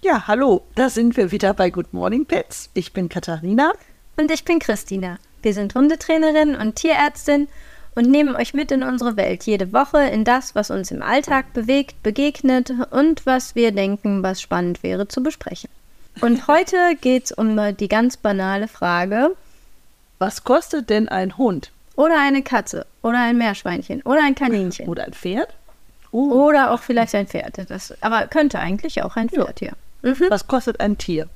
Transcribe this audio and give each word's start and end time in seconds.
Ja, 0.00 0.28
hallo, 0.28 0.62
da 0.76 0.90
sind 0.90 1.16
wir 1.16 1.32
wieder 1.32 1.52
bei 1.54 1.70
Good 1.70 1.92
Morning 1.92 2.24
Pets. 2.24 2.70
Ich 2.72 2.92
bin 2.92 3.08
Katharina. 3.08 3.72
Und 4.16 4.30
ich 4.30 4.44
bin 4.44 4.60
Christina. 4.60 5.18
Wir 5.42 5.52
sind 5.52 5.74
Hundetrainerin 5.74 6.54
und 6.54 6.76
Tierärztin 6.76 7.48
und 7.96 8.08
nehmen 8.08 8.36
euch 8.36 8.54
mit 8.54 8.70
in 8.70 8.84
unsere 8.84 9.16
Welt 9.16 9.42
jede 9.42 9.72
Woche 9.72 10.02
in 10.02 10.22
das, 10.22 10.54
was 10.54 10.70
uns 10.70 10.92
im 10.92 11.02
Alltag 11.02 11.52
bewegt, 11.52 12.00
begegnet 12.04 12.72
und 12.92 13.26
was 13.26 13.56
wir 13.56 13.72
denken, 13.72 14.22
was 14.22 14.40
spannend 14.40 14.84
wäre 14.84 15.08
zu 15.08 15.20
besprechen. 15.20 15.68
Und 16.20 16.46
heute 16.46 16.76
geht 17.00 17.24
es 17.24 17.32
um 17.32 17.58
die 17.76 17.88
ganz 17.88 18.16
banale 18.16 18.68
Frage: 18.68 19.34
Was 20.20 20.44
kostet 20.44 20.90
denn 20.90 21.08
ein 21.08 21.36
Hund? 21.38 21.72
Oder 21.96 22.20
eine 22.20 22.44
Katze? 22.44 22.86
Oder 23.02 23.18
ein 23.18 23.36
Meerschweinchen? 23.36 24.02
Oder 24.02 24.22
ein 24.22 24.36
Kaninchen? 24.36 24.88
Oder 24.88 25.06
ein 25.06 25.12
Pferd? 25.12 25.52
Oh. 26.12 26.46
Oder 26.46 26.70
auch 26.70 26.82
vielleicht 26.82 27.16
ein 27.16 27.26
Pferd. 27.26 27.68
Das, 27.68 28.00
aber 28.00 28.28
könnte 28.28 28.60
eigentlich 28.60 29.02
auch 29.02 29.16
ein 29.16 29.28
Pferd, 29.28 29.60
ja. 29.60 29.72
Mhm. 30.02 30.26
Was 30.28 30.46
kostet 30.46 30.80
ein 30.80 30.98
Tier? 30.98 31.28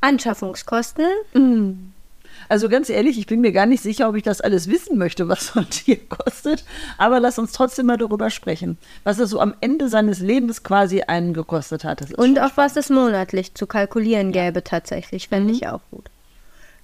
Anschaffungskosten. 0.00 1.06
Mhm. 1.34 1.92
Also 2.48 2.68
ganz 2.68 2.88
ehrlich, 2.88 3.18
ich 3.18 3.26
bin 3.26 3.40
mir 3.40 3.52
gar 3.52 3.66
nicht 3.66 3.82
sicher, 3.82 4.08
ob 4.08 4.14
ich 4.14 4.22
das 4.22 4.40
alles 4.40 4.68
wissen 4.68 4.96
möchte, 4.96 5.28
was 5.28 5.48
so 5.48 5.60
ein 5.60 5.70
Tier 5.70 5.98
kostet. 6.08 6.64
Aber 6.96 7.20
lass 7.20 7.38
uns 7.38 7.52
trotzdem 7.52 7.86
mal 7.86 7.96
darüber 7.96 8.30
sprechen, 8.30 8.78
was 9.04 9.18
es 9.18 9.30
so 9.30 9.40
am 9.40 9.54
Ende 9.60 9.88
seines 9.88 10.20
Lebens 10.20 10.62
quasi 10.62 11.02
einen 11.02 11.34
gekostet 11.34 11.84
hat. 11.84 12.14
Und 12.14 12.38
auf 12.38 12.56
was 12.56 12.76
es 12.76 12.90
monatlich 12.90 13.54
zu 13.54 13.66
kalkulieren 13.66 14.32
gäbe 14.32 14.64
tatsächlich, 14.64 15.28
fände 15.28 15.48
mhm. 15.48 15.54
ich 15.54 15.68
auch 15.68 15.80
gut. 15.90 16.10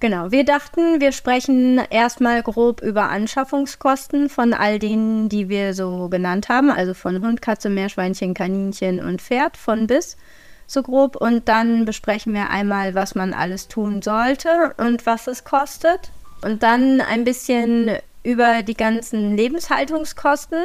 Genau, 0.01 0.31
wir 0.31 0.45
dachten, 0.45 1.01
wir 1.01 1.13
sprechen 1.13 1.81
erstmal 1.89 2.43
grob 2.43 2.83
über 2.83 3.09
Anschaffungskosten 3.09 4.29
von 4.29 4.53
all 4.53 4.79
denen, 4.79 5.31
die 5.31 5.49
wir 5.49 5.73
so 5.73 6.09
genannt 6.09 6.51
haben, 6.51 6.71
also 6.71 6.93
von 6.93 7.25
Hund, 7.25 7.41
Katze, 7.41 7.71
Meerschweinchen, 7.71 8.35
Kaninchen 8.35 9.01
und 9.01 9.23
Pferd 9.23 9.57
von 9.57 9.87
bis 9.87 10.19
so 10.67 10.83
grob. 10.83 11.17
Und 11.17 11.49
dann 11.49 11.85
besprechen 11.85 12.35
wir 12.35 12.51
einmal, 12.51 12.95
was 12.95 13.15
man 13.15 13.35
alles 13.35 13.69
tun 13.69 14.03
sollte 14.03 14.75
und 14.77 15.07
was 15.07 15.27
es 15.27 15.45
kostet. 15.45 16.11
Und 16.43 16.63
dann 16.63 17.01
ein 17.01 17.25
bisschen 17.25 17.91
über 18.23 18.63
die 18.63 18.75
ganzen 18.75 19.37
Lebenshaltungskosten 19.37 20.59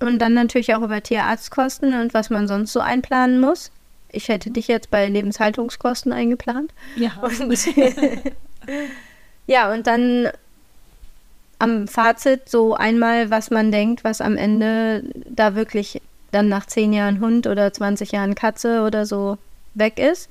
und 0.00 0.18
dann 0.20 0.34
natürlich 0.34 0.74
auch 0.74 0.82
über 0.82 1.02
Tierarztkosten 1.02 2.00
und 2.00 2.14
was 2.14 2.30
man 2.30 2.46
sonst 2.46 2.72
so 2.72 2.80
einplanen 2.80 3.40
muss. 3.40 3.70
Ich 4.10 4.28
hätte 4.28 4.50
dich 4.50 4.68
jetzt 4.68 4.90
bei 4.90 5.06
Lebenshaltungskosten 5.06 6.12
eingeplant. 6.12 6.72
Ja. 6.96 7.12
Und 7.22 7.58
ja, 9.46 9.72
und 9.72 9.86
dann 9.86 10.28
am 11.58 11.88
Fazit 11.88 12.48
so 12.48 12.74
einmal, 12.74 13.30
was 13.30 13.50
man 13.50 13.72
denkt, 13.72 14.04
was 14.04 14.20
am 14.20 14.36
Ende 14.36 15.04
da 15.26 15.54
wirklich 15.54 16.02
dann 16.30 16.48
nach 16.48 16.66
zehn 16.66 16.92
Jahren 16.92 17.20
Hund 17.20 17.46
oder 17.46 17.72
20 17.72 18.12
Jahren 18.12 18.34
Katze 18.34 18.82
oder 18.82 19.06
so 19.06 19.38
weg 19.74 19.98
ist. 19.98 20.28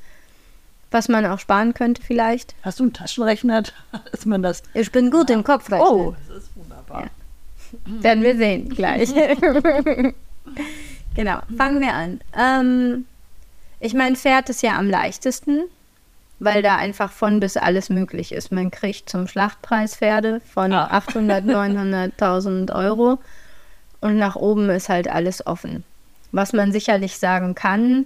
Was 0.90 1.10
man 1.10 1.26
auch 1.26 1.40
sparen 1.40 1.74
könnte 1.74 2.02
vielleicht. 2.02 2.56
Hast 2.62 2.80
du 2.80 2.84
einen 2.84 2.94
Taschenrechner, 2.94 3.64
dass 4.12 4.26
man 4.26 4.42
das... 4.42 4.64
Ich 4.74 4.92
bin 4.92 5.12
gut 5.12 5.30
im 5.30 5.44
Kopf 5.44 5.70
rechnen. 5.70 5.88
Oh, 5.88 6.16
das 6.28 6.44
ist 6.44 6.56
wunderbar. 6.56 7.04
Ja. 7.04 8.04
Werden 8.04 8.24
wir 8.24 8.38
sehen 8.38 8.70
gleich. 8.70 9.10
genau, 11.16 11.40
fangen 11.58 11.82
wir 11.82 11.94
an. 11.94 12.22
Ähm, 12.38 13.06
ich 13.80 13.94
meine, 13.94 14.16
Pferd 14.16 14.50
ist 14.50 14.64
ja 14.64 14.78
am 14.78 14.90
leichtesten, 14.90 15.64
weil 16.40 16.62
da 16.62 16.78
einfach 16.78 17.12
von 17.12 17.40
bis 17.40 17.58
alles 17.58 17.90
möglich 17.90 18.32
ist. 18.32 18.52
Man 18.52 18.72
kriegt 18.72 19.10
zum 19.10 19.28
Schlachtpreis 19.28 19.98
Pferde 19.98 20.42
von 20.54 20.74
ah. 20.74 20.88
800, 20.88 21.44
900.000 21.44 22.74
Euro 22.74 23.20
und 24.02 24.18
nach 24.18 24.36
oben 24.36 24.70
ist 24.70 24.90
halt 24.90 25.08
alles 25.08 25.46
offen. 25.46 25.84
Was 26.32 26.54
man 26.54 26.72
sicherlich 26.72 27.18
sagen 27.18 27.56
kann, 27.56 28.06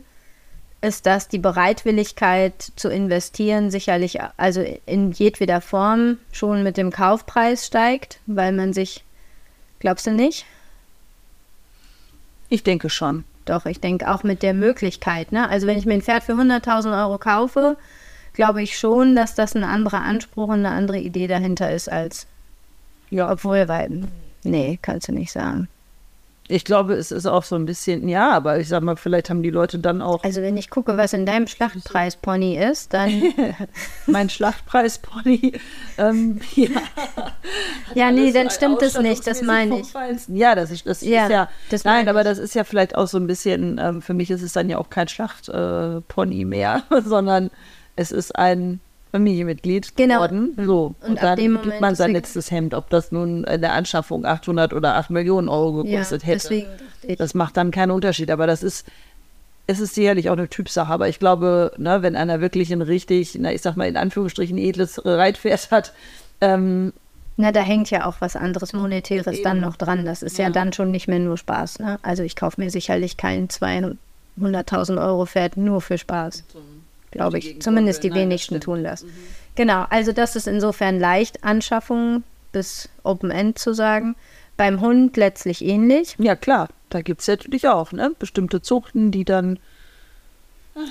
ist, 0.81 1.05
dass 1.05 1.27
die 1.27 1.39
Bereitwilligkeit 1.39 2.71
zu 2.75 2.89
investieren 2.89 3.69
sicherlich, 3.69 4.19
also 4.37 4.65
in 4.85 5.11
jedweder 5.11 5.61
Form, 5.61 6.17
schon 6.31 6.63
mit 6.63 6.77
dem 6.77 6.91
Kaufpreis 6.91 7.67
steigt, 7.67 8.19
weil 8.25 8.51
man 8.51 8.73
sich, 8.73 9.03
glaubst 9.79 10.07
du 10.07 10.11
nicht? 10.11 10.45
Ich 12.49 12.63
denke 12.63 12.89
schon. 12.89 13.23
Doch, 13.45 13.65
ich 13.65 13.79
denke 13.79 14.11
auch 14.11 14.23
mit 14.23 14.43
der 14.43 14.53
Möglichkeit. 14.53 15.31
Ne? 15.31 15.47
Also 15.49 15.67
wenn 15.67 15.77
ich 15.77 15.85
mir 15.85 15.93
ein 15.93 16.01
Pferd 16.01 16.23
für 16.23 16.33
100.000 16.33 16.99
Euro 17.03 17.17
kaufe, 17.17 17.77
glaube 18.33 18.61
ich 18.61 18.77
schon, 18.77 19.15
dass 19.15 19.35
das 19.35 19.55
ein 19.55 19.63
anderer 19.63 20.01
Anspruch 20.01 20.47
und 20.49 20.65
eine 20.65 20.69
andere 20.69 20.99
Idee 20.99 21.27
dahinter 21.27 21.71
ist 21.71 21.89
als, 21.89 22.27
ja, 23.09 23.31
obwohl, 23.31 23.67
weil, 23.67 24.03
nee, 24.43 24.79
kannst 24.81 25.07
du 25.07 25.11
nicht 25.11 25.31
sagen. 25.31 25.67
Ich 26.51 26.65
glaube, 26.65 26.95
es 26.95 27.11
ist 27.11 27.25
auch 27.25 27.43
so 27.43 27.55
ein 27.55 27.65
bisschen, 27.65 28.09
ja, 28.09 28.31
aber 28.31 28.59
ich 28.59 28.67
sag 28.67 28.83
mal, 28.83 28.97
vielleicht 28.97 29.29
haben 29.29 29.41
die 29.41 29.49
Leute 29.49 29.79
dann 29.79 30.01
auch. 30.01 30.23
Also, 30.23 30.41
wenn 30.41 30.57
ich 30.57 30.69
gucke, 30.69 30.97
was 30.97 31.13
in 31.13 31.25
deinem 31.25 31.47
Schlachtpreispony 31.47 32.57
ist, 32.57 32.93
dann. 32.93 33.23
mein 34.07 34.29
Schlachtpreispony, 34.29 35.53
ähm, 35.97 36.41
ja. 36.55 36.69
Ja, 37.95 38.11
nee, 38.11 38.31
dann 38.31 38.49
stimmt 38.49 38.81
es 38.81 38.97
nicht, 38.97 39.25
das 39.25 39.41
meine 39.41 39.79
ich. 39.79 39.93
Ja, 40.27 40.55
das 40.55 40.71
ist, 40.71 40.85
das 40.85 41.01
ja, 41.01 41.23
ist 41.23 41.31
ja. 41.31 41.49
Das 41.69 41.83
nein, 41.83 42.09
aber 42.09 42.23
das 42.23 42.37
ist 42.37 42.53
ja 42.53 42.63
vielleicht 42.63 42.95
auch 42.95 43.07
so 43.07 43.17
ein 43.17 43.27
bisschen, 43.27 43.79
ähm, 43.81 44.01
für 44.01 44.13
mich 44.13 44.29
ist 44.29 44.41
es 44.41 44.53
dann 44.53 44.69
ja 44.69 44.77
auch 44.77 44.89
kein 44.89 45.07
Schlachtpony 45.07 46.41
äh, 46.41 46.45
mehr, 46.45 46.83
sondern 47.05 47.49
es 47.95 48.11
ist 48.11 48.35
ein 48.35 48.79
Familienmitglied 49.11 49.95
genau. 49.95 50.15
geworden. 50.15 50.53
So. 50.57 50.95
Und, 51.01 51.09
und 51.09 51.23
dann 51.23 51.37
gibt 51.37 51.81
man 51.81 51.95
sein 51.95 52.11
letztes 52.11 52.49
Hemd, 52.49 52.73
ob 52.73 52.89
das 52.89 53.11
nun 53.11 53.43
in 53.43 53.61
der 53.61 53.73
Anschaffung 53.73 54.25
800 54.25 54.73
oder 54.73 54.95
8 54.95 55.09
Millionen 55.09 55.49
Euro 55.49 55.83
gekostet 55.83 56.23
ja, 56.23 56.27
hätte. 56.29 56.65
Das 57.17 57.33
macht 57.33 57.57
dann 57.57 57.71
keinen 57.71 57.91
Unterschied. 57.91 58.31
Aber 58.31 58.47
das 58.47 58.63
ist, 58.63 58.87
es 59.67 59.79
ist 59.79 59.95
sicherlich 59.95 60.29
auch 60.29 60.37
eine 60.37 60.47
Typsache. 60.47 60.91
Aber 60.91 61.09
ich 61.09 61.19
glaube, 61.19 61.73
ne, 61.77 62.01
wenn 62.01 62.15
einer 62.15 62.39
wirklich 62.39 62.71
ein 62.71 62.81
richtig, 62.81 63.37
na, 63.39 63.51
ich 63.51 63.61
sag 63.61 63.75
mal 63.75 63.87
in 63.87 63.97
Anführungsstrichen, 63.97 64.57
edles 64.57 65.01
Reitpferd 65.03 65.71
hat, 65.71 65.93
ähm, 66.39 66.93
na, 67.37 67.51
da 67.51 67.61
hängt 67.61 67.89
ja 67.89 68.05
auch 68.05 68.15
was 68.19 68.35
anderes 68.35 68.73
Monetäres 68.73 69.35
Eben. 69.35 69.43
dann 69.43 69.59
noch 69.61 69.75
dran. 69.75 70.05
Das 70.05 70.21
ist 70.21 70.37
ja. 70.37 70.45
ja, 70.45 70.49
dann 70.51 70.73
schon 70.73 70.91
nicht 70.91 71.07
mehr 71.07 71.19
nur 71.19 71.37
Spaß. 71.37 71.79
Ne? 71.79 71.99
Also 72.01 72.23
ich 72.23 72.35
kaufe 72.35 72.61
mir 72.61 72.69
sicherlich 72.69 73.17
kein 73.17 73.47
200.000 73.47 75.01
Euro 75.01 75.25
Pferd 75.25 75.57
nur 75.57 75.81
für 75.81 75.97
Spaß 75.97 76.43
glaube 77.11 77.37
ich. 77.37 77.61
Zumindest 77.61 78.03
die 78.03 78.13
wenigsten 78.13 78.59
tun 78.59 78.83
das. 78.83 79.03
Mhm. 79.03 79.09
Genau, 79.55 79.85
also 79.89 80.11
das 80.11 80.35
ist 80.35 80.47
insofern 80.47 80.99
leicht, 80.99 81.43
Anschaffung 81.43 82.23
bis 82.51 82.89
Open 83.03 83.31
End 83.31 83.59
zu 83.59 83.73
sagen. 83.73 84.15
Beim 84.57 84.81
Hund 84.81 85.17
letztlich 85.17 85.63
ähnlich. 85.63 86.15
Ja, 86.19 86.35
klar, 86.35 86.69
da 86.89 87.01
gibt 87.01 87.21
es 87.21 87.27
natürlich 87.27 87.67
auch 87.67 87.91
ne? 87.91 88.11
bestimmte 88.17 88.61
Zuchten, 88.61 89.11
die 89.11 89.25
dann. 89.25 89.59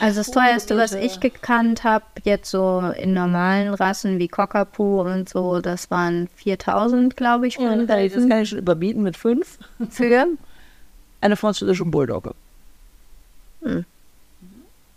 Also 0.01 0.21
das 0.21 0.31
teuerste, 0.31 0.77
was 0.77 0.93
ich 0.93 1.21
gekannt 1.21 1.85
habe, 1.85 2.05
jetzt 2.25 2.51
so 2.51 2.93
in 2.99 3.15
normalen 3.15 3.73
Rassen 3.73 4.19
wie 4.19 4.29
Cockapoo 4.29 5.01
und 5.01 5.29
so, 5.29 5.61
das 5.61 5.91
waren 5.91 6.29
4000, 6.37 7.17
glaube 7.17 7.47
ich. 7.47 7.57
Ja, 7.57 7.75
das 7.77 8.29
kann 8.29 8.43
ich 8.43 8.51
schon 8.51 8.59
überbieten 8.59 9.03
mit 9.03 9.17
5. 9.17 9.59
Für? 9.89 10.27
Eine 11.23 11.37
französische 11.37 11.87
Bulldogge. 11.87 12.35
Hm. 13.63 13.87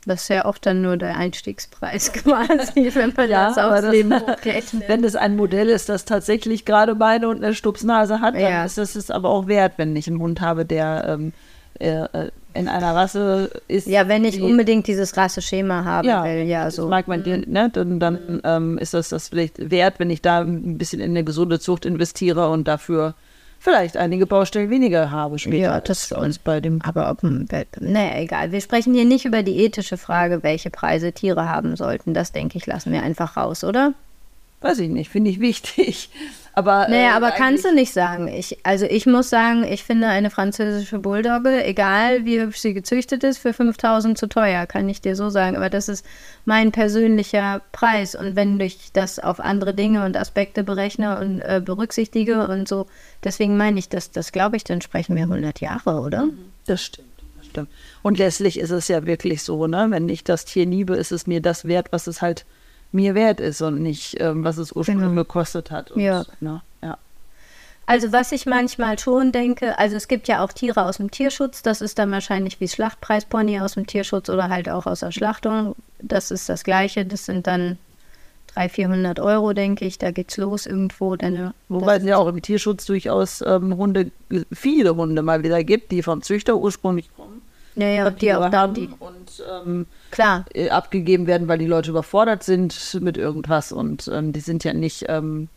Das 0.06 0.24
ist 0.24 0.30
ja 0.30 0.46
oft 0.46 0.66
dann 0.66 0.82
nur 0.82 0.98
der 0.98 1.18
Einstiegspreis 1.18 2.12
quasi, 2.14 2.90
wenn 2.94 3.14
man 3.16 3.30
ja, 3.30 3.48
das 3.48 3.58
aufs 3.58 3.92
Leben 3.92 4.14
hochrechnet. 4.20 4.88
Wenn 4.88 5.04
es 5.04 5.16
ein 5.16 5.36
Modell 5.36 5.70
ist, 5.70 5.90
das 5.90 6.06
tatsächlich 6.06 6.66
gerade 6.66 6.96
Beine 6.96 7.30
und 7.30 7.44
eine 7.44 7.54
Stupsnase 7.54 8.20
hat, 8.22 8.36
dann 8.36 8.42
ja. 8.42 8.66
ist 8.66 8.78
es 8.78 9.12
aber 9.12 9.30
auch 9.30 9.48
wert, 9.48 9.74
wenn 9.78 9.96
ich 9.96 10.08
einen 10.08 10.20
Hund 10.20 10.42
habe, 10.42 10.66
der 10.66 11.06
ähm, 11.08 11.34
äh, 11.80 12.30
in 12.54 12.68
einer 12.68 12.94
Rasse 12.94 13.50
ist. 13.68 13.88
Ja, 13.88 14.08
wenn 14.08 14.26
ich 14.26 14.42
unbedingt 14.42 14.88
dieses 14.88 15.18
Rasseschema 15.18 15.84
haben 15.86 16.08
ja, 16.08 16.24
will, 16.24 16.44
ja, 16.44 16.70
so. 16.70 16.88
mag 16.88 17.08
man, 17.08 17.24
ne, 17.24 17.70
dann, 17.74 18.00
dann 18.00 18.42
ähm, 18.44 18.78
ist 18.78 18.94
das 18.94 19.10
das 19.10 19.30
vielleicht 19.30 19.72
wert, 19.72 19.96
wenn 19.98 20.10
ich 20.10 20.22
da 20.22 20.42
ein 20.42 20.78
bisschen 20.78 21.02
in 21.02 21.12
eine 21.12 21.24
gesunde 21.24 21.60
Zucht 21.60 21.86
investiere 21.86 22.50
und 22.50 22.68
dafür 22.68 23.16
vielleicht 23.64 23.96
einige 23.98 24.26
Baustellen 24.26 24.70
weniger 24.70 25.10
habe 25.10 25.40
später. 25.40 25.58
Ja, 25.58 25.80
das 25.80 26.10
bei 26.10 26.18
uns 26.18 26.38
bei 26.38 26.60
dem. 26.60 26.82
Aber 26.84 27.10
ob, 27.10 27.24
naja, 27.24 28.20
egal. 28.20 28.52
Wir 28.52 28.62
sprechen 28.62 28.94
hier 28.94 29.06
nicht 29.06 29.26
über 29.26 29.42
die 29.42 29.58
ethische 29.64 29.98
Frage, 29.98 30.44
welche 30.44 30.70
Preise 30.70 31.14
Tiere 31.14 31.50
haben 31.50 31.76
sollten. 31.76 32.14
Das 32.14 32.32
denke 32.32 32.58
ich, 32.58 32.66
lassen 32.66 32.92
wir 32.92 33.04
einfach 33.04 33.38
raus, 33.38 33.64
oder? 33.64 33.94
Weiß 34.64 34.80
ich 34.80 34.90
nicht, 34.90 35.12
finde 35.12 35.30
ich 35.30 35.42
wichtig. 35.42 36.10
Aber, 36.56 36.88
naja, 36.88 37.10
äh, 37.10 37.14
aber 37.14 37.32
kannst 37.32 37.66
du 37.66 37.74
nicht 37.74 37.92
sagen. 37.94 38.28
Ich, 38.28 38.60
also 38.64 38.86
ich 38.86 39.08
muss 39.08 39.32
sagen, 39.32 39.64
ich 39.64 39.84
finde 39.84 40.08
eine 40.08 40.30
französische 40.30 41.00
Bulldogge, 41.00 41.66
egal 41.66 42.26
wie 42.26 42.40
hübsch 42.40 42.60
sie 42.60 42.76
gezüchtet 42.76 43.24
ist, 43.24 43.40
für 43.40 43.54
5000 43.54 44.16
zu 44.16 44.28
teuer, 44.28 44.68
kann 44.68 44.88
ich 44.88 45.02
dir 45.02 45.16
so 45.16 45.32
sagen. 45.32 45.56
Aber 45.56 45.72
das 45.72 45.90
ist 45.90 46.06
mein 46.46 46.72
persönlicher 46.72 47.64
Preis. 47.72 48.14
Und 48.14 48.36
wenn 48.36 48.60
ich 48.60 48.92
das 48.94 49.18
auf 49.18 49.40
andere 49.40 49.74
Dinge 49.74 50.06
und 50.06 50.16
Aspekte 50.16 50.64
berechne 50.64 51.20
und 51.20 51.42
äh, 51.42 51.60
berücksichtige 51.60 52.48
und 52.48 52.68
so, 52.68 52.86
deswegen 53.24 53.58
meine 53.58 53.80
ich, 53.80 53.90
dass 53.90 54.12
das 54.12 54.32
glaube 54.32 54.56
ich, 54.56 54.64
dann 54.64 54.82
sprechen 54.82 55.16
wir 55.16 55.24
100 55.24 55.60
Jahre, 55.60 56.02
oder? 56.02 56.26
Mhm. 56.26 56.38
Das 56.68 56.84
stimmt. 56.84 57.08
Das 57.38 57.48
stimmt. 57.48 57.70
Und 58.04 58.20
letztlich 58.20 58.60
ist 58.60 58.70
es 58.70 58.88
ja 58.90 59.08
wirklich 59.08 59.42
so, 59.42 59.66
ne? 59.66 59.88
Wenn 59.90 60.08
ich 60.08 60.24
das 60.24 60.46
Tier 60.46 60.68
liebe, 60.68 60.96
ist 60.96 61.12
es 61.12 61.26
mir 61.26 61.42
das 61.42 61.66
wert, 61.66 61.88
was 61.90 62.06
es 62.06 62.22
halt 62.22 62.46
mir 62.94 63.16
wert 63.16 63.40
ist 63.40 63.62
und 63.62 63.82
nicht, 63.82 64.20
ähm, 64.20 64.44
was 64.44 64.58
es 64.58 64.72
ursprünglich 64.72 65.10
genau. 65.10 65.24
gekostet 65.24 65.72
hat. 65.72 65.92
Und, 65.92 66.02
ja. 66.02 66.26
Ne, 66.40 66.62
ja. 66.82 66.98
Also 67.86 68.12
was 68.12 68.32
ich 68.32 68.46
manchmal 68.46 68.98
schon 68.98 69.32
denke, 69.32 69.78
also 69.78 69.96
es 69.96 70.08
gibt 70.08 70.28
ja 70.28 70.44
auch 70.44 70.54
Tiere 70.54 70.86
aus 70.86 70.98
dem 70.98 71.12
Tierschutz, 71.12 71.64
das 71.64 71.82
ist 71.82 72.00
dann 72.00 72.12
wahrscheinlich 72.12 72.62
wie 72.62 72.68
Schlachtpreispony 72.68 73.60
aus 73.60 73.74
dem 73.74 73.88
Tierschutz 73.88 74.30
oder 74.30 74.50
halt 74.50 74.70
auch 74.70 74.86
aus 74.86 75.02
der 75.02 75.12
Schlachtung. 75.12 75.76
Das 76.00 76.32
ist 76.32 76.48
das 76.48 76.64
Gleiche, 76.64 77.06
das 77.06 77.26
sind 77.26 77.48
dann 77.48 77.78
300, 78.56 78.72
400 78.72 79.20
Euro, 79.20 79.54
denke 79.54 79.86
ich, 79.86 79.98
da 79.98 80.12
geht's 80.12 80.38
los 80.38 80.66
irgendwo. 80.66 81.16
Denn, 81.16 81.52
Wobei 81.70 81.98
es 81.98 82.04
ja 82.04 82.18
auch 82.18 82.28
im 82.28 82.42
Tierschutz 82.42 82.86
durchaus 82.86 83.42
ähm, 83.42 83.76
Hunde, 83.76 84.12
viele 84.52 84.96
Hunde 84.96 85.22
mal 85.22 85.44
wieder 85.44 85.64
gibt, 85.64 85.92
die 85.92 86.04
vom 86.04 86.22
Züchter 86.22 86.56
ursprünglich 86.58 87.10
Ja, 87.76 87.88
ja, 87.88 88.10
die 88.10 88.34
auch 88.34 88.50
da 88.50 88.68
die 88.68 88.90
und 89.00 89.44
ähm, 89.52 89.88
klar 90.12 90.46
äh, 90.54 90.70
abgegeben 90.70 91.26
werden, 91.28 91.48
weil 91.48 91.58
die 91.58 91.66
Leute 91.66 91.90
überfordert 91.90 92.44
sind 92.44 93.00
mit 93.02 93.18
irgendwas 93.18 93.72
und 93.72 94.10
ähm, 94.14 94.32
die 94.32 94.42
sind 94.42 94.64
ja 94.64 94.74
nicht 94.74 95.06
ähm, 95.10 95.50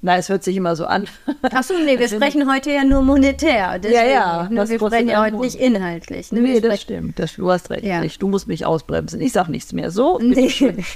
na, 0.00 0.16
es 0.16 0.28
hört 0.28 0.44
sich 0.44 0.56
immer 0.56 0.76
so 0.76 0.86
an. 0.86 1.08
Achso, 1.42 1.74
nee, 1.84 1.98
wir 1.98 2.06
sprechen 2.08 2.48
heute 2.50 2.70
ja 2.70 2.84
nur 2.84 3.02
monetär. 3.02 3.80
Deswegen, 3.80 3.98
ja, 3.98 4.06
ja. 4.06 4.48
Ne, 4.48 4.68
wir 4.68 4.78
sprechen 4.78 5.08
ja 5.08 5.24
heute 5.24 5.38
nicht 5.38 5.56
inhaltlich. 5.56 6.30
Ne? 6.30 6.40
Nee, 6.40 6.60
das 6.60 6.82
stimmt. 6.82 7.18
Das, 7.18 7.34
du 7.34 7.50
hast 7.50 7.68
recht. 7.70 7.84
Ja. 7.84 8.04
Ich, 8.04 8.18
du 8.20 8.28
musst 8.28 8.46
mich 8.46 8.64
ausbremsen. 8.64 9.20
Ich 9.20 9.32
sag 9.32 9.48
nichts 9.48 9.72
mehr. 9.72 9.90
So, 9.90 10.18
nee. 10.22 10.52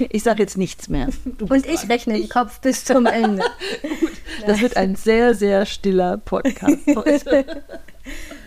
ich 0.09 0.23
sag 0.23 0.39
jetzt 0.39 0.57
nichts 0.57 0.87
mehr. 0.87 1.09
Und 1.49 1.65
ich 1.65 1.89
rechne 1.89 2.13
den 2.13 2.29
Kopf 2.29 2.61
bis 2.61 2.85
zum 2.85 3.05
Ende. 3.05 3.43
Gut, 3.81 4.11
das 4.47 4.61
wird 4.61 4.77
ein 4.77 4.95
sehr, 4.95 5.35
sehr 5.35 5.65
stiller 5.65 6.17
Podcast 6.17 6.77
heute. 6.95 7.45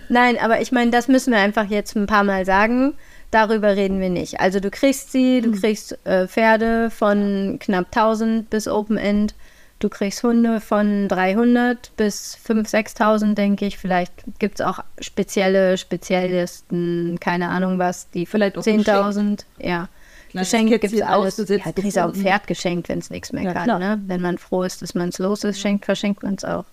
Nein, 0.08 0.38
aber 0.38 0.60
ich 0.60 0.72
meine, 0.72 0.90
das 0.90 1.08
müssen 1.08 1.32
wir 1.32 1.40
einfach 1.40 1.66
jetzt 1.66 1.96
ein 1.96 2.06
paar 2.06 2.24
Mal 2.24 2.44
sagen. 2.44 2.94
Darüber 3.30 3.76
reden 3.76 4.00
wir 4.00 4.10
nicht. 4.10 4.40
Also 4.40 4.60
du 4.60 4.70
kriegst 4.70 5.12
sie, 5.12 5.40
du 5.40 5.52
hm. 5.52 5.60
kriegst 5.60 5.98
äh, 6.06 6.28
Pferde 6.28 6.90
von 6.90 7.58
knapp 7.60 7.86
1000 7.86 8.48
bis 8.48 8.68
Open 8.68 8.96
End 8.96 9.34
Du 9.78 9.90
kriegst 9.90 10.22
Hunde 10.22 10.60
von 10.62 11.06
300 11.06 11.94
bis 11.96 12.38
5.000, 12.48 12.96
6.000, 12.96 13.34
denke 13.34 13.66
ich. 13.66 13.76
Vielleicht 13.76 14.12
gibt 14.38 14.58
es 14.60 14.66
auch 14.66 14.78
spezielle 15.00 15.76
Spezialisten, 15.76 17.18
keine 17.20 17.50
Ahnung 17.50 17.78
was, 17.78 18.10
die 18.10 18.24
vielleicht 18.24 18.56
10.000. 18.56 19.44
Ja. 19.58 19.88
Geschenke 20.32 20.78
gibt 20.78 20.94
es 20.94 21.02
alles. 21.02 21.36
Ja, 21.36 21.44
du 21.44 21.72
kriegst 21.72 21.98
auch 21.98 22.08
ein 22.08 22.14
Pferd 22.14 22.46
geschenkt, 22.46 22.88
wenn 22.88 23.00
es 23.00 23.10
nichts 23.10 23.32
mehr 23.32 23.44
ja, 23.44 23.52
kann. 23.52 23.78
Ne? 23.78 24.00
Wenn 24.06 24.22
man 24.22 24.38
froh 24.38 24.62
ist, 24.62 24.80
dass 24.80 24.94
man 24.94 25.10
es 25.10 25.18
los 25.18 25.44
ist, 25.44 25.60
schenkt, 25.60 25.84
verschenkt 25.84 26.22
man 26.22 26.34
es 26.34 26.44
auch. 26.44 26.64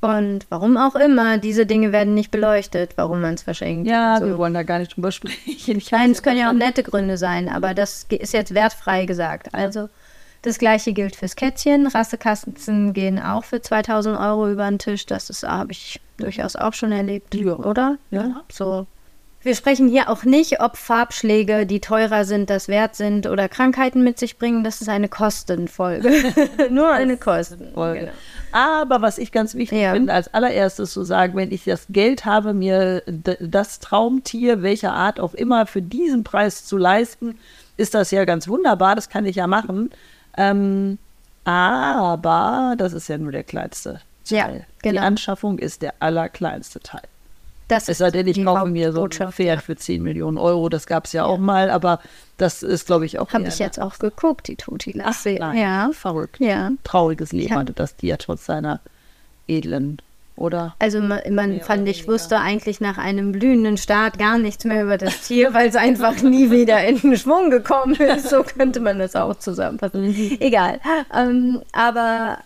Und 0.00 0.46
warum 0.48 0.78
auch 0.78 0.94
immer, 0.94 1.36
diese 1.36 1.66
Dinge 1.66 1.92
werden 1.92 2.14
nicht 2.14 2.30
beleuchtet, 2.30 2.92
warum 2.96 3.20
man 3.20 3.34
es 3.34 3.42
verschenkt. 3.42 3.86
Ja, 3.86 4.18
so. 4.18 4.26
wir 4.26 4.38
wollen 4.38 4.54
da 4.54 4.62
gar 4.62 4.78
nicht 4.78 4.96
drüber 4.96 5.12
sprechen. 5.12 5.82
Nein, 5.90 6.12
es 6.12 6.22
können 6.22 6.38
ja 6.38 6.48
auch 6.48 6.54
nette 6.54 6.82
Gründe 6.82 7.18
sein, 7.18 7.48
aber 7.48 7.74
das 7.74 8.06
ist 8.08 8.32
jetzt 8.32 8.54
wertfrei 8.54 9.04
gesagt. 9.04 9.54
Also 9.54 9.88
das 10.42 10.58
gleiche 10.58 10.94
gilt 10.94 11.16
fürs 11.16 11.36
Kätzchen. 11.36 11.86
Rassekasten 11.86 12.94
gehen 12.94 13.18
auch 13.18 13.44
für 13.44 13.60
2000 13.60 14.18
Euro 14.18 14.50
über 14.50 14.68
den 14.68 14.78
Tisch. 14.78 15.04
Das 15.04 15.30
habe 15.42 15.72
ich 15.72 16.00
durchaus 16.16 16.56
auch 16.56 16.72
schon 16.72 16.92
erlebt, 16.92 17.34
ja. 17.34 17.52
oder? 17.56 17.98
Ja. 18.10 18.42
So. 18.50 18.86
Wir 19.42 19.54
sprechen 19.54 19.88
hier 19.88 20.10
auch 20.10 20.24
nicht, 20.24 20.60
ob 20.60 20.76
Farbschläge, 20.76 21.64
die 21.64 21.80
teurer 21.80 22.26
sind, 22.26 22.50
das 22.50 22.68
wert 22.68 22.94
sind 22.94 23.26
oder 23.26 23.48
Krankheiten 23.48 24.04
mit 24.04 24.18
sich 24.18 24.36
bringen. 24.36 24.64
Das 24.64 24.82
ist 24.82 24.88
eine 24.90 25.08
Kostenfolge. 25.08 26.10
Nur 26.70 26.92
eine 26.92 27.16
Kostenfolge. 27.16 28.00
Genau. 28.00 28.12
Aber 28.52 29.00
was 29.00 29.16
ich 29.16 29.32
ganz 29.32 29.54
wichtig 29.54 29.80
ja. 29.80 29.94
finde, 29.94 30.12
als 30.12 30.34
allererstes 30.34 30.92
zu 30.92 31.04
sagen, 31.04 31.36
wenn 31.36 31.52
ich 31.52 31.64
das 31.64 31.86
Geld 31.88 32.26
habe, 32.26 32.52
mir 32.52 33.02
das 33.06 33.78
Traumtier, 33.78 34.62
welcher 34.62 34.92
Art 34.92 35.18
auch 35.18 35.32
immer, 35.32 35.64
für 35.66 35.80
diesen 35.80 36.22
Preis 36.22 36.66
zu 36.66 36.76
leisten, 36.76 37.38
ist 37.78 37.94
das 37.94 38.10
ja 38.10 38.26
ganz 38.26 38.46
wunderbar. 38.46 38.94
Das 38.94 39.08
kann 39.08 39.24
ich 39.24 39.36
ja 39.36 39.46
machen. 39.46 39.90
Ähm, 40.36 40.98
aber 41.44 42.74
das 42.76 42.92
ist 42.92 43.08
ja 43.08 43.16
nur 43.16 43.32
der 43.32 43.44
kleinste 43.44 44.00
Teil. 44.24 44.38
Ja, 44.38 44.48
genau. 44.82 44.92
Die 44.92 44.98
Anschaffung 44.98 45.58
ist 45.58 45.80
der 45.80 45.94
allerkleinste 46.00 46.80
Teil. 46.80 47.08
Das 47.70 47.88
es 47.88 47.98
sei 47.98 48.10
denn, 48.10 48.26
ich 48.26 48.44
kaufe 48.44 48.66
mir 48.66 48.92
so 48.92 49.04
ein 49.04 49.32
Pferd 49.32 49.62
für 49.62 49.76
10 49.76 50.02
Millionen 50.02 50.38
Euro. 50.38 50.68
Das 50.68 50.86
gab 50.86 51.04
es 51.04 51.12
ja, 51.12 51.22
ja, 51.22 51.28
auch 51.28 51.38
mal, 51.38 51.70
aber 51.70 52.00
das 52.36 52.62
ist, 52.62 52.86
glaube 52.86 53.06
ich, 53.06 53.18
auch. 53.18 53.32
Habe 53.32 53.48
ich 53.48 53.58
jetzt 53.58 53.80
auch 53.80 53.98
geguckt, 53.98 54.48
die 54.48 54.56
Tuti 54.56 54.94
nein, 54.96 55.56
ja. 55.56 55.90
Verrückt. 55.92 56.40
Ja. 56.40 56.70
Trauriges 56.84 57.32
Leben 57.32 57.54
hatte 57.54 57.72
das 57.72 57.96
Tier 57.96 58.18
trotz 58.18 58.46
seiner 58.46 58.80
edlen 59.46 60.00
oder? 60.40 60.74
Also 60.78 61.00
man, 61.00 61.20
man 61.30 61.60
fand, 61.60 61.86
ich 61.86 62.08
wusste 62.08 62.38
eigentlich 62.38 62.80
nach 62.80 62.98
einem 62.98 63.32
blühenden 63.32 63.76
Start 63.76 64.18
gar 64.18 64.38
nichts 64.38 64.64
mehr 64.64 64.82
über 64.82 64.96
das 64.96 65.20
Tier, 65.20 65.52
weil 65.52 65.68
es 65.68 65.76
einfach 65.76 66.16
nie 66.22 66.50
wieder 66.50 66.82
in 66.84 66.98
den 66.98 67.16
Schwung 67.16 67.50
gekommen 67.50 67.94
ist. 67.94 68.30
So 68.30 68.42
könnte 68.42 68.80
man 68.80 68.98
das 68.98 69.14
auch 69.14 69.36
zusammenfassen. 69.36 70.08
Mhm. 70.08 70.38
Egal. 70.40 70.80
Ähm, 71.14 71.60
aber 71.72 72.38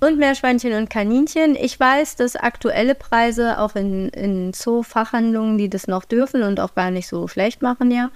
und 0.00 0.18
Meerschweinchen 0.18 0.72
und 0.72 0.90
Kaninchen. 0.90 1.56
Ich 1.56 1.78
weiß, 1.78 2.16
dass 2.16 2.36
aktuelle 2.36 2.94
Preise 2.94 3.58
auch 3.58 3.76
in, 3.76 4.08
in 4.08 4.52
Zoo-Fachhandlungen, 4.52 5.58
die 5.58 5.68
das 5.68 5.86
noch 5.86 6.04
dürfen 6.04 6.42
und 6.42 6.58
auch 6.58 6.74
gar 6.74 6.90
nicht 6.90 7.06
so 7.06 7.28
schlecht 7.28 7.62
machen, 7.62 7.90
ja, 7.90 8.10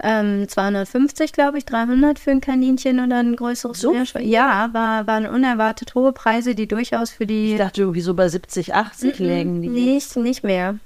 ähm, 0.00 0.48
250, 0.48 1.32
glaube 1.32 1.58
ich, 1.58 1.64
300 1.64 2.18
für 2.20 2.30
ein 2.30 2.40
Kaninchen 2.40 3.04
oder 3.04 3.18
ein 3.18 3.34
größeres 3.34 3.80
so? 3.80 3.92
Meerschweinchen. 3.92 4.30
Ja, 4.30 4.70
war, 4.72 5.06
waren 5.08 5.26
unerwartet 5.26 5.94
hohe 5.94 6.12
Preise, 6.12 6.54
die 6.54 6.68
durchaus 6.68 7.10
für 7.10 7.26
die. 7.26 7.52
Ich 7.52 7.58
dachte 7.58 7.80
irgendwie 7.80 8.00
so 8.00 8.14
bei 8.14 8.28
70, 8.28 8.74
80 8.74 9.18
lägen 9.18 9.62
die. 9.62 9.68
Nicht, 9.68 10.16
nicht 10.16 10.44
mehr. 10.44 10.78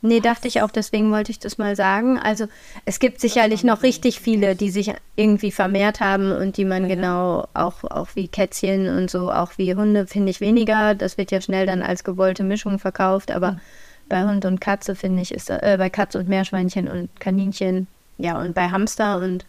Nee, 0.00 0.20
dachte 0.20 0.46
ich 0.46 0.62
auch, 0.62 0.70
deswegen 0.70 1.10
wollte 1.10 1.32
ich 1.32 1.40
das 1.40 1.58
mal 1.58 1.74
sagen. 1.74 2.18
Also 2.18 2.46
es 2.84 3.00
gibt 3.00 3.20
sicherlich 3.20 3.64
noch 3.64 3.82
richtig 3.82 4.20
viele, 4.20 4.54
die 4.54 4.70
sich 4.70 4.92
irgendwie 5.16 5.50
vermehrt 5.50 5.98
haben 5.98 6.30
und 6.30 6.56
die 6.56 6.64
man 6.64 6.86
genau, 6.86 7.48
auch, 7.52 7.82
auch 7.82 8.08
wie 8.14 8.28
Kätzchen 8.28 8.88
und 8.96 9.10
so, 9.10 9.32
auch 9.32 9.52
wie 9.56 9.74
Hunde, 9.74 10.06
finde 10.06 10.30
ich 10.30 10.40
weniger. 10.40 10.94
Das 10.94 11.18
wird 11.18 11.32
ja 11.32 11.40
schnell 11.40 11.66
dann 11.66 11.82
als 11.82 12.04
gewollte 12.04 12.44
Mischung 12.44 12.78
verkauft, 12.78 13.32
aber 13.32 13.52
mhm. 13.52 13.60
bei 14.08 14.24
Hund 14.24 14.44
und 14.44 14.60
Katze, 14.60 14.94
finde 14.94 15.22
ich, 15.22 15.34
ist 15.34 15.50
äh, 15.50 15.76
bei 15.78 15.90
Katze 15.90 16.20
und 16.20 16.28
Meerschweinchen 16.28 16.86
und 16.86 17.18
Kaninchen 17.18 17.88
ja, 18.18 18.38
und 18.38 18.54
bei 18.54 18.68
Hamster 18.68 19.18
und, 19.18 19.46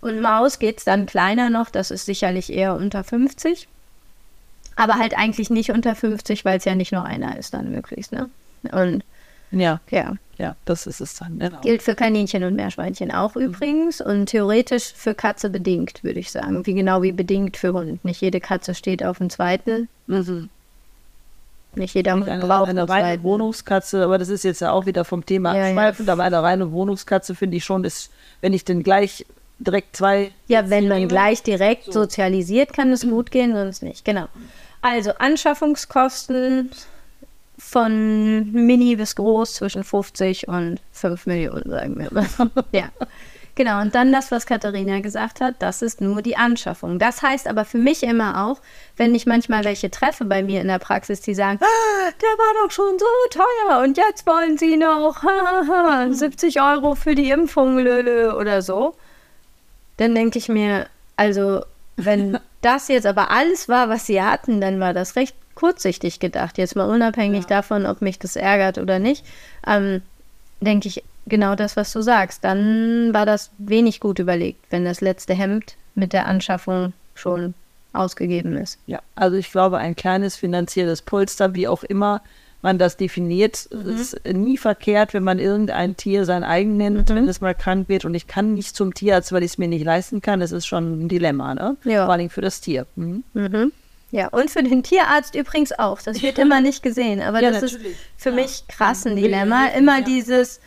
und 0.00 0.20
Maus 0.20 0.58
geht 0.58 0.78
es 0.78 0.84
dann 0.84 1.06
kleiner 1.06 1.50
noch. 1.50 1.70
Das 1.70 1.90
ist 1.90 2.04
sicherlich 2.04 2.52
eher 2.52 2.74
unter 2.74 3.04
50. 3.04 3.68
Aber 4.76 4.94
halt 4.94 5.16
eigentlich 5.16 5.50
nicht 5.50 5.70
unter 5.70 5.94
50, 5.94 6.44
weil 6.44 6.58
es 6.58 6.64
ja 6.64 6.74
nicht 6.74 6.92
nur 6.92 7.04
einer 7.04 7.36
ist 7.36 7.54
dann 7.54 7.70
möglichst, 7.70 8.12
ne? 8.12 8.28
Und 8.70 9.04
ja, 9.50 9.80
ja. 9.90 10.14
Ja, 10.38 10.54
das 10.66 10.86
ist 10.86 11.00
es 11.00 11.16
dann. 11.16 11.40
Genau. 11.40 11.60
Gilt 11.62 11.82
für 11.82 11.96
Kaninchen 11.96 12.44
und 12.44 12.54
Meerschweinchen 12.54 13.10
auch 13.10 13.34
mhm. 13.34 13.42
übrigens 13.42 14.00
und 14.00 14.26
theoretisch 14.26 14.92
für 14.94 15.12
Katze 15.12 15.50
bedingt, 15.50 16.04
würde 16.04 16.20
ich 16.20 16.30
sagen. 16.30 16.64
Wie 16.64 16.74
genau 16.74 17.02
wie 17.02 17.10
bedingt 17.10 17.56
für 17.56 17.72
Hund. 17.72 18.04
Nicht 18.04 18.20
jede 18.20 18.38
Katze 18.38 18.74
steht 18.74 19.04
auf 19.04 19.18
dem 19.18 19.30
zweiten. 19.30 19.88
Mhm. 20.06 20.48
Nicht 21.74 21.94
jeder 21.94 22.14
Hund 22.14 22.28
eine, 22.28 22.46
braucht 22.46 22.68
eine 22.68 22.88
reine 22.88 23.22
Wohnungskatze, 23.22 24.04
aber 24.04 24.18
das 24.18 24.28
ist 24.28 24.44
jetzt 24.44 24.60
ja 24.60 24.70
auch 24.70 24.86
wieder 24.86 25.04
vom 25.04 25.26
Thema 25.26 25.56
ja, 25.56 25.66
abschweifend, 25.66 26.06
ja. 26.06 26.12
aber 26.12 26.22
eine 26.22 26.42
reine 26.42 26.70
Wohnungskatze 26.72 27.34
finde 27.34 27.56
ich 27.56 27.64
schon, 27.64 27.84
ist, 27.84 28.10
wenn 28.40 28.52
ich 28.52 28.64
denn 28.64 28.82
gleich 28.82 29.26
direkt 29.58 29.96
zwei. 29.96 30.30
Ja, 30.46 30.70
wenn 30.70 30.88
man 30.88 31.08
gleich 31.08 31.42
direkt 31.42 31.86
so. 31.86 31.92
sozialisiert, 31.92 32.72
kann 32.72 32.92
es 32.92 33.02
gut 33.02 33.32
gehen, 33.32 33.54
sonst 33.54 33.82
nicht. 33.82 34.04
Genau. 34.04 34.26
Also 34.82 35.12
Anschaffungskosten 35.18 36.70
von 37.58 38.52
mini 38.52 38.96
bis 38.96 39.16
groß 39.16 39.54
zwischen 39.54 39.84
50 39.84 40.48
und 40.48 40.80
5 40.92 41.26
Millionen, 41.26 41.68
sagen 41.68 41.98
wir 41.98 42.12
mal. 42.12 42.26
ja. 42.72 42.90
Genau, 43.58 43.80
und 43.80 43.96
dann 43.96 44.12
das, 44.12 44.30
was 44.30 44.46
Katharina 44.46 45.00
gesagt 45.00 45.40
hat, 45.40 45.56
das 45.58 45.82
ist 45.82 46.00
nur 46.00 46.22
die 46.22 46.36
Anschaffung. 46.36 47.00
Das 47.00 47.22
heißt 47.22 47.48
aber 47.48 47.64
für 47.64 47.78
mich 47.78 48.04
immer 48.04 48.46
auch, 48.46 48.60
wenn 48.96 49.16
ich 49.16 49.26
manchmal 49.26 49.64
welche 49.64 49.90
treffe 49.90 50.24
bei 50.24 50.44
mir 50.44 50.60
in 50.60 50.68
der 50.68 50.78
Praxis, 50.78 51.22
die 51.22 51.34
sagen, 51.34 51.58
ah, 51.60 52.10
der 52.22 52.28
war 52.28 52.62
doch 52.62 52.70
schon 52.70 52.96
so 53.00 53.06
teuer 53.30 53.82
und 53.82 53.96
jetzt 53.96 54.28
wollen 54.28 54.58
sie 54.58 54.76
noch 54.76 55.24
70 56.08 56.62
Euro 56.62 56.94
für 56.94 57.16
die 57.16 57.30
Impfung 57.30 57.80
Löle, 57.80 58.36
oder 58.36 58.62
so, 58.62 58.94
dann 59.96 60.14
denke 60.14 60.38
ich 60.38 60.48
mir, 60.48 60.86
also 61.16 61.64
wenn 61.96 62.38
das 62.60 62.86
jetzt 62.86 63.06
aber 63.06 63.32
alles 63.32 63.68
war, 63.68 63.88
was 63.88 64.06
sie 64.06 64.22
hatten, 64.22 64.60
dann 64.60 64.78
war 64.78 64.94
das 64.94 65.16
recht 65.16 65.34
kurzsichtig 65.58 66.20
gedacht. 66.20 66.56
Jetzt 66.56 66.76
mal 66.76 66.88
unabhängig 66.88 67.42
ja. 67.42 67.56
davon, 67.56 67.84
ob 67.84 68.00
mich 68.00 68.20
das 68.20 68.36
ärgert 68.36 68.78
oder 68.78 69.00
nicht, 69.00 69.24
ähm, 69.66 70.02
denke 70.60 70.86
ich, 70.86 71.02
genau 71.26 71.56
das, 71.56 71.76
was 71.76 71.92
du 71.92 72.00
sagst. 72.00 72.44
Dann 72.44 73.12
war 73.12 73.26
das 73.26 73.50
wenig 73.58 73.98
gut 73.98 74.20
überlegt, 74.20 74.64
wenn 74.70 74.84
das 74.84 75.00
letzte 75.00 75.34
Hemd 75.34 75.74
mit 75.96 76.12
der 76.12 76.26
Anschaffung 76.26 76.92
schon 77.16 77.54
ausgegeben 77.92 78.56
ist. 78.56 78.78
Ja, 78.86 79.00
also 79.16 79.36
ich 79.36 79.50
glaube, 79.50 79.78
ein 79.78 79.96
kleines 79.96 80.36
finanzielles 80.36 81.02
Polster, 81.02 81.56
wie 81.56 81.66
auch 81.66 81.82
immer 81.82 82.22
man 82.62 82.78
das 82.78 82.96
definiert, 82.96 83.68
mhm. 83.72 83.90
ist 83.96 84.24
nie 84.32 84.58
verkehrt, 84.58 85.12
wenn 85.12 85.24
man 85.24 85.40
irgendein 85.40 85.96
Tier 85.96 86.24
sein 86.24 86.44
eigen 86.44 86.76
nennt, 86.76 87.10
mhm. 87.10 87.14
wenn 87.16 87.28
es 87.28 87.40
mal 87.40 87.54
krank 87.56 87.88
wird 87.88 88.04
und 88.04 88.14
ich 88.14 88.28
kann 88.28 88.54
nicht 88.54 88.76
zum 88.76 88.94
Tierarzt, 88.94 89.32
weil 89.32 89.42
ich 89.42 89.52
es 89.52 89.58
mir 89.58 89.68
nicht 89.68 89.84
leisten 89.84 90.22
kann. 90.22 90.38
Das 90.38 90.52
ist 90.52 90.66
schon 90.66 91.02
ein 91.02 91.08
Dilemma, 91.08 91.54
ne? 91.54 91.76
Ja. 91.82 92.04
Vor 92.04 92.14
allem 92.14 92.30
für 92.30 92.42
das 92.42 92.60
Tier. 92.60 92.86
Mhm. 92.94 93.24
mhm. 93.34 93.72
Ja, 94.10 94.28
und 94.28 94.50
für 94.50 94.62
den 94.62 94.82
Tierarzt 94.82 95.34
übrigens 95.34 95.78
auch. 95.78 96.00
Das 96.00 96.22
wird 96.22 96.38
immer 96.38 96.60
nicht 96.60 96.82
gesehen, 96.82 97.20
aber 97.20 97.42
ja, 97.42 97.50
das 97.50 97.62
natürlich. 97.62 97.92
ist 97.92 97.98
für 98.16 98.30
ja. 98.30 98.34
mich 98.36 98.64
krass 98.68 99.06
ein 99.06 99.16
Dilemma. 99.16 99.66
Immer 99.68 100.00
dieses, 100.02 100.60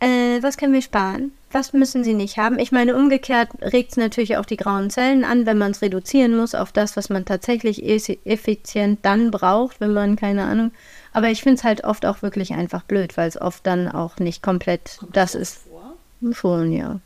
äh, 0.00 0.42
was 0.42 0.56
können 0.58 0.74
wir 0.74 0.82
sparen? 0.82 1.32
was 1.52 1.72
müssen 1.72 2.04
sie 2.04 2.14
nicht 2.14 2.38
haben? 2.38 2.58
Ich 2.58 2.72
meine, 2.72 2.96
umgekehrt 2.96 3.50
regt 3.60 3.92
es 3.92 3.96
natürlich 3.96 4.36
auch 4.36 4.44
die 4.44 4.56
grauen 4.56 4.90
Zellen 4.90 5.24
an, 5.24 5.46
wenn 5.46 5.58
man 5.58 5.72
es 5.72 5.82
reduzieren 5.82 6.36
muss 6.36 6.54
auf 6.54 6.72
das, 6.72 6.96
was 6.96 7.10
man 7.10 7.24
tatsächlich 7.24 7.84
effizient 7.84 9.00
dann 9.02 9.30
braucht, 9.30 9.80
wenn 9.80 9.92
man, 9.92 10.16
keine 10.16 10.44
Ahnung. 10.44 10.70
Aber 11.12 11.28
ich 11.28 11.42
finde 11.42 11.56
es 11.56 11.64
halt 11.64 11.84
oft 11.84 12.06
auch 12.06 12.22
wirklich 12.22 12.52
einfach 12.52 12.82
blöd, 12.82 13.16
weil 13.16 13.28
es 13.28 13.40
oft 13.40 13.66
dann 13.66 13.88
auch 13.88 14.18
nicht 14.18 14.42
komplett 14.42 14.96
Kommt 14.98 15.16
das, 15.16 15.32
das 15.32 15.40
ist. 15.40 15.60
Vor? 15.68 15.96
Schon, 16.32 16.72
ja. 16.72 17.00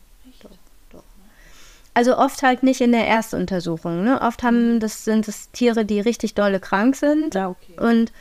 Also 1.94 2.18
oft 2.18 2.42
halt 2.42 2.64
nicht 2.64 2.80
in 2.80 2.92
der 2.92 3.06
Erstuntersuchung. 3.06 4.02
Ne? 4.02 4.20
Oft 4.20 4.42
haben 4.42 4.80
das 4.80 5.04
sind 5.04 5.28
es 5.28 5.50
Tiere, 5.52 5.84
die 5.84 6.00
richtig 6.00 6.34
dolle 6.34 6.58
krank 6.58 6.96
sind. 6.96 7.34
Ja, 7.34 7.48
okay. 7.50 7.78
Und 7.78 8.12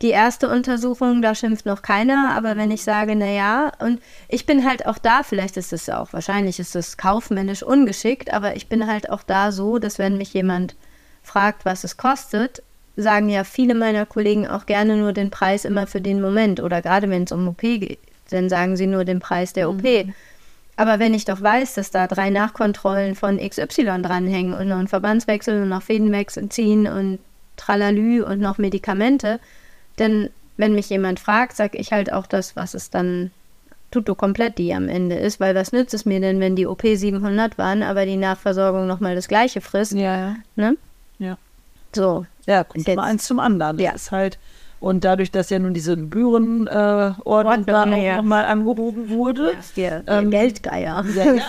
die 0.00 0.10
erste 0.10 0.48
Untersuchung, 0.48 1.22
da 1.22 1.34
schimpft 1.34 1.66
noch 1.66 1.82
keiner, 1.82 2.32
aber 2.36 2.56
wenn 2.56 2.70
ich 2.70 2.84
sage, 2.84 3.16
naja, 3.16 3.72
und 3.80 4.00
ich 4.28 4.46
bin 4.46 4.64
halt 4.64 4.86
auch 4.86 4.98
da, 4.98 5.24
vielleicht 5.24 5.56
ist 5.56 5.72
es 5.72 5.90
auch, 5.90 6.12
wahrscheinlich 6.12 6.60
ist 6.60 6.76
es 6.76 6.96
kaufmännisch 6.96 7.64
ungeschickt, 7.64 8.32
aber 8.32 8.54
ich 8.54 8.68
bin 8.68 8.86
halt 8.86 9.10
auch 9.10 9.24
da 9.24 9.50
so, 9.50 9.78
dass 9.78 9.98
wenn 9.98 10.16
mich 10.16 10.32
jemand 10.32 10.76
fragt, 11.22 11.64
was 11.64 11.82
es 11.82 11.96
kostet, 11.96 12.62
sagen 12.96 13.28
ja 13.28 13.42
viele 13.42 13.74
meiner 13.74 14.06
Kollegen 14.06 14.46
auch 14.46 14.66
gerne 14.66 14.96
nur 14.96 15.12
den 15.12 15.30
Preis 15.30 15.64
immer 15.64 15.86
für 15.86 16.00
den 16.00 16.20
Moment 16.20 16.60
oder 16.60 16.80
gerade 16.80 17.10
wenn 17.10 17.24
es 17.24 17.32
um 17.32 17.48
OP 17.48 17.60
geht, 17.60 18.00
dann 18.30 18.48
sagen 18.48 18.76
sie 18.76 18.86
nur 18.86 19.04
den 19.04 19.20
Preis 19.20 19.52
der 19.52 19.68
OP. 19.68 19.82
Mhm. 19.82 20.14
Aber 20.78 21.00
wenn 21.00 21.12
ich 21.12 21.24
doch 21.24 21.42
weiß, 21.42 21.74
dass 21.74 21.90
da 21.90 22.06
drei 22.06 22.30
Nachkontrollen 22.30 23.16
von 23.16 23.38
XY 23.38 24.00
dranhängen 24.00 24.54
und 24.54 24.68
noch 24.68 24.78
ein 24.78 24.86
Verbandswechsel 24.86 25.60
und 25.60 25.70
noch 25.70 25.82
Fädenwechsel 25.82 26.48
ziehen 26.50 26.86
und 26.86 27.18
Tralalü 27.56 28.22
und 28.22 28.38
noch 28.38 28.58
Medikamente, 28.58 29.40
denn 29.98 30.30
wenn 30.56 30.76
mich 30.76 30.88
jemand 30.88 31.18
fragt, 31.18 31.56
sage 31.56 31.78
ich 31.78 31.90
halt 31.90 32.12
auch 32.12 32.28
das, 32.28 32.54
was 32.54 32.74
es 32.74 32.90
dann 32.90 33.32
tutto 33.90 34.14
komplett 34.14 34.56
die 34.58 34.72
am 34.72 34.88
Ende 34.88 35.16
ist, 35.16 35.40
weil 35.40 35.56
was 35.56 35.72
nützt 35.72 35.94
es 35.94 36.04
mir 36.04 36.20
denn, 36.20 36.38
wenn 36.38 36.54
die 36.54 36.68
OP 36.68 36.82
700 36.82 37.58
waren, 37.58 37.82
aber 37.82 38.06
die 38.06 38.16
Nachversorgung 38.16 38.86
nochmal 38.86 39.16
das 39.16 39.26
gleiche 39.26 39.60
frisst? 39.60 39.94
Ja, 39.94 40.16
ja. 40.16 40.36
Ne? 40.54 40.76
Ja. 41.18 41.38
So. 41.92 42.24
Ja, 42.46 42.62
kommt 42.62 42.86
mal 42.86 43.02
eins 43.02 43.24
zum 43.24 43.40
anderen. 43.40 43.78
Das 43.78 43.84
ja. 43.84 43.92
ist 43.94 44.12
halt, 44.12 44.38
und 44.80 45.04
dadurch, 45.04 45.30
dass 45.30 45.50
ja 45.50 45.58
nun 45.58 45.74
diese 45.74 45.96
Gebührenordnung 45.96 47.62
äh, 47.62 47.64
da 47.64 47.96
ja. 47.96 48.16
nochmal 48.16 48.44
angehoben 48.44 49.08
wurde. 49.10 49.54
Ja, 49.74 50.00
der, 50.00 50.18
ähm, 50.18 50.30
Geldgeier. 50.30 51.04
Ja, 51.14 51.32
ja. 51.34 51.42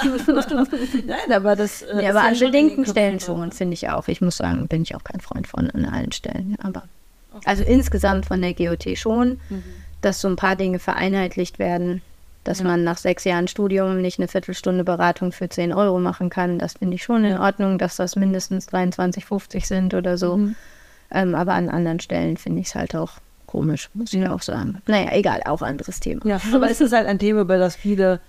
Nein, 1.06 1.32
aber 1.32 1.56
das. 1.56 1.84
Äh, 1.84 2.04
ja, 2.04 2.10
aber 2.10 2.22
an 2.22 2.40
bedingten 2.40 2.86
Stellen 2.86 3.20
schon, 3.20 3.52
finde 3.52 3.74
ich 3.74 3.90
auch. 3.90 4.08
Ich 4.08 4.22
muss 4.22 4.38
sagen, 4.38 4.68
bin 4.68 4.82
ich 4.82 4.96
auch 4.96 5.04
kein 5.04 5.20
Freund 5.20 5.48
von 5.48 5.70
an 5.70 5.86
allen 5.86 6.12
Stellen. 6.12 6.58
Aber. 6.64 6.84
Also 7.46 7.64
insgesamt 7.64 8.26
von 8.26 8.42
der 8.42 8.54
GOT 8.54 8.98
schon, 8.98 9.40
mhm. 9.50 9.64
dass 10.02 10.22
so 10.22 10.28
ein 10.28 10.36
paar 10.36 10.56
Dinge 10.56 10.80
vereinheitlicht 10.80 11.60
werden, 11.60 12.02
dass 12.44 12.60
ja. 12.60 12.66
man 12.66 12.84
nach 12.84 12.98
sechs 12.98 13.24
Jahren 13.26 13.48
Studium 13.48 14.02
nicht 14.02 14.18
eine 14.18 14.28
Viertelstunde 14.28 14.84
Beratung 14.84 15.32
für 15.32 15.48
10 15.48 15.72
Euro 15.72 16.00
machen 16.00 16.30
kann. 16.32 16.58
Das 16.58 16.74
finde 16.74 16.96
ich 16.96 17.04
schon 17.04 17.24
in 17.26 17.38
Ordnung, 17.38 17.78
dass 17.78 17.98
das 17.98 18.16
mindestens 18.16 18.70
23,50 18.70 19.66
sind 19.68 19.94
oder 19.94 20.18
so. 20.18 20.38
Mhm. 20.38 20.56
Ähm, 21.12 21.36
aber 21.36 21.54
an 21.54 21.70
anderen 21.70 22.00
Stellen 22.00 22.38
finde 22.38 22.62
ich 22.62 22.68
es 22.68 22.76
halt 22.76 22.96
auch 22.96 23.14
komisch, 23.48 23.90
muss 23.94 24.14
ich 24.14 24.28
auch 24.28 24.42
sagen. 24.42 24.82
Naja, 24.86 25.12
egal, 25.12 25.42
auch 25.46 25.62
anderes 25.62 26.00
Thema. 26.00 26.26
Ja, 26.26 26.40
aber 26.54 26.70
es 26.70 26.82
ist 26.82 26.94
halt 26.94 27.08
ein 27.08 27.18
Thema, 27.18 27.42
über 27.42 27.58
das 27.58 27.76
viele 27.76 28.20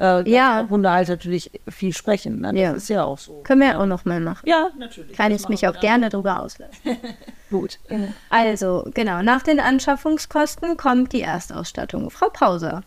äh, 0.00 0.28
ja. 0.28 0.66
Hunde 0.70 0.90
halt 0.90 1.08
natürlich 1.08 1.50
viel 1.68 1.92
sprechen. 1.92 2.40
Ne? 2.40 2.52
Das 2.52 2.60
ja. 2.60 2.72
ist 2.72 2.88
ja 2.88 3.04
auch 3.04 3.18
so. 3.18 3.42
Können 3.44 3.60
wir 3.60 3.78
auch 3.78 3.86
noch 3.86 4.06
mal 4.06 4.20
machen. 4.20 4.48
Ja, 4.48 4.70
natürlich. 4.78 5.16
Kann 5.16 5.32
ich 5.32 5.48
mich 5.48 5.68
auch 5.68 5.72
dann. 5.72 5.80
gerne 5.82 6.08
drüber 6.08 6.40
auslassen. 6.40 6.74
Gut. 7.50 7.78
Genau. 7.88 8.08
Also, 8.30 8.88
genau, 8.94 9.22
nach 9.22 9.42
den 9.42 9.60
Anschaffungskosten 9.60 10.76
kommt 10.76 11.12
die 11.12 11.20
Erstausstattung. 11.20 12.10
Frau 12.10 12.30
Pauser. 12.30 12.82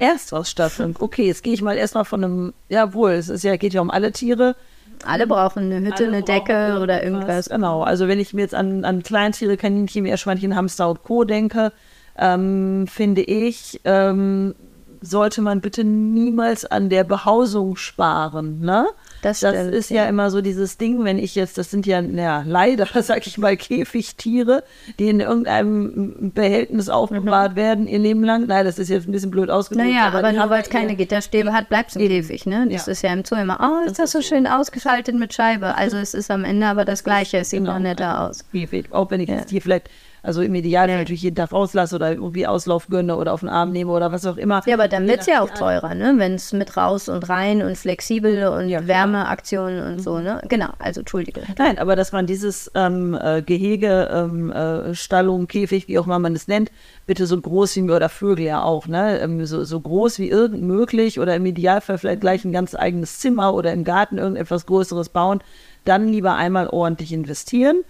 Erstausstattung. 0.00 0.96
Okay, 0.98 1.26
jetzt 1.26 1.44
gehe 1.44 1.52
ich 1.52 1.62
mal 1.62 1.76
erstmal 1.76 2.04
von 2.04 2.24
einem, 2.24 2.54
jawohl, 2.68 3.12
es 3.12 3.28
ist 3.28 3.44
ja, 3.44 3.56
geht 3.56 3.74
ja 3.74 3.80
um 3.80 3.90
alle 3.90 4.12
Tiere. 4.12 4.56
Alle 5.04 5.26
brauchen 5.26 5.64
eine 5.64 5.86
Hütte, 5.86 6.04
alle 6.04 6.16
eine 6.16 6.22
Decke 6.22 6.78
oder 6.80 7.02
irgendwas. 7.02 7.48
Genau, 7.48 7.82
also 7.82 8.08
wenn 8.08 8.20
ich 8.20 8.34
mir 8.34 8.42
jetzt 8.42 8.54
an, 8.54 8.84
an 8.84 9.02
Kleintiere, 9.02 9.56
Kaninchen, 9.56 10.02
Meerschweinchen, 10.02 10.54
Hamster 10.54 10.90
und 10.90 11.02
Co. 11.02 11.24
denke, 11.24 11.72
ähm, 12.18 12.86
finde 12.86 13.22
ich, 13.22 13.80
ähm, 13.84 14.54
sollte 15.00 15.40
man 15.40 15.60
bitte 15.60 15.84
niemals 15.84 16.64
an 16.64 16.90
der 16.90 17.04
Behausung 17.04 17.76
sparen. 17.76 18.60
Ne? 18.60 18.86
Das, 19.22 19.40
das 19.40 19.66
ist 19.66 19.90
ja, 19.90 20.04
ja, 20.04 20.08
immer 20.08 20.30
so 20.30 20.40
dieses 20.40 20.78
Ding, 20.78 21.04
wenn 21.04 21.18
ich 21.18 21.34
jetzt, 21.34 21.58
das 21.58 21.70
sind 21.70 21.86
ja, 21.86 22.00
ja 22.00 22.42
leider, 22.46 22.86
sag 23.02 23.26
ich 23.26 23.36
mal, 23.38 23.56
Käfigtiere, 23.56 24.64
die 24.98 25.08
in 25.08 25.20
irgendeinem 25.20 26.32
Behältnis 26.34 26.88
aufbewahrt 26.88 27.52
mhm. 27.52 27.56
werden 27.56 27.86
ihr 27.86 27.98
Leben 27.98 28.24
lang. 28.24 28.46
Nein, 28.46 28.64
das 28.64 28.78
ist 28.78 28.88
jetzt 28.88 29.08
ein 29.08 29.12
bisschen 29.12 29.30
blöd 29.30 29.50
ausgedrückt. 29.50 29.88
Naja, 29.88 30.06
aber, 30.06 30.18
aber 30.18 30.32
nur 30.32 30.50
weil 30.50 30.62
es 30.62 30.70
keine 30.70 30.94
Gitterstäbe 30.94 31.52
hat, 31.52 31.68
bleibt 31.68 31.90
es 31.90 31.96
ein 31.96 32.08
Käfig. 32.08 32.46
Ne? 32.46 32.66
Das 32.70 32.86
ja. 32.86 32.92
ist 32.92 33.02
ja 33.02 33.12
im 33.12 33.24
Zoo 33.24 33.36
immer, 33.36 33.58
oh, 33.60 33.86
ist 33.86 33.98
das, 33.98 34.12
das 34.12 34.12
so 34.12 34.22
schön 34.22 34.46
so. 34.46 34.52
ausgeschaltet 34.52 35.14
mit 35.14 35.34
Scheibe. 35.34 35.74
Also 35.74 35.98
es 35.98 36.14
ist 36.14 36.30
am 36.30 36.44
Ende 36.44 36.66
aber 36.66 36.84
das 36.84 37.04
Gleiche, 37.04 37.38
es 37.38 37.50
sieht 37.50 37.60
genau. 37.60 37.74
noch 37.74 37.80
netter 37.80 38.22
aus. 38.22 38.44
Käfig, 38.50 38.86
auch 38.92 39.10
wenn 39.10 39.20
ich 39.20 39.28
jetzt 39.28 39.50
hier 39.50 39.60
vielleicht 39.60 39.90
also 40.22 40.42
im 40.42 40.54
Idealfall 40.54 40.98
natürlich 40.98 41.22
jeden 41.22 41.36
Tag 41.36 41.52
rauslasse 41.52 41.96
oder 41.96 42.10
irgendwie 42.10 42.46
Auslauf 42.46 42.88
gönne 42.88 43.16
oder 43.16 43.32
auf 43.32 43.40
den 43.40 43.48
Arm 43.48 43.72
nehme 43.72 43.90
oder 43.90 44.12
was 44.12 44.26
auch 44.26 44.36
immer. 44.36 44.62
Ja, 44.66 44.74
aber 44.74 44.88
dann 44.88 45.06
wird 45.08 45.20
es 45.20 45.26
ja 45.26 45.42
auch 45.42 45.50
teurer, 45.50 45.94
ne? 45.94 46.14
Wenn 46.16 46.34
es 46.34 46.52
mit 46.52 46.76
raus 46.76 47.08
und 47.08 47.28
rein 47.28 47.62
und 47.62 47.76
flexibel 47.76 48.48
und 48.48 48.68
ja, 48.68 48.86
Wärmeaktionen 48.86 49.84
und 49.84 50.02
so, 50.02 50.18
ne? 50.18 50.42
Genau, 50.48 50.70
also 50.78 51.00
entschuldige. 51.00 51.42
Nein, 51.58 51.78
aber 51.78 51.96
dass 51.96 52.12
man 52.12 52.26
dieses 52.26 52.70
ähm, 52.74 53.18
äh, 53.20 53.42
Gehege, 53.42 54.08
ähm, 54.12 54.52
äh, 54.52 54.94
Stallung, 54.94 55.46
Käfig, 55.48 55.88
wie 55.88 55.98
auch 55.98 56.06
immer 56.06 56.18
man 56.18 56.34
es 56.34 56.48
nennt, 56.48 56.70
bitte 57.06 57.26
so 57.26 57.40
groß 57.40 57.76
wie 57.76 57.90
oder 57.90 58.08
Vögel 58.08 58.46
ja 58.46 58.62
auch, 58.62 58.86
ne? 58.86 59.20
Ähm, 59.20 59.44
so, 59.46 59.64
so 59.64 59.80
groß 59.80 60.18
wie 60.18 60.28
irgend 60.28 60.62
möglich 60.62 61.20
oder 61.20 61.36
im 61.36 61.46
Idealfall 61.46 61.98
vielleicht 61.98 62.20
gleich 62.20 62.44
ein 62.44 62.52
ganz 62.52 62.74
eigenes 62.74 63.20
Zimmer 63.20 63.54
oder 63.54 63.72
im 63.72 63.84
Garten 63.84 64.18
irgendetwas 64.18 64.66
Größeres 64.66 65.08
bauen. 65.08 65.40
Dann 65.84 66.08
lieber 66.08 66.34
einmal 66.34 66.68
ordentlich 66.68 67.12
investieren 67.12 67.84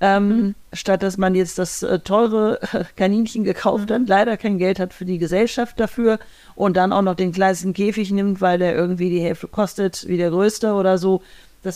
ähm, 0.00 0.28
mhm. 0.28 0.54
Statt 0.74 1.02
dass 1.02 1.16
man 1.16 1.34
jetzt 1.34 1.58
das 1.58 1.82
äh, 1.82 1.98
teure 1.98 2.58
Kaninchen 2.96 3.44
gekauft 3.44 3.90
mhm. 3.90 3.94
hat, 3.94 4.02
leider 4.08 4.36
kein 4.36 4.58
Geld 4.58 4.78
hat 4.78 4.92
für 4.92 5.04
die 5.04 5.18
Gesellschaft 5.18 5.78
dafür 5.80 6.18
und 6.54 6.76
dann 6.76 6.92
auch 6.92 7.02
noch 7.02 7.14
den 7.14 7.32
kleinsten 7.32 7.72
Käfig 7.72 8.10
nimmt, 8.10 8.40
weil 8.40 8.58
der 8.58 8.74
irgendwie 8.74 9.10
die 9.10 9.20
Hälfte 9.20 9.48
kostet 9.48 10.06
wie 10.08 10.16
der 10.16 10.30
größte 10.30 10.72
oder 10.72 10.98
so. 10.98 11.22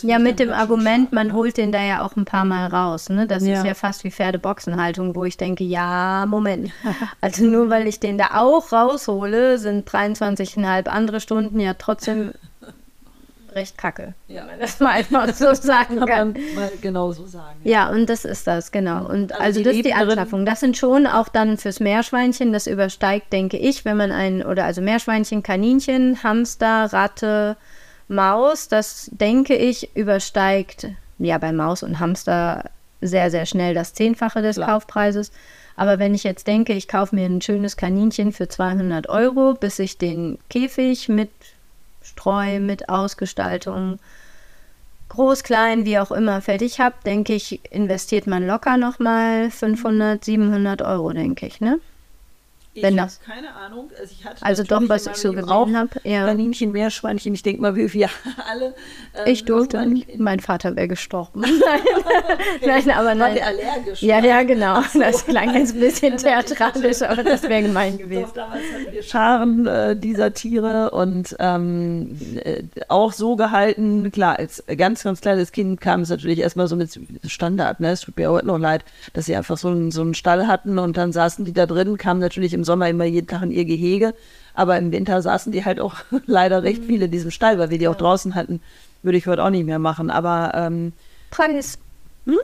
ja, 0.02 0.18
mit 0.18 0.38
dem 0.38 0.50
Argument, 0.50 1.12
man 1.12 1.32
holt 1.32 1.56
den 1.56 1.72
da 1.72 1.82
ja 1.82 2.04
auch 2.04 2.16
ein 2.16 2.24
paar 2.24 2.44
Mal 2.44 2.66
raus. 2.66 3.08
Ne? 3.08 3.26
Das 3.26 3.44
ja. 3.44 3.58
ist 3.58 3.66
ja 3.66 3.74
fast 3.74 4.04
wie 4.04 4.10
Pferdeboxenhaltung, 4.10 5.14
wo 5.16 5.24
ich 5.24 5.36
denke, 5.36 5.64
ja, 5.64 6.26
Moment. 6.28 6.70
Also 7.20 7.44
nur 7.44 7.70
weil 7.70 7.86
ich 7.86 8.00
den 8.00 8.18
da 8.18 8.30
auch 8.34 8.72
raushole, 8.72 9.58
sind 9.58 9.88
23,5 9.88 10.88
andere 10.88 11.20
Stunden 11.20 11.58
ja 11.60 11.74
trotzdem 11.74 12.32
recht 13.58 13.76
kacke, 13.76 14.14
ja. 14.28 14.40
wenn 14.40 14.46
man 14.46 14.60
das 14.60 14.80
mal 14.80 14.90
einfach 14.90 15.32
so 15.34 15.52
sagen 15.54 16.04
kann. 16.06 16.34
Mal 16.54 16.70
genau 16.80 17.12
so 17.12 17.26
sagen. 17.26 17.58
Ja. 17.64 17.70
ja. 17.70 17.90
und 17.90 18.08
das 18.08 18.24
ist 18.24 18.46
das, 18.46 18.72
genau. 18.72 19.06
Und 19.06 19.32
also, 19.32 19.44
also 19.44 19.62
das 19.64 19.74
ist 19.74 19.84
die 19.84 19.94
Anschaffung. 19.94 20.46
Das 20.46 20.60
sind 20.60 20.76
schon 20.76 21.06
auch 21.06 21.28
dann 21.28 21.58
fürs 21.58 21.80
Meerschweinchen, 21.80 22.52
das 22.52 22.66
übersteigt, 22.66 23.32
denke 23.32 23.58
ich, 23.58 23.84
wenn 23.84 23.96
man 23.96 24.12
ein, 24.12 24.44
oder 24.44 24.64
also 24.64 24.80
Meerschweinchen, 24.80 25.42
Kaninchen, 25.42 26.22
Hamster, 26.22 26.92
Ratte, 26.92 27.56
Maus, 28.08 28.68
das 28.68 29.10
denke 29.12 29.54
ich, 29.54 29.94
übersteigt, 29.94 30.88
ja, 31.18 31.36
bei 31.38 31.52
Maus 31.52 31.82
und 31.82 32.00
Hamster 32.00 32.70
sehr, 33.00 33.30
sehr 33.30 33.46
schnell 33.46 33.74
das 33.74 33.94
Zehnfache 33.94 34.42
des 34.42 34.56
Klar. 34.56 34.68
Kaufpreises. 34.70 35.30
Aber 35.76 35.98
wenn 35.98 36.14
ich 36.14 36.24
jetzt 36.24 36.46
denke, 36.46 36.72
ich 36.72 36.88
kaufe 36.88 37.14
mir 37.14 37.26
ein 37.26 37.40
schönes 37.40 37.76
Kaninchen 37.76 38.32
für 38.32 38.48
200 38.48 39.08
Euro, 39.08 39.54
bis 39.54 39.78
ich 39.78 39.96
den 39.96 40.38
Käfig 40.50 41.08
mit 41.08 41.30
Streu, 42.08 42.60
mit 42.60 42.88
Ausgestaltung, 42.88 43.98
groß, 45.08 45.42
klein, 45.42 45.84
wie 45.84 45.98
auch 45.98 46.10
immer 46.10 46.40
fertig 46.40 46.80
habe, 46.80 46.96
denke 47.04 47.34
ich, 47.34 47.60
investiert 47.72 48.26
man 48.26 48.46
locker 48.46 48.76
nochmal 48.76 49.50
500, 49.50 50.24
700 50.24 50.82
Euro, 50.82 51.12
denke 51.12 51.46
ich, 51.46 51.60
ne? 51.60 51.78
Ich 52.80 52.98
habe 52.98 53.12
keine 53.24 53.54
Ahnung. 53.54 53.90
Also, 53.98 54.14
also 54.40 54.62
doch, 54.62 54.82
was 54.88 55.06
ich 55.06 55.14
so 55.14 55.32
gesehen 55.32 55.76
habe. 55.76 55.90
Ja. 56.04 56.26
Kaninchen, 56.26 56.72
Meerschweinchen, 56.72 57.34
ich 57.34 57.42
denke 57.42 57.62
mal, 57.62 57.76
wie 57.76 57.92
wir 57.92 58.08
alle. 58.50 58.74
Ähm, 59.14 59.24
ich 59.26 59.44
durfte, 59.44 59.84
mein 60.16 60.40
Vater 60.40 60.76
wäre 60.76 60.88
gestorben. 60.88 61.40
nein, 62.64 62.82
nein, 62.86 62.90
aber 62.90 63.14
nein. 63.14 63.20
War 63.20 63.34
der 63.34 63.46
allergisch? 63.46 64.02
Ja, 64.02 64.24
ja, 64.24 64.42
genau. 64.42 64.82
Das 64.98 65.24
klang 65.24 65.54
jetzt 65.54 65.74
ein 65.74 65.80
bisschen 65.80 66.16
theatralisch, 66.18 67.02
aber 67.02 67.22
das 67.22 67.42
wäre 67.42 67.62
gemein 67.62 67.98
gewesen. 67.98 68.24
Doch, 68.26 68.34
damals 68.34 68.62
hatten 68.72 68.92
wir 68.92 69.02
Scharen 69.02 69.66
äh, 69.66 69.96
dieser 69.96 70.32
Tiere 70.34 70.90
und 70.90 71.36
ähm, 71.38 72.18
äh, 72.44 72.62
auch 72.88 73.12
so 73.12 73.36
gehalten, 73.36 74.10
klar, 74.12 74.38
als 74.38 74.64
ganz, 74.76 75.02
ganz 75.02 75.20
kleines 75.20 75.52
Kind 75.52 75.80
kam 75.80 76.02
es 76.02 76.10
natürlich 76.10 76.40
erstmal 76.40 76.68
so 76.68 76.76
mit 76.76 76.98
Standard, 77.26 77.80
ne? 77.80 77.90
Es 77.90 78.00
tut 78.02 78.16
mir 78.16 78.30
heute 78.30 78.46
noch 78.46 78.58
leid, 78.58 78.84
dass 79.12 79.26
sie 79.26 79.36
einfach 79.36 79.56
so, 79.56 79.68
einen, 79.68 79.90
so 79.90 80.02
einen 80.02 80.14
Stall 80.14 80.46
hatten 80.46 80.78
und 80.78 80.96
dann 80.96 81.12
saßen 81.12 81.44
die 81.44 81.52
da 81.52 81.66
drin, 81.66 81.96
kamen 81.96 82.20
natürlich 82.20 82.54
im 82.54 82.64
Sommer 82.68 82.88
immer 82.88 83.04
jeden 83.04 83.26
Tag 83.26 83.42
in 83.42 83.50
ihr 83.50 83.64
Gehege. 83.64 84.14
Aber 84.54 84.78
im 84.78 84.92
Winter 84.92 85.22
saßen 85.22 85.52
die 85.52 85.64
halt 85.64 85.80
auch 85.80 85.96
leider 86.26 86.62
recht 86.62 86.82
mhm. 86.82 86.86
viele 86.86 87.04
in 87.06 87.10
diesem 87.10 87.30
Stall, 87.30 87.58
weil 87.58 87.70
wir 87.70 87.78
die 87.78 87.88
auch 87.88 87.96
draußen 87.96 88.34
hatten. 88.34 88.60
Würde 89.02 89.18
ich 89.18 89.26
heute 89.26 89.42
auch 89.44 89.50
nicht 89.50 89.66
mehr 89.66 89.78
machen. 89.78 90.10
Aber 90.10 90.52
ähm, 90.54 90.92
Preis. 91.30 91.78
Hm? 92.26 92.38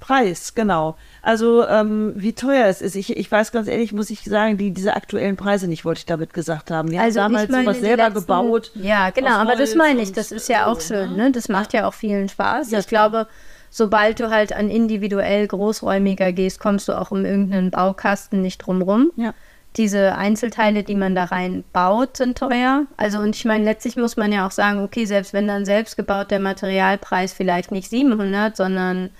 Preis, 0.00 0.54
genau. 0.54 0.96
Also 1.22 1.66
ähm, 1.68 2.14
wie 2.16 2.32
teuer 2.32 2.66
es 2.66 2.80
ist. 2.80 2.96
Ich, 2.96 3.16
ich 3.16 3.30
weiß 3.30 3.52
ganz 3.52 3.68
ehrlich, 3.68 3.92
muss 3.92 4.08
ich 4.08 4.22
sagen, 4.24 4.56
die, 4.56 4.70
diese 4.70 4.96
aktuellen 4.96 5.36
Preise 5.36 5.68
nicht, 5.68 5.84
wollte 5.84 5.98
ich 5.98 6.06
damit 6.06 6.32
gesagt 6.32 6.70
haben. 6.70 6.90
Wir 6.90 7.02
also 7.02 7.20
haben 7.20 7.34
damals 7.34 7.50
meine, 7.50 7.64
sowas 7.64 7.80
selber 7.80 8.04
letzten, 8.04 8.20
gebaut. 8.20 8.72
Ja, 8.74 9.10
genau, 9.10 9.36
aber 9.36 9.56
das 9.56 9.74
meine 9.74 10.00
ich. 10.00 10.12
Das 10.12 10.32
ist 10.32 10.48
ja 10.48 10.66
auch 10.66 10.80
schön. 10.80 11.16
Ne? 11.16 11.30
Das 11.32 11.48
macht 11.48 11.74
ja 11.74 11.86
auch 11.86 11.94
vielen 11.94 12.30
Spaß. 12.30 12.72
Ich 12.72 12.86
glaube, 12.86 13.28
sobald 13.70 14.20
du 14.20 14.30
halt 14.30 14.52
an 14.52 14.68
individuell 14.68 15.46
großräumiger 15.46 16.32
gehst, 16.32 16.60
kommst 16.60 16.88
du 16.88 17.00
auch 17.00 17.10
um 17.10 17.24
irgendeinen 17.24 17.70
Baukasten 17.70 18.42
nicht 18.42 18.58
drum 18.58 18.82
rum. 18.82 19.12
Ja. 19.16 19.32
Diese 19.76 20.16
Einzelteile, 20.16 20.82
die 20.82 20.96
man 20.96 21.14
da 21.14 21.24
rein 21.24 21.62
baut, 21.72 22.16
sind 22.16 22.36
teuer. 22.36 22.86
Also, 22.96 23.20
und 23.20 23.36
ich 23.36 23.44
meine, 23.44 23.64
letztlich 23.64 23.96
muss 23.96 24.16
man 24.16 24.32
ja 24.32 24.44
auch 24.44 24.50
sagen, 24.50 24.82
okay, 24.82 25.04
selbst 25.04 25.32
wenn 25.32 25.46
dann 25.46 25.64
selbst 25.64 25.96
gebaut 25.96 26.32
der 26.32 26.40
Materialpreis 26.40 27.32
vielleicht 27.32 27.70
nicht 27.70 27.88
700, 27.88 28.56
sondern 28.56 29.10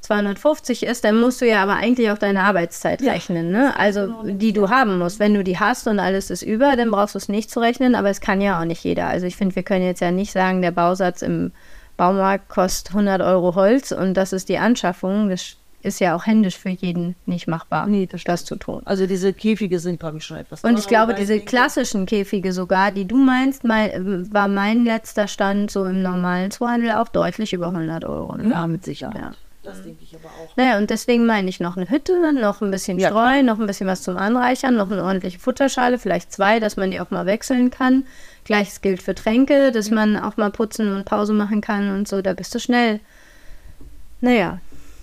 250 0.00 0.82
ist, 0.82 1.04
dann 1.04 1.20
musst 1.20 1.40
du 1.40 1.46
ja 1.46 1.62
aber 1.62 1.76
eigentlich 1.76 2.10
auch 2.10 2.18
deine 2.18 2.42
Arbeitszeit 2.42 3.00
ja. 3.00 3.12
rechnen, 3.12 3.52
ne? 3.52 3.78
Also 3.78 4.24
die 4.24 4.52
du 4.52 4.68
haben 4.68 4.98
musst. 4.98 5.20
Wenn 5.20 5.32
du 5.32 5.44
die 5.44 5.58
hast 5.58 5.86
und 5.86 6.00
alles 6.00 6.30
ist 6.30 6.42
über, 6.42 6.76
dann 6.76 6.90
brauchst 6.90 7.14
du 7.14 7.18
es 7.18 7.28
nicht 7.28 7.50
zu 7.50 7.60
rechnen, 7.60 7.94
aber 7.94 8.10
es 8.10 8.20
kann 8.20 8.40
ja 8.40 8.60
auch 8.60 8.64
nicht 8.64 8.82
jeder. 8.84 9.06
Also 9.06 9.26
ich 9.26 9.36
finde, 9.36 9.54
wir 9.54 9.62
können 9.62 9.84
jetzt 9.84 10.00
ja 10.00 10.10
nicht 10.10 10.32
sagen, 10.32 10.60
der 10.60 10.72
Bausatz 10.72 11.22
im 11.22 11.52
Baumarkt 11.96 12.48
kostet 12.48 12.94
100 12.94 13.20
Euro 13.22 13.54
Holz 13.54 13.92
und 13.92 14.14
das 14.14 14.32
ist 14.32 14.48
die 14.48 14.58
Anschaffung. 14.58 15.28
Das 15.28 15.56
ist 15.84 16.00
ja 16.00 16.16
auch 16.16 16.26
händisch 16.26 16.58
für 16.58 16.70
jeden 16.70 17.14
nicht 17.26 17.46
machbar, 17.46 17.86
nee, 17.86 18.06
das, 18.06 18.24
das 18.24 18.44
zu 18.44 18.56
tun. 18.56 18.82
Also 18.86 19.06
diese 19.06 19.32
Käfige 19.32 19.78
sind, 19.78 20.00
glaube 20.00 20.16
ich, 20.16 20.24
schon 20.24 20.38
etwas. 20.38 20.64
Und 20.64 20.78
ich 20.78 20.86
glaube, 20.86 21.14
diese 21.14 21.40
klassischen 21.40 22.06
Käfige 22.06 22.52
sogar, 22.52 22.90
die 22.90 23.06
du 23.06 23.16
meinst, 23.16 23.64
mein, 23.64 24.32
war 24.32 24.48
mein 24.48 24.84
letzter 24.84 25.28
Stand 25.28 25.70
so 25.70 25.84
im 25.84 26.02
normalen 26.02 26.50
Zoohandel 26.50 26.92
auch 26.92 27.08
deutlich 27.08 27.52
über 27.52 27.66
100 27.66 28.04
Euro. 28.06 28.36
Ne? 28.36 28.50
Ja, 28.50 28.66
mit 28.66 28.84
Sicherheit. 28.84 29.20
Ja. 29.20 29.32
Das 29.64 29.82
denke 29.82 30.04
ich 30.04 30.14
aber 30.14 30.28
auch. 30.28 30.56
Naja, 30.56 30.76
und 30.78 30.90
deswegen 30.90 31.24
meine 31.26 31.48
ich 31.48 31.58
noch 31.58 31.76
eine 31.76 31.88
Hütte, 31.88 32.32
noch 32.34 32.60
ein 32.60 32.70
bisschen 32.70 32.98
ja, 32.98 33.08
Streu, 33.08 33.42
noch 33.42 33.58
ein 33.58 33.66
bisschen 33.66 33.86
was 33.86 34.02
zum 34.02 34.16
Anreichern, 34.16 34.76
noch 34.76 34.90
eine 34.90 35.02
ordentliche 35.02 35.38
Futterschale, 35.38 35.98
vielleicht 35.98 36.32
zwei, 36.32 36.60
dass 36.60 36.76
man 36.76 36.90
die 36.90 37.00
auch 37.00 37.10
mal 37.10 37.26
wechseln 37.26 37.70
kann. 37.70 38.04
Gleiches 38.44 38.82
gilt 38.82 39.02
für 39.02 39.14
Tränke, 39.14 39.72
dass 39.72 39.88
ja. 39.88 39.94
man 39.94 40.16
auch 40.16 40.36
mal 40.36 40.50
putzen 40.50 40.94
und 40.94 41.06
Pause 41.06 41.32
machen 41.32 41.62
kann 41.62 41.90
und 41.96 42.06
so, 42.06 42.20
da 42.20 42.34
bist 42.34 42.54
du 42.54 42.60
schnell. 42.60 43.00
Naja, 44.20 44.60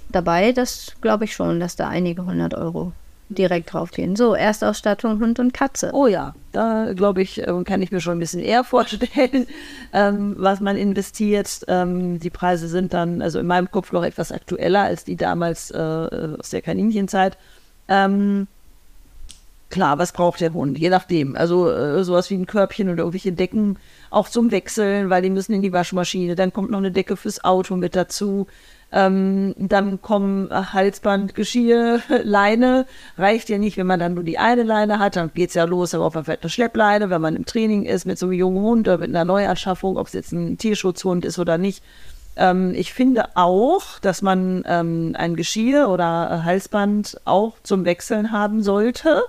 dabei, 0.10 0.52
das 0.52 0.94
glaube 1.02 1.26
ich 1.26 1.34
schon, 1.34 1.60
dass 1.60 1.76
da 1.76 1.88
einige 1.88 2.26
hundert 2.26 2.54
Euro 2.54 2.94
direkt 3.38 3.74
draufgehen. 3.74 4.16
So, 4.16 4.36
Erstausstattung 4.36 5.20
Hund 5.20 5.40
und 5.40 5.54
Katze. 5.54 5.92
Oh 5.94 6.08
ja, 6.08 6.36
da 6.52 6.94
glaube 6.94 7.22
ich, 7.22 7.42
äh, 7.42 7.64
kann 7.64 7.82
ich 7.82 7.92
mir 7.92 8.02
schon 8.02 8.18
ein 8.18 8.20
bisschen 8.20 8.42
eher 8.42 8.64
vorstellen, 8.66 9.48
ähm, 9.94 10.36
was 10.38 10.60
man 10.60 10.78
investiert. 10.78 11.62
Ähm, 11.68 12.20
die 12.20 12.30
Preise 12.30 12.68
sind 12.68 12.94
dann, 12.94 13.22
also 13.22 13.40
in 13.40 13.48
meinem 13.48 13.72
Kopf 13.72 13.92
noch 13.92 14.04
etwas 14.04 14.32
aktueller 14.32 14.82
als 14.84 15.04
die 15.04 15.16
damals 15.16 15.72
äh, 15.72 15.78
aus 15.78 16.50
der 16.50 16.62
Kaninchenzeit. 16.62 17.38
Ähm, 17.88 18.48
klar, 19.70 19.98
was 19.98 20.12
braucht 20.12 20.42
der 20.42 20.54
Hund? 20.54 20.78
Je 20.78 20.90
nachdem. 20.90 21.36
Also 21.36 21.70
äh, 21.72 22.04
sowas 22.04 22.30
wie 22.30 22.36
ein 22.36 22.46
Körbchen 22.46 22.90
oder 22.90 23.00
irgendwelche 23.00 23.32
Decken 23.32 23.78
auch 24.10 24.30
zum 24.30 24.52
Wechseln, 24.52 25.10
weil 25.10 25.22
die 25.22 25.30
müssen 25.30 25.54
in 25.54 25.62
die 25.62 25.74
Waschmaschine. 25.74 26.36
Dann 26.36 26.54
kommt 26.54 26.70
noch 26.70 26.78
eine 26.78 26.92
Decke 26.92 27.18
fürs 27.18 27.44
Auto 27.44 27.76
mit 27.76 27.96
dazu. 27.96 28.48
Ähm, 28.94 29.56
dann 29.58 30.02
kommen 30.02 30.50
Halsband, 30.52 31.34
Geschirr, 31.34 32.02
Leine. 32.24 32.86
Reicht 33.18 33.50
ja 33.50 33.58
nicht, 33.58 33.78
wenn 33.78 33.88
man 33.88 34.00
dann 34.00 34.16
nur 34.16 34.24
die 34.24 34.38
eine 34.38 34.64
Leine 34.64 35.00
hat, 35.00 35.16
dann 35.16 35.32
geht 35.34 35.50
es 35.50 35.56
ja 35.56 35.64
los, 35.64 35.94
aber 35.94 36.06
auf 36.06 36.14
vielleicht 36.14 36.44
eine 36.44 36.50
Schleppleine, 36.50 37.10
wenn 37.10 37.22
man 37.22 37.36
im 37.36 37.46
Training 37.46 37.86
ist 37.86 38.06
mit 38.06 38.20
so 38.20 38.26
einem 38.26 38.34
jungen 38.34 38.62
Hund 38.62 38.88
oder 38.88 38.98
mit 38.98 39.10
einer 39.10 39.26
Neuanschaffung, 39.26 39.98
ob 39.98 40.08
es 40.08 40.14
jetzt 40.14 40.34
ein 40.34 40.58
Tierschutzhund 40.58 41.24
ist 41.26 41.40
oder 41.40 41.58
nicht. 41.58 41.84
Ähm, 42.36 42.74
ich 42.76 42.94
finde 42.94 43.36
auch, 43.36 44.00
dass 44.00 44.22
man 44.22 44.64
ähm, 44.68 45.16
ein 45.18 45.36
Geschirr 45.36 45.90
oder 45.90 46.44
Halsband 46.44 47.20
auch 47.26 47.54
zum 47.64 47.86
Wechseln 47.86 48.32
haben 48.32 48.62
sollte 48.62 49.24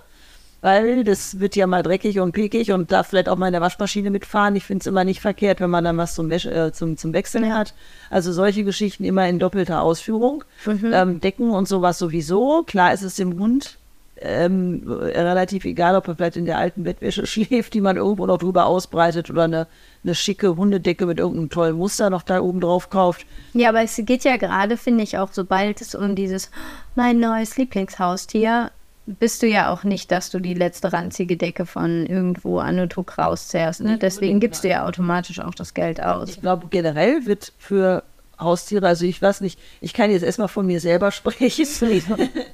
weil 0.63 1.05
das 1.05 1.41
wird 1.41 1.57
ja 1.57 1.67
mal 1.67 1.83
dreckig 1.83 2.21
und 2.21 2.33
piekig 2.33 2.73
und 2.73 2.91
darf 2.91 3.09
vielleicht 3.09 3.29
auch 3.29 3.37
mal 3.37 3.49
in 3.49 3.53
der 3.53 3.61
Waschmaschine 3.61 4.11
mitfahren. 4.11 4.57
Ich 4.57 4.65
finde 4.65 4.83
es 4.83 4.87
immer 4.87 5.05
nicht 5.05 5.21
verkehrt, 5.21 5.61
wenn 5.61 5.71
man 5.71 5.85
dann 5.85 5.99
was 5.99 6.15
zum, 6.15 6.31
Wäsch 6.31 6.47
äh, 6.47 6.73
zum, 6.73 6.97
zum 6.97 7.13
Wechseln 7.13 7.53
hat. 7.53 7.75
Also 8.09 8.33
solche 8.33 8.65
Geschichten 8.65 9.05
immer 9.05 9.29
in 9.29 9.39
doppelter 9.39 9.83
Ausführung. 9.83 10.45
Mhm. 10.65 10.91
Ähm, 10.93 11.21
Decken 11.21 11.51
und 11.51 11.69
sowas 11.69 11.99
sowieso. 11.99 12.63
Klar 12.63 12.95
ist 12.95 13.03
es 13.03 13.17
dem 13.17 13.39
Hund 13.39 13.77
ähm, 14.25 14.83
relativ 14.87 15.65
egal, 15.65 15.97
ob 15.97 16.07
er 16.09 16.15
vielleicht 16.15 16.37
in 16.37 16.47
der 16.47 16.59
alten 16.59 16.85
Bettwäsche 16.85 17.27
schläft, 17.27 17.75
die 17.75 17.81
man 17.81 17.97
irgendwo 17.97 18.27
noch 18.27 18.39
drüber 18.39 18.67
ausbreitet 18.67 19.31
oder 19.31 19.45
eine, 19.45 19.67
eine 20.05 20.15
schicke 20.15 20.57
Hundedecke 20.57 21.07
mit 21.07 21.19
irgendeinem 21.19 21.51
tollen 21.51 21.77
Muster 21.77 22.09
noch 22.09 22.23
da 22.23 22.41
oben 22.41 22.61
drauf 22.61 22.89
kauft. 22.89 23.27
Ja, 23.53 23.71
aber 23.71 23.83
es 23.83 23.97
geht 23.97 24.25
ja 24.25 24.37
gerade, 24.37 24.77
finde 24.77 25.03
ich, 25.03 25.19
auch 25.19 25.31
sobald 25.33 25.81
es 25.81 25.95
um 25.95 26.15
dieses 26.15 26.51
mein 26.95 27.19
neues 27.19 27.57
Lieblingshaustier 27.57 28.71
bist 29.07 29.43
du 29.43 29.47
ja 29.47 29.73
auch 29.73 29.85
nicht, 29.85 30.11
dass 30.13 30.31
du 30.31 30.39
die 30.39 30.55
letzte 30.55 30.93
ranzige 30.93 31.37
Decke 31.37 31.67
von 31.67 32.07
irgendwo 32.07 32.59
Anotok 32.59 33.19
rauszerrst. 33.19 33.81
Ne? 33.81 33.99
Deswegen 33.99 34.39
gibst 34.39 34.63
du 34.63 34.69
ja 34.69 34.87
automatisch 34.87 35.41
auch 35.41 35.55
das 35.55 35.75
Geld 35.75 36.01
aus. 36.01 36.31
Ich 36.31 36.41
glaube, 36.41 36.69
generell 36.71 37.27
wird 37.27 37.53
für 37.59 38.05
Haustiere, 38.39 38.87
also 38.87 39.05
ich 39.05 39.21
weiß 39.21 39.41
nicht, 39.41 39.59
ich 39.81 39.93
kann 39.93 40.11
jetzt 40.11 40.23
erstmal 40.23 40.49
von 40.49 40.67
mir 40.67 40.81
selber 40.81 41.11
sprechen. 41.13 42.03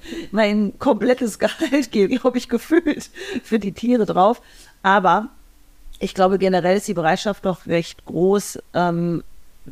mein 0.31 0.79
komplettes 0.79 1.39
Gehalt 1.39 1.93
geht, 1.93 2.21
glaube 2.21 2.39
ich, 2.39 2.49
gefühlt 2.49 3.11
für 3.43 3.59
die 3.59 3.73
Tiere 3.73 4.07
drauf. 4.07 4.41
Aber 4.83 5.29
ich 5.99 6.15
glaube, 6.15 6.39
generell 6.39 6.77
ist 6.77 6.89
die 6.89 6.95
Bereitschaft 6.95 7.45
doch 7.45 7.67
recht 7.67 8.05
groß, 8.05 8.61
ähm, 8.75 9.23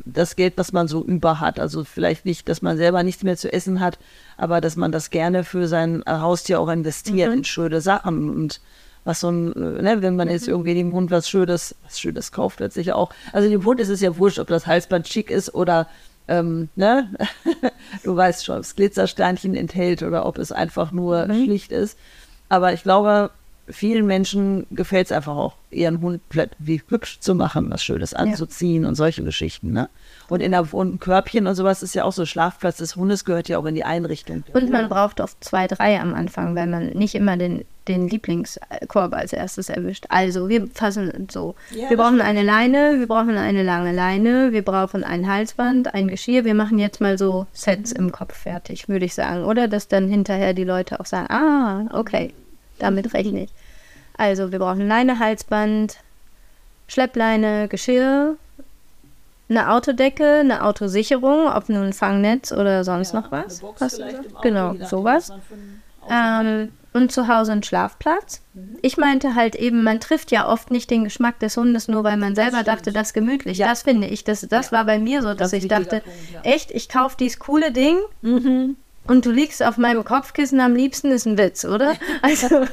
das 0.05 0.35
Geld, 0.35 0.53
was 0.57 0.73
man 0.73 0.87
so 0.87 1.03
über 1.03 1.39
hat. 1.39 1.59
Also 1.59 1.83
vielleicht 1.83 2.25
nicht, 2.25 2.47
dass 2.49 2.61
man 2.61 2.77
selber 2.77 3.03
nichts 3.03 3.23
mehr 3.23 3.37
zu 3.37 3.51
essen 3.51 3.79
hat, 3.79 3.99
aber 4.37 4.61
dass 4.61 4.75
man 4.75 4.91
das 4.91 5.09
gerne 5.09 5.43
für 5.43 5.67
sein 5.67 6.03
äh, 6.05 6.11
Haustier 6.11 6.59
auch 6.59 6.69
investiert 6.69 7.31
mhm. 7.31 7.39
in 7.39 7.43
schöne 7.43 7.81
Sachen 7.81 8.29
und 8.29 8.61
was 9.03 9.21
so 9.21 9.29
ein, 9.29 9.53
äh, 9.53 9.81
ne, 9.81 10.01
wenn 10.01 10.15
man 10.15 10.29
jetzt 10.29 10.47
mhm. 10.47 10.53
irgendwie 10.53 10.73
dem 10.73 10.93
Hund 10.93 11.11
was 11.11 11.29
Schönes, 11.29 11.75
was 11.83 11.99
Schönes 11.99 12.31
kauft, 12.31 12.59
letztlich 12.59 12.91
auch. 12.93 13.11
Also 13.31 13.49
dem 13.49 13.65
Hund 13.65 13.79
ist 13.79 13.89
es 13.89 14.01
ja 14.01 14.17
wurscht, 14.17 14.39
ob 14.39 14.47
das 14.47 14.67
Halsband 14.67 15.07
schick 15.07 15.31
ist 15.31 15.53
oder 15.55 15.87
ähm, 16.27 16.69
ne, 16.75 17.09
du 18.03 18.15
weißt 18.15 18.45
schon, 18.45 18.57
ob 18.57 18.63
es 18.63 18.75
Glitzersternchen 18.75 19.55
enthält 19.55 20.03
oder 20.03 20.25
ob 20.25 20.37
es 20.37 20.51
einfach 20.51 20.91
nur 20.91 21.27
mhm. 21.27 21.45
schlicht 21.45 21.71
ist. 21.71 21.97
Aber 22.49 22.73
ich 22.73 22.83
glaube, 22.83 23.31
vielen 23.69 24.05
Menschen 24.05 24.65
gefällt 24.71 25.07
es 25.07 25.11
einfach 25.11 25.35
auch, 25.35 25.55
ihren 25.69 26.01
Hund 26.01 26.21
wie 26.59 26.81
hübsch 26.87 27.19
zu 27.19 27.35
machen, 27.35 27.69
was 27.69 27.83
Schönes 27.83 28.13
anzuziehen 28.13 28.83
ja. 28.83 28.89
und 28.89 28.95
solche 28.95 29.23
Geschichten. 29.23 29.71
Ne? 29.71 29.89
Und 30.29 30.41
in 30.41 30.51
der 30.51 30.73
und 30.73 30.95
ein 30.95 30.99
Körbchen 30.99 31.47
und 31.47 31.55
sowas 31.55 31.83
ist 31.83 31.95
ja 31.95 32.03
auch 32.03 32.13
so, 32.13 32.25
Schlafplatz 32.25 32.77
des 32.77 32.95
Hundes 32.95 33.25
gehört 33.25 33.49
ja 33.49 33.57
auch 33.57 33.65
in 33.65 33.75
die 33.75 33.83
Einrichtung. 33.83 34.43
Und 34.53 34.69
man 34.69 34.89
braucht 34.89 35.19
oft 35.19 35.43
zwei, 35.43 35.67
drei 35.67 35.99
am 35.99 36.13
Anfang, 36.13 36.55
weil 36.55 36.67
man 36.67 36.89
nicht 36.89 37.15
immer 37.15 37.37
den, 37.37 37.65
den 37.87 38.07
Lieblingskorb 38.07 39.13
als 39.13 39.33
erstes 39.33 39.69
erwischt. 39.69 40.05
Also 40.09 40.47
wir 40.49 40.67
fassen 40.67 41.27
so. 41.29 41.55
Ja, 41.71 41.89
wir 41.89 41.97
brauchen 41.97 42.21
eine 42.21 42.43
Leine, 42.43 42.95
wir 42.99 43.07
brauchen 43.07 43.37
eine 43.37 43.63
lange 43.63 43.93
Leine, 43.93 44.51
wir 44.51 44.63
brauchen 44.63 45.03
ein 45.03 45.27
Halsband, 45.27 45.93
ein 45.93 46.07
Geschirr. 46.07 46.45
Wir 46.45 46.55
machen 46.55 46.79
jetzt 46.79 47.01
mal 47.01 47.17
so 47.17 47.47
Sets 47.51 47.91
im 47.91 48.11
Kopf 48.11 48.35
fertig, 48.35 48.87
würde 48.87 49.05
ich 49.05 49.13
sagen. 49.13 49.43
Oder 49.43 49.67
dass 49.67 49.87
dann 49.87 50.07
hinterher 50.07 50.53
die 50.53 50.63
Leute 50.63 50.99
auch 50.99 51.05
sagen, 51.05 51.29
ah, 51.29 51.85
okay. 51.93 52.33
Damit 52.79 53.13
rechne 53.13 53.43
ich. 53.43 53.49
Also 54.17 54.51
wir 54.51 54.59
brauchen 54.59 54.87
Leine, 54.87 55.19
Halsband, 55.19 55.97
Schleppleine, 56.87 57.67
Geschirr, 57.67 58.35
eine 59.49 59.71
Autodecke, 59.71 60.39
eine 60.39 60.63
Autosicherung, 60.63 61.47
ob 61.47 61.69
nun 61.69 61.93
Fangnetz 61.93 62.51
oder 62.51 62.83
sonst 62.83 63.13
ja, 63.13 63.21
noch 63.21 63.31
was. 63.31 63.63
was 63.79 64.01
genau, 64.41 64.75
sowas. 64.85 65.31
Ähm, 66.09 66.69
und 66.93 67.11
zu 67.11 67.27
Hause 67.27 67.51
ein 67.51 67.63
Schlafplatz. 67.63 68.41
Mhm. 68.53 68.77
Ich 68.81 68.97
meinte 68.97 69.35
halt 69.35 69.55
eben, 69.55 69.83
man 69.83 69.99
trifft 69.99 70.31
ja 70.31 70.47
oft 70.47 70.71
nicht 70.71 70.89
den 70.89 71.03
Geschmack 71.03 71.39
des 71.39 71.55
Hundes, 71.55 71.87
nur 71.87 72.03
weil 72.03 72.17
man 72.17 72.33
selber 72.33 72.63
dachte, 72.63 72.91
das 72.91 73.09
ist 73.09 73.13
gemütlich. 73.13 73.59
Ja. 73.59 73.67
Das 73.67 73.83
finde 73.83 74.07
ich, 74.07 74.23
das, 74.23 74.41
das 74.41 74.71
ja. 74.71 74.77
war 74.77 74.85
bei 74.85 74.97
mir 74.97 75.21
so, 75.21 75.29
dass 75.29 75.51
das 75.51 75.53
ich 75.53 75.67
dachte, 75.67 76.01
Punkt, 76.01 76.45
echt, 76.45 76.71
ich 76.71 76.89
kaufe 76.89 77.15
dieses 77.19 77.39
coole 77.39 77.71
Ding. 77.71 77.97
Mhm 78.21 78.77
und 79.07 79.25
du 79.25 79.31
liegst 79.31 79.63
auf 79.63 79.77
meinem 79.77 80.03
Kopfkissen 80.03 80.59
am 80.59 80.75
liebsten, 80.75 81.11
ist 81.11 81.25
ein 81.25 81.37
Witz, 81.37 81.65
oder? 81.65 81.93
Also, 82.21 82.47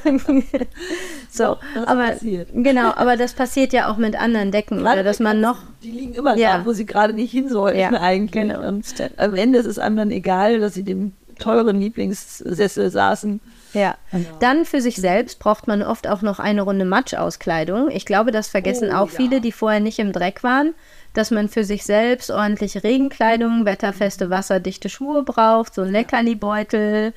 so, 1.30 1.56
das 1.74 1.86
aber 1.86 2.08
passiert. 2.08 2.48
genau, 2.52 2.92
aber 2.94 3.16
das 3.16 3.34
passiert 3.34 3.72
ja 3.72 3.90
auch 3.90 3.96
mit 3.96 4.16
anderen 4.18 4.50
Decken, 4.50 4.78
Gerade 4.78 5.00
oder 5.00 5.02
dass 5.04 5.20
man 5.20 5.40
noch. 5.40 5.58
Die 5.82 5.90
liegen 5.90 6.14
immer 6.14 6.36
ja. 6.36 6.58
da, 6.58 6.66
wo 6.66 6.72
sie 6.72 6.86
gerade 6.86 7.12
nicht 7.12 7.30
hin 7.30 7.48
sollten, 7.48 7.78
ja, 7.78 7.90
eigentlich. 7.92 8.48
Genau. 8.48 8.66
Und 8.66 8.84
am 9.16 9.34
Ende 9.34 9.58
ist 9.58 9.66
es 9.66 9.78
einem 9.78 9.96
dann 9.96 10.10
egal, 10.10 10.60
dass 10.60 10.74
sie 10.74 10.82
dem 10.82 11.12
teuren 11.38 11.80
Lieblingssessel 11.80 12.90
saßen. 12.90 13.40
Ja. 13.72 13.96
Genau. 14.12 14.28
Dann 14.40 14.64
für 14.64 14.80
sich 14.80 14.96
selbst 14.96 15.40
braucht 15.40 15.66
man 15.66 15.82
oft 15.82 16.08
auch 16.08 16.22
noch 16.22 16.38
eine 16.38 16.62
Runde 16.62 16.84
Matschauskleidung. 16.84 17.90
Ich 17.90 18.06
glaube, 18.06 18.30
das 18.30 18.48
vergessen 18.48 18.90
oh, 18.92 18.96
auch 18.96 19.10
ja. 19.10 19.16
viele, 19.16 19.40
die 19.40 19.52
vorher 19.52 19.80
nicht 19.80 19.98
im 19.98 20.12
Dreck 20.12 20.42
waren 20.42 20.74
dass 21.14 21.30
man 21.30 21.48
für 21.48 21.64
sich 21.64 21.84
selbst 21.84 22.30
ordentliche 22.30 22.84
Regenkleidung, 22.84 23.64
wetterfeste, 23.64 24.30
wasserdichte 24.30 24.88
Schuhe 24.88 25.22
braucht, 25.22 25.74
so 25.74 25.82
ein 25.82 25.92
Leckerli-Beutel, 25.92 27.14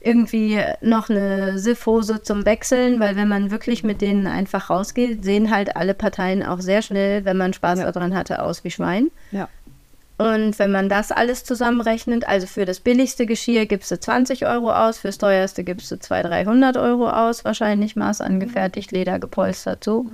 irgendwie 0.00 0.60
noch 0.80 1.10
eine 1.10 1.58
Siffhose 1.58 2.22
zum 2.22 2.44
Wechseln, 2.44 2.98
weil 3.00 3.16
wenn 3.16 3.28
man 3.28 3.50
wirklich 3.50 3.84
mit 3.84 4.00
denen 4.00 4.26
einfach 4.26 4.70
rausgeht, 4.70 5.24
sehen 5.24 5.50
halt 5.54 5.76
alle 5.76 5.94
Parteien 5.94 6.42
auch 6.42 6.60
sehr 6.60 6.82
schnell, 6.82 7.24
wenn 7.24 7.36
man 7.36 7.52
Spaß 7.52 7.80
ja. 7.80 7.90
daran 7.90 8.14
hatte, 8.14 8.42
aus 8.42 8.64
wie 8.64 8.70
Schwein. 8.70 9.10
Ja. 9.30 9.48
Und 10.18 10.58
wenn 10.58 10.70
man 10.70 10.88
das 10.88 11.10
alles 11.10 11.42
zusammenrechnet, 11.42 12.28
also 12.28 12.46
für 12.46 12.64
das 12.64 12.80
billigste 12.80 13.26
Geschirr 13.26 13.66
gibst 13.66 13.90
du 13.90 13.98
20 13.98 14.46
Euro 14.46 14.72
aus, 14.72 14.98
fürs 14.98 15.18
teuerste 15.18 15.64
gibst 15.64 15.90
du 15.90 15.98
200, 15.98 16.32
300 16.32 16.76
Euro 16.76 17.08
aus, 17.08 17.44
wahrscheinlich 17.44 17.96
maßangefertigt, 17.96 18.92
Leder 18.92 19.18
gepolstert 19.18 19.82
so. 19.82 20.04
Mhm. 20.04 20.10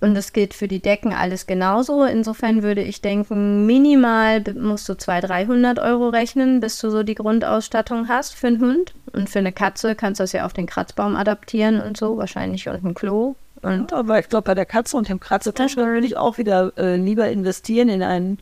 Und 0.00 0.14
das 0.14 0.32
gilt 0.32 0.52
für 0.52 0.68
die 0.68 0.80
Decken 0.80 1.12
alles 1.12 1.46
genauso. 1.46 2.04
Insofern 2.04 2.62
würde 2.62 2.82
ich 2.82 3.00
denken, 3.00 3.64
minimal 3.64 4.42
musst 4.54 4.88
du 4.88 4.94
200, 4.94 5.30
300 5.30 5.78
Euro 5.78 6.10
rechnen, 6.10 6.60
bis 6.60 6.78
du 6.78 6.90
so 6.90 7.02
die 7.02 7.14
Grundausstattung 7.14 8.08
hast 8.08 8.34
für 8.34 8.48
einen 8.48 8.60
Hund. 8.60 8.94
Und 9.12 9.30
für 9.30 9.38
eine 9.38 9.52
Katze 9.52 9.94
kannst 9.94 10.20
du 10.20 10.24
das 10.24 10.32
ja 10.32 10.44
auf 10.44 10.52
den 10.52 10.66
Kratzbaum 10.66 11.16
adaptieren 11.16 11.80
und 11.80 11.96
so, 11.96 12.18
wahrscheinlich 12.18 12.68
und 12.68 12.84
ein 12.84 12.94
Klo. 12.94 13.36
Und 13.62 13.90
ja, 13.90 13.96
aber 13.96 14.18
ich 14.18 14.28
glaube, 14.28 14.44
bei 14.44 14.54
der 14.54 14.66
Katze 14.66 14.96
und 14.96 15.08
dem 15.08 15.18
Kratzetaschen 15.18 15.82
würde 15.82 16.06
ich 16.06 16.16
auch 16.16 16.36
wieder 16.36 16.72
äh, 16.76 16.96
lieber 16.96 17.28
investieren 17.28 17.88
in 17.88 18.02
einen 18.02 18.38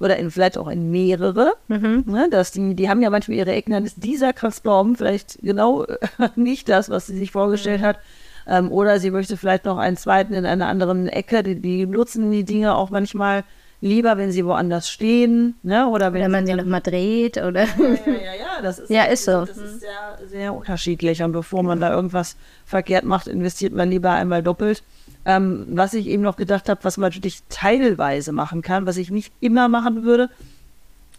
oder 0.00 0.16
in 0.16 0.30
vielleicht 0.30 0.58
auch 0.58 0.68
in 0.68 0.90
mehrere. 0.90 1.52
Mhm. 1.68 2.04
Ne, 2.06 2.28
dass 2.30 2.50
die, 2.50 2.74
die 2.74 2.88
haben 2.88 3.02
ja 3.02 3.10
manchmal 3.10 3.36
ihre 3.36 3.52
Ecken, 3.52 3.72
dann 3.72 3.84
ist 3.84 4.02
dieser 4.02 4.32
Kratzbaum 4.32 4.96
vielleicht 4.96 5.38
genau 5.42 5.86
nicht 6.34 6.68
das, 6.68 6.88
was 6.88 7.06
sie 7.06 7.18
sich 7.18 7.30
vorgestellt 7.30 7.82
mhm. 7.82 7.86
hat. 7.86 7.98
Ähm, 8.46 8.70
oder 8.70 9.00
sie 9.00 9.10
möchte 9.10 9.36
vielleicht 9.36 9.64
noch 9.64 9.78
einen 9.78 9.96
zweiten 9.96 10.34
in 10.34 10.46
einer 10.46 10.66
anderen 10.66 11.08
Ecke. 11.08 11.42
Die, 11.42 11.56
die 11.56 11.86
nutzen 11.86 12.30
die 12.30 12.44
Dinge 12.44 12.74
auch 12.76 12.90
manchmal 12.90 13.44
lieber, 13.80 14.16
wenn 14.16 14.32
sie 14.32 14.44
woanders 14.46 14.88
stehen, 14.88 15.56
ne? 15.62 15.88
Oder 15.88 16.12
wenn 16.12 16.22
oder 16.22 16.30
man 16.30 16.46
sie 16.46 16.54
nochmal 16.54 16.80
dreht, 16.80 17.36
oder? 17.36 17.64
Ja, 17.64 17.68
ja, 18.06 18.12
ja, 18.12 18.34
ja, 18.34 18.62
das 18.62 18.78
ist, 18.78 18.90
ja, 18.90 19.04
ist 19.04 19.24
so. 19.24 19.44
Das 19.44 19.56
ist 19.56 19.80
sehr, 19.80 20.18
sehr 20.28 20.54
unterschiedlich. 20.54 21.22
Und 21.22 21.32
bevor 21.32 21.62
man 21.62 21.80
da 21.80 21.92
irgendwas 21.92 22.36
verkehrt 22.64 23.04
macht, 23.04 23.26
investiert 23.26 23.74
man 23.74 23.90
lieber 23.90 24.12
einmal 24.12 24.42
doppelt. 24.42 24.82
Ähm, 25.26 25.66
was 25.70 25.94
ich 25.94 26.06
eben 26.06 26.22
noch 26.22 26.36
gedacht 26.36 26.68
habe, 26.68 26.82
was 26.84 26.96
man 26.96 27.08
natürlich 27.10 27.42
teilweise 27.48 28.32
machen 28.32 28.62
kann, 28.62 28.86
was 28.86 28.96
ich 28.96 29.10
nicht 29.10 29.32
immer 29.40 29.68
machen 29.68 30.04
würde, 30.04 30.28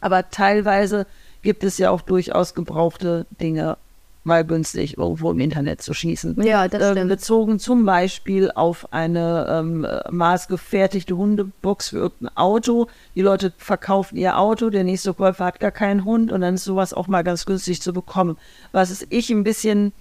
aber 0.02 0.30
teilweise 0.30 1.08
gibt 1.42 1.64
es 1.64 1.78
ja 1.78 1.90
auch 1.90 2.02
durchaus 2.02 2.54
gebrauchte 2.54 3.26
Dinge 3.42 3.78
mal 4.26 4.44
günstig 4.44 4.98
irgendwo 4.98 5.32
im 5.32 5.40
Internet 5.40 5.82
zu 5.82 5.94
schießen. 5.94 6.42
Ja, 6.44 6.68
das 6.68 6.82
ähm, 6.82 6.92
stimmt. 6.92 7.10
bezogen 7.10 7.60
zum 7.60 7.86
Beispiel 7.86 8.52
auf 8.52 8.92
eine 8.92 9.48
ähm, 9.50 9.88
maßgefertigte 10.10 11.16
Hundebox 11.16 11.90
für 11.90 11.98
irgendein 11.98 12.36
Auto. 12.36 12.88
Die 13.16 13.22
Leute 13.22 13.54
verkaufen 13.58 14.18
ihr 14.18 14.38
Auto, 14.38 14.70
der 14.70 14.84
nächste 14.84 15.14
Käufer 15.14 15.46
hat 15.46 15.60
gar 15.60 15.72
keinen 15.72 16.06
Hund 16.06 16.32
und 16.32 16.42
dann 16.42 16.56
ist 16.56 16.64
sowas 16.64 16.94
auch 16.94 17.08
mal 17.08 17.24
ganz 17.24 17.46
günstig 17.46 17.82
zu 17.82 17.94
bekommen. 17.94 18.38
Was 18.72 18.92
ist 18.92 19.06
ich 19.10 19.30
ein 19.30 19.44
bisschen, 19.44 19.94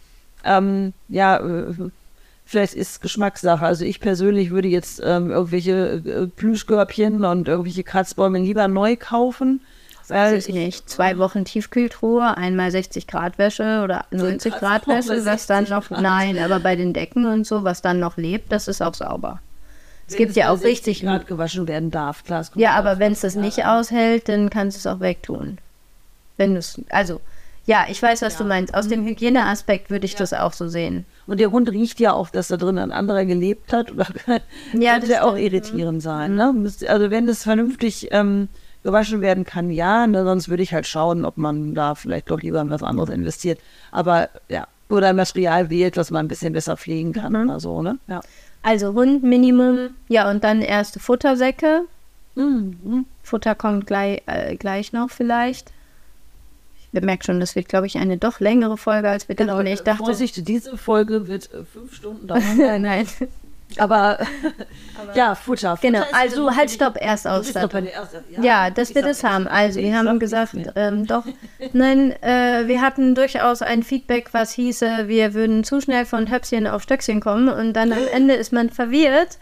ähm, 0.44 0.94
ja, 1.08 1.37
äh, 1.37 1.74
vielleicht 2.46 2.74
ist 2.74 3.02
Geschmackssache. 3.02 3.64
Also 3.64 3.84
ich 3.84 4.00
persönlich 4.00 4.50
würde 4.50 4.68
jetzt 4.68 5.02
ähm, 5.04 5.30
irgendwelche 5.30 6.02
äh, 6.04 6.26
Plüschkörbchen 6.26 7.24
und 7.24 7.48
irgendwelche 7.48 7.84
Kratzbäume 7.84 8.38
lieber 8.38 8.68
neu 8.68 8.96
kaufen 8.96 9.60
weiß 10.11 10.49
ich 10.49 10.55
nicht, 10.55 10.88
zwei 10.88 11.19
Wochen 11.19 11.45
Tiefkühltruhe, 11.45 12.37
einmal 12.37 12.71
60 12.71 13.07
Grad 13.07 13.38
Wäsche 13.38 13.83
oder 13.83 14.07
90 14.11 14.55
Grad 14.55 14.87
Wäsche, 14.87 15.25
was 15.25 15.47
dann 15.47 15.64
noch, 15.64 15.88
Grad. 15.88 16.03
nein, 16.03 16.38
aber 16.38 16.61
bei 16.61 16.77
den 16.77 16.93
Decken 16.93 17.27
und 17.27 17.47
so, 17.47 17.64
was 17.64 17.83
dann 17.83 18.01
noch 18.01 18.17
lebt, 18.17 18.53
das 18.53 18.69
ist 18.69 18.83
auch 18.83 18.95
sauber. 18.95 19.40
Es 20.07 20.17
gibt 20.17 20.37
ja 20.37 20.51
auch 20.51 20.62
richtig 20.62 21.03
Grad 21.03 21.27
gewaschen 21.27 21.67
werden 21.67 21.90
darf, 21.90 22.25
klar. 22.25 22.45
Ja, 22.55 22.73
aber 22.73 22.99
wenn 22.99 23.12
es 23.12 23.21
das 23.21 23.37
nicht 23.37 23.64
aushält, 23.64 24.29
dann 24.29 24.51
kannst 24.51 24.77
du 24.77 24.79
es 24.81 24.95
auch 24.95 25.01
wegtun. 25.01 25.59
Wenn 26.37 26.53
du 26.53 26.59
es, 26.59 26.81
also, 26.90 27.21
ja, 27.67 27.87
ich 27.88 28.03
weiß, 28.03 28.21
was 28.23 28.35
ja. 28.35 28.38
du 28.40 28.45
meinst. 28.45 28.75
Aus 28.75 28.88
dem 28.88 29.07
Hygieneaspekt 29.07 29.90
würde 29.90 30.05
ich 30.05 30.12
ja. 30.12 30.19
das 30.19 30.35
auch 30.35 30.53
so 30.53 30.69
sehen. 30.69 31.07
Und 31.27 31.40
der 31.40 31.51
Hund 31.51 31.71
riecht 31.71 31.99
ja 31.99 32.12
auch, 32.12 32.29
dass 32.29 32.49
da 32.49 32.59
drin 32.59 32.79
ein 32.79 32.93
anderer 32.93 33.25
gelebt 33.25 33.73
hat. 33.73 33.90
Oder 33.90 34.07
ja, 34.27 34.99
das 34.99 35.09
könnte 35.09 35.25
auch 35.25 35.37
irritierend 35.37 36.03
sein. 36.03 36.35
Ne? 36.35 36.55
Also 36.87 37.11
wenn 37.11 37.27
das 37.27 37.45
vernünftig 37.45 38.09
ähm, 38.11 38.49
gewaschen 38.85 39.20
werden 39.20 39.44
kann, 39.44 39.70
ja. 39.70 40.07
Ne, 40.07 40.25
sonst 40.25 40.49
würde 40.49 40.62
ich 40.62 40.73
halt 40.73 40.87
schauen, 40.87 41.25
ob 41.25 41.37
man 41.37 41.75
da 41.75 41.97
vielleicht 41.97 42.31
doch 42.31 42.40
lieber 42.40 42.61
in 42.61 42.70
was 42.70 42.83
anderes 42.83 43.11
investiert. 43.11 43.59
Aber 43.90 44.29
ja, 44.49 44.68
oder 44.88 45.09
ein 45.09 45.16
Material 45.16 45.70
wählt, 45.70 45.97
was 45.97 46.11
man 46.11 46.27
ein 46.27 46.29
bisschen 46.29 46.53
besser 46.53 46.77
pflegen 46.77 47.12
kann 47.12 47.33
mhm. 47.33 47.49
oder 47.49 47.61
so, 47.61 47.83
ne? 47.83 47.99
Ja. 48.07 48.20
Also 48.62 48.94
Hund 48.94 49.23
Minimum, 49.23 49.90
ja, 50.09 50.31
und 50.31 50.44
dann 50.44 50.62
erste 50.62 51.01
Futtersäcke. 51.01 51.83
Mhm. 52.35 53.05
Futter 53.23 53.55
kommt 53.55 53.87
gleich, 53.87 54.23
äh, 54.27 54.57
gleich 54.57 54.92
noch 54.92 55.11
vielleicht. 55.11 55.73
Ich 56.79 56.90
bemerke 56.90 57.25
schon, 57.25 57.40
das 57.40 57.57
wird, 57.57 57.68
glaube 57.68 57.87
ich, 57.87 57.99
eine 57.99 58.16
doch 58.16 58.40
längere 58.40 58.77
Folge, 58.77 59.09
als 59.09 59.29
wir 59.29 59.35
genau, 59.35 59.61
Ich 59.61 59.83
dachte. 59.83 60.05
Vorsicht, 60.05 60.47
diese 60.49 60.77
Folge 60.77 61.27
wird 61.27 61.53
äh, 61.53 61.64
fünf 61.64 61.94
Stunden 61.94 62.27
dauern. 62.27 62.42
Nein. 62.83 63.07
Aber, 63.78 64.18
aber 65.00 65.16
ja, 65.16 65.34
Futter. 65.34 65.78
Genau, 65.80 66.00
Futter 66.02 66.16
also 66.16 66.54
halt, 66.54 66.70
stopp, 66.70 66.96
erst 67.00 67.26
Ausstattung. 67.26 67.87
Ja, 68.30 68.42
ja, 68.42 68.70
dass 68.70 68.94
wir 68.94 69.02
das 69.02 69.24
haben. 69.24 69.46
Also, 69.46 69.80
wir 69.80 69.96
haben 69.96 70.18
gesagt, 70.18 70.54
ähm, 70.76 71.06
doch, 71.06 71.24
nein, 71.72 72.12
äh, 72.22 72.66
wir 72.66 72.80
hatten 72.80 73.14
durchaus 73.14 73.62
ein 73.62 73.82
Feedback, 73.82 74.28
was 74.32 74.52
hieße, 74.52 75.08
wir 75.08 75.34
würden 75.34 75.64
zu 75.64 75.80
schnell 75.80 76.04
von 76.04 76.30
Höpfchen 76.30 76.66
auf 76.66 76.82
Stöckchen 76.82 77.20
kommen 77.20 77.48
und 77.48 77.72
dann 77.74 77.92
am 77.92 78.06
Ende 78.12 78.34
ist 78.34 78.52
man 78.52 78.70
verwirrt, 78.70 79.38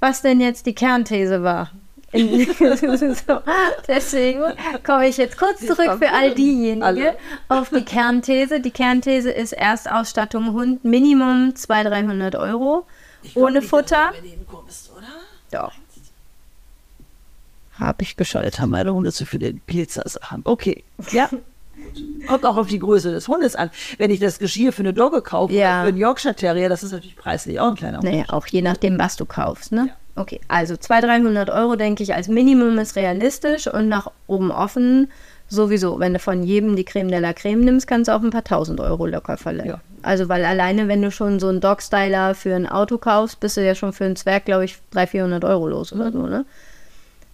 was 0.00 0.22
denn 0.22 0.40
jetzt 0.40 0.66
die 0.66 0.74
Kernthese 0.74 1.42
war. 1.42 1.70
so, 2.10 3.40
deswegen 3.86 4.40
komme 4.82 5.08
ich 5.08 5.18
jetzt 5.18 5.36
kurz 5.36 5.60
zurück 5.60 5.98
für 5.98 6.10
all 6.10 6.34
diejenigen 6.34 6.82
auf 7.48 7.68
die 7.68 7.84
Kernthese. 7.84 8.60
Die 8.60 8.70
Kernthese 8.70 9.30
ist 9.30 9.52
Erstausstattung 9.52 10.54
Hund 10.54 10.84
Minimum 10.86 11.54
200, 11.54 11.92
300 11.92 12.36
Euro. 12.36 12.86
Ohne 13.34 13.60
nicht, 13.60 13.68
Futter? 13.68 14.12
Kommst, 14.46 14.90
Doch. 15.50 15.72
Habe 17.78 18.02
ich 18.02 18.16
geschaltet, 18.16 18.58
haben 18.58 18.70
meine 18.70 18.92
Hunde 18.92 19.12
zu 19.12 19.24
viele 19.24 19.52
Pizzasachen. 19.52 20.42
Okay, 20.44 20.84
ja. 21.10 21.28
Kommt 22.26 22.44
auch 22.44 22.56
auf 22.56 22.66
die 22.66 22.80
Größe 22.80 23.12
des 23.12 23.28
Hundes 23.28 23.54
an. 23.54 23.70
Wenn 23.98 24.10
ich 24.10 24.18
das 24.18 24.40
Geschirr 24.40 24.72
für 24.72 24.82
eine 24.82 24.92
Dogge 24.92 25.22
kaufe, 25.22 25.52
ja. 25.52 25.82
für 25.82 25.88
einen 25.88 25.96
Yorkshire 25.96 26.34
Terrier, 26.34 26.68
das 26.68 26.82
ist 26.82 26.90
natürlich 26.90 27.16
preislich 27.16 27.60
auch 27.60 27.68
ein 27.68 27.76
kleiner 27.76 27.98
Unterschied. 27.98 28.26
Naja, 28.26 28.32
auch 28.32 28.46
je 28.48 28.62
nachdem, 28.62 28.98
was 28.98 29.16
du 29.16 29.24
kaufst, 29.24 29.70
ne? 29.70 29.86
Ja. 29.88 30.22
Okay, 30.22 30.40
also 30.48 30.76
200, 30.76 31.10
300 31.10 31.50
Euro, 31.50 31.76
denke 31.76 32.02
ich, 32.02 32.14
als 32.14 32.26
Minimum 32.26 32.76
ist 32.78 32.96
realistisch 32.96 33.68
und 33.68 33.88
nach 33.88 34.10
oben 34.26 34.50
offen 34.50 35.12
sowieso. 35.48 35.98
Wenn 35.98 36.12
du 36.12 36.18
von 36.18 36.42
jedem 36.42 36.76
die 36.76 36.84
Creme 36.84 37.10
de 37.10 37.20
la 37.20 37.32
Creme 37.32 37.64
nimmst, 37.64 37.86
kannst 37.86 38.08
du 38.08 38.14
auch 38.14 38.22
ein 38.22 38.30
paar 38.30 38.44
tausend 38.44 38.80
Euro 38.80 39.06
locker 39.06 39.36
verleihen. 39.36 39.68
Ja. 39.70 39.80
Also, 40.02 40.28
weil 40.28 40.44
alleine, 40.44 40.88
wenn 40.88 41.02
du 41.02 41.10
schon 41.10 41.40
so 41.40 41.48
einen 41.48 41.60
Dog-Styler 41.60 42.34
für 42.34 42.54
ein 42.54 42.68
Auto 42.68 42.98
kaufst, 42.98 43.40
bist 43.40 43.56
du 43.56 43.64
ja 43.64 43.74
schon 43.74 43.92
für 43.92 44.04
einen 44.04 44.16
Zwerg, 44.16 44.44
glaube 44.44 44.64
ich, 44.64 44.78
300, 44.92 45.10
400 45.10 45.44
Euro 45.44 45.68
los 45.68 45.92
oder 45.92 46.12
so, 46.12 46.26
ne? 46.26 46.44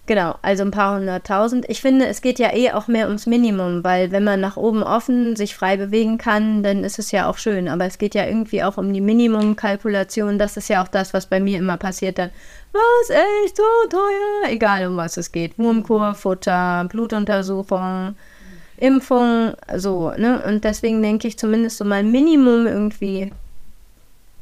Genau, 0.06 0.34
also 0.42 0.64
ein 0.64 0.70
paar 0.70 0.96
hunderttausend. 0.96 1.64
Ich 1.68 1.80
finde, 1.80 2.06
es 2.06 2.20
geht 2.20 2.38
ja 2.38 2.54
eh 2.54 2.72
auch 2.72 2.88
mehr 2.88 3.06
ums 3.06 3.26
Minimum, 3.26 3.84
weil 3.84 4.10
wenn 4.12 4.22
man 4.22 4.38
nach 4.38 4.58
oben 4.58 4.82
offen 4.82 5.34
sich 5.34 5.54
frei 5.54 5.78
bewegen 5.78 6.18
kann, 6.18 6.62
dann 6.62 6.84
ist 6.84 6.98
es 6.98 7.10
ja 7.10 7.26
auch 7.26 7.38
schön. 7.38 7.68
Aber 7.68 7.86
es 7.86 7.96
geht 7.96 8.14
ja 8.14 8.26
irgendwie 8.26 8.62
auch 8.62 8.76
um 8.76 8.92
die 8.92 9.00
Minimumkalkulation. 9.00 10.38
Das 10.38 10.58
ist 10.58 10.68
ja 10.68 10.82
auch 10.82 10.88
das, 10.88 11.14
was 11.14 11.24
bei 11.26 11.40
mir 11.40 11.58
immer 11.58 11.78
passiert 11.78 12.18
dann. 12.18 12.30
Was, 12.74 13.10
echt 13.10 13.56
so 13.56 13.62
teuer? 13.88 14.50
Egal, 14.50 14.88
um 14.88 14.96
was 14.96 15.16
es 15.16 15.30
geht. 15.30 15.56
Wurmkur, 15.58 16.12
Futter, 16.14 16.84
Blutuntersuchung, 16.88 18.16
Impfung, 18.78 19.52
so, 19.76 20.10
ne? 20.16 20.42
Und 20.44 20.64
deswegen 20.64 21.00
denke 21.00 21.28
ich 21.28 21.38
zumindest 21.38 21.76
so 21.76 21.84
mal 21.84 22.02
Minimum 22.02 22.66
irgendwie 22.66 23.30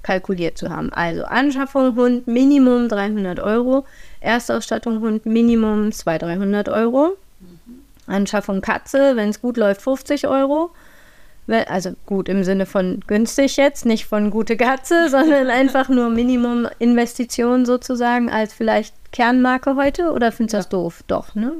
kalkuliert 0.03 0.57
zu 0.57 0.71
haben. 0.71 0.91
Also 0.95 1.25
Anschaffung 1.25 1.95
Hund 1.95 2.27
Minimum 2.27 2.89
300 2.89 3.39
Euro, 3.39 3.85
Erstausstattung 4.21 5.01
Hund 5.01 5.27
Minimum 5.27 5.93
200, 5.93 6.23
300 6.23 6.69
Euro, 6.71 7.19
Anschaffung 8.07 8.63
Katze, 8.63 9.15
wenn 9.15 9.29
es 9.29 9.43
gut 9.43 9.59
läuft 9.59 9.83
50 9.83 10.27
Euro. 10.27 10.71
Also 11.49 11.93
gut 12.07 12.29
im 12.29 12.45
Sinne 12.45 12.67
von 12.67 13.03
günstig 13.07 13.57
jetzt, 13.57 13.85
nicht 13.85 14.07
von 14.07 14.31
gute 14.31 14.57
Katze, 14.57 15.09
sondern 15.11 15.49
einfach 15.49 15.89
nur 15.89 16.09
Minimum 16.09 16.69
Investition 16.79 17.67
sozusagen 17.67 18.31
als 18.31 18.55
vielleicht 18.55 18.95
Kernmarke 19.13 19.77
heute 19.77 20.13
oder 20.13 20.33
findest 20.33 20.55
du 20.55 20.57
ja. 20.57 20.61
das 20.61 20.69
doof? 20.69 21.05
Doch, 21.09 21.35
ne? 21.35 21.53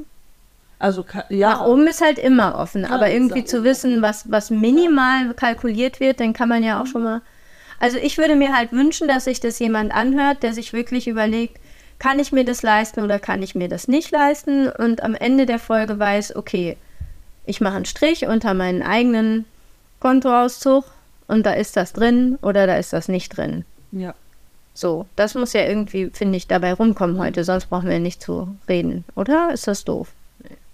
Also 0.79 1.05
ja. 1.29 1.51
Nach 1.51 1.65
oben 1.65 1.87
ist 1.87 2.01
halt 2.01 2.19
immer 2.19 2.57
offen, 2.57 2.83
aber 2.83 3.09
irgendwie 3.09 3.45
zu 3.45 3.63
wissen, 3.63 4.01
was, 4.01 4.29
was 4.29 4.49
minimal 4.49 5.33
kalkuliert 5.33 6.01
wird, 6.01 6.19
dann 6.19 6.33
kann 6.33 6.49
man 6.49 6.61
ja 6.61 6.79
auch 6.79 6.85
mhm. 6.85 6.89
schon 6.89 7.03
mal. 7.03 7.21
Also 7.79 7.97
ich 7.97 8.17
würde 8.17 8.35
mir 8.35 8.55
halt 8.55 8.71
wünschen, 8.71 9.07
dass 9.07 9.25
sich 9.25 9.39
das 9.39 9.59
jemand 9.59 9.93
anhört, 9.93 10.43
der 10.43 10.53
sich 10.53 10.73
wirklich 10.73 11.07
überlegt, 11.07 11.59
kann 11.99 12.19
ich 12.19 12.33
mir 12.33 12.43
das 12.43 12.63
leisten 12.63 13.01
oder 13.01 13.17
kann 13.17 13.41
ich 13.41 13.55
mir 13.55 13.69
das 13.69 13.87
nicht 13.87 14.11
leisten 14.11 14.67
und 14.67 15.03
am 15.03 15.15
Ende 15.15 15.45
der 15.45 15.59
Folge 15.59 15.99
weiß, 15.99 16.35
okay, 16.35 16.75
ich 17.45 17.61
mache 17.61 17.75
einen 17.75 17.85
Strich 17.85 18.25
unter 18.27 18.53
meinen 18.53 18.81
eigenen 18.81 19.45
Kontoauszug 20.03 20.83
und 21.27 21.45
da 21.45 21.53
ist 21.53 21.77
das 21.77 21.93
drin 21.93 22.37
oder 22.41 22.67
da 22.67 22.75
ist 22.75 22.91
das 22.91 23.07
nicht 23.07 23.37
drin. 23.37 23.63
Ja. 23.93 24.13
So, 24.73 25.05
das 25.15 25.33
muss 25.33 25.53
ja 25.53 25.61
irgendwie, 25.61 26.09
finde 26.11 26.35
ich, 26.35 26.45
dabei 26.45 26.73
rumkommen 26.73 27.17
heute, 27.19 27.45
sonst 27.45 27.67
brauchen 27.67 27.89
wir 27.89 27.99
nicht 27.99 28.21
zu 28.21 28.53
reden, 28.67 29.05
oder? 29.15 29.51
Ist 29.53 29.67
das 29.67 29.85
doof? 29.85 30.09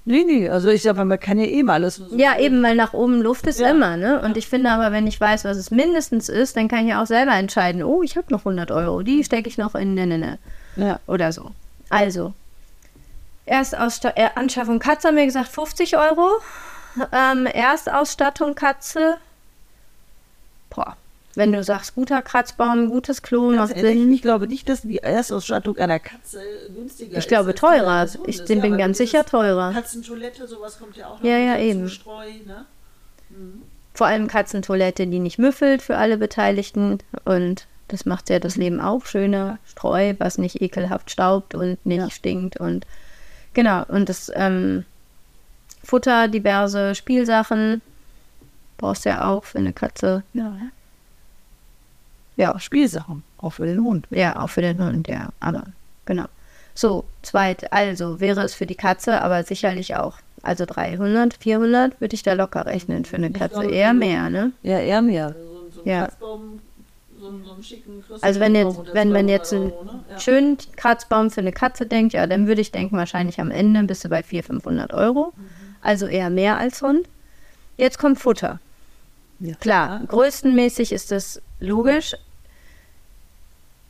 Nee, 0.06 0.24
nee, 0.26 0.50
also 0.50 0.70
ich 0.70 0.82
sage, 0.82 1.06
man 1.06 1.20
kann 1.20 1.38
ja 1.38 1.46
eben 1.46 1.70
alles. 1.70 2.02
Ja, 2.16 2.40
eben, 2.40 2.64
weil 2.64 2.76
nach 2.76 2.94
oben 2.94 3.22
Luft 3.22 3.46
ist 3.46 3.60
ja. 3.60 3.70
immer, 3.70 3.98
ne? 3.98 4.20
Und 4.22 4.36
ich 4.36 4.48
finde 4.48 4.72
aber, 4.72 4.92
wenn 4.92 5.06
ich 5.06 5.22
weiß, 5.22 5.46
was 5.46 5.58
es 5.58 5.70
mindestens 5.70 6.30
ist, 6.30 6.58
dann 6.58 6.68
kann 6.68 6.86
ich 6.86 6.90
ja 6.90 7.04
auch 7.04 7.06
selber 7.06 7.34
entscheiden, 7.34 7.84
oh, 7.84 8.02
ich 8.02 8.18
habe 8.18 8.32
noch 8.32 8.40
100 8.40 8.72
Euro, 8.72 9.04
die 9.04 9.24
stecke 9.24 9.48
ich 9.48 9.60
noch 9.60 9.76
in, 9.76 9.94
ne, 9.94 10.08
ne, 10.08 10.18
ne. 10.18 10.40
Ja. 10.76 11.00
Oder 11.06 11.32
so. 11.32 11.52
Also, 11.90 12.34
Erstausstattung, 13.46 14.24
äh, 14.24 14.30
Anschaffung 14.34 14.80
Katze 14.80 15.10
haben 15.10 15.18
wir 15.18 15.26
gesagt 15.26 15.50
50 15.50 15.98
Euro. 15.98 16.30
Ähm, 17.12 17.46
Erstausstattung 17.46 18.56
Katze. 18.56 19.18
Boah. 20.70 20.96
Wenn 21.36 21.54
du 21.54 21.64
sagst, 21.64 21.96
guter 21.96 22.22
Kratzbaum, 22.22 22.90
gutes 22.90 23.22
Klo, 23.22 23.52
macht 23.52 23.78
Sinn. 23.78 24.12
Ich 24.12 24.22
glaube 24.22 24.48
nicht, 24.48 24.68
dass 24.68 24.82
die 24.82 24.98
Erstausstattung 24.98 25.78
einer 25.78 26.00
Katze 26.00 26.42
günstiger 26.76 27.18
ist. 27.18 27.24
Ich 27.24 27.28
glaube 27.28 27.54
teurer. 27.54 28.08
Ich 28.26 28.44
bin 28.46 28.64
ja, 28.64 28.78
ganz 28.78 28.98
sicher 28.98 29.24
teurer. 29.26 29.72
Katzentoilette, 29.72 30.48
sowas 30.48 30.80
kommt 30.80 30.98
ja 30.98 31.08
auch 31.08 31.20
noch. 31.20 31.24
Ja, 31.24 31.38
ja, 31.38 31.58
eben. 31.60 31.88
Streu, 31.88 32.26
ne? 32.46 32.66
mhm. 33.30 33.62
Vor 33.94 34.08
allem 34.08 34.28
Katzentoilette, 34.28 35.08
die 35.08 35.20
nicht 35.20 35.40
müffelt 35.40 35.82
für 35.82 35.98
alle 35.98 36.18
Beteiligten. 36.18 37.00
Und 37.26 37.68
das 37.90 38.06
macht 38.06 38.30
ja 38.30 38.40
das 38.40 38.56
Leben 38.56 38.82
auch 38.82 39.06
schöner. 39.06 39.60
Streu, 39.66 40.16
was 40.18 40.40
nicht 40.40 40.62
ekelhaft 40.62 41.12
staubt 41.12 41.54
und 41.54 41.86
nicht 41.86 42.00
ja. 42.00 42.10
stinkt. 42.10 42.60
Und 42.60 42.88
genau, 43.54 43.86
und 43.88 44.10
das 44.10 44.32
ähm, 44.34 44.84
Futter, 45.84 46.28
diverse 46.28 46.96
Spielsachen 46.96 47.82
brauchst 48.78 49.06
du 49.06 49.10
ja 49.10 49.28
auch 49.28 49.44
für 49.44 49.60
eine 49.60 49.74
Katze. 49.74 50.24
Ja. 50.34 50.56
Ja, 52.36 52.60
Spielsachen. 52.60 53.24
Auch 53.38 53.52
für 53.52 53.66
den 53.66 53.84
Hund. 53.84 54.08
Ja, 54.10 54.42
auch 54.42 54.50
für 54.50 54.62
den 54.62 54.84
Hund, 54.84 55.08
ja. 55.08 55.30
Aber 55.40 55.64
genau. 56.06 56.26
So, 56.74 57.04
zweit, 57.22 57.72
also 57.74 58.22
wäre 58.22 58.42
es 58.42 58.54
für 58.54 58.66
die 58.66 58.76
Katze, 58.76 59.22
aber 59.22 59.44
sicherlich 59.44 59.98
auch 59.98 60.18
also 60.42 60.66
300, 60.66 61.34
400 61.34 62.00
würde 62.00 62.16
ich 62.16 62.24
da 62.24 62.34
locker 62.34 62.66
rechnen 62.66 63.04
für 63.04 63.18
eine 63.18 63.32
Katze. 63.32 63.60
Glaube, 63.60 63.72
eher 63.74 63.94
mehr, 63.94 64.30
ne? 64.30 64.54
Ja, 64.64 64.80
eher 64.80 65.02
mehr. 65.02 65.36
So, 65.36 65.82
so 65.82 65.90
ja. 65.90 66.10
so 66.18 66.36
einen, 66.36 66.62
also 68.22 68.40
wenn 68.40 68.56
jetzt, 68.56 68.80
wenn 68.94 69.12
man 69.12 69.28
jetzt 69.28 69.54
einen 69.54 69.72
Euro, 69.72 69.84
ne? 69.84 70.00
ja. 70.10 70.20
schönen 70.20 70.58
Kratzbaum 70.78 71.32
für 71.32 71.42
eine 71.42 71.52
Katze 71.52 71.86
denkt, 71.86 72.14
ja, 72.14 72.26
dann 72.28 72.48
würde 72.48 72.62
ich 72.62 72.72
denken, 72.72 72.96
wahrscheinlich 72.96 73.42
am 73.42 73.52
Ende 73.52 73.84
bist 73.84 74.06
du 74.06 74.10
bei 74.10 74.24
400, 74.24 74.64
500 74.64 74.94
Euro. 74.94 75.34
Mhm. 75.36 75.59
Also 75.82 76.08
eher 76.08 76.30
mehr 76.30 76.58
als 76.58 76.82
Hund. 76.82 77.08
Jetzt 77.78 77.98
kommt 77.98 78.20
Futter. 78.20 78.60
Ja, 79.40 79.56
klar, 79.56 80.02
größtenmäßig 80.08 80.92
ist 80.92 81.12
das 81.12 81.42
logisch. 81.60 82.16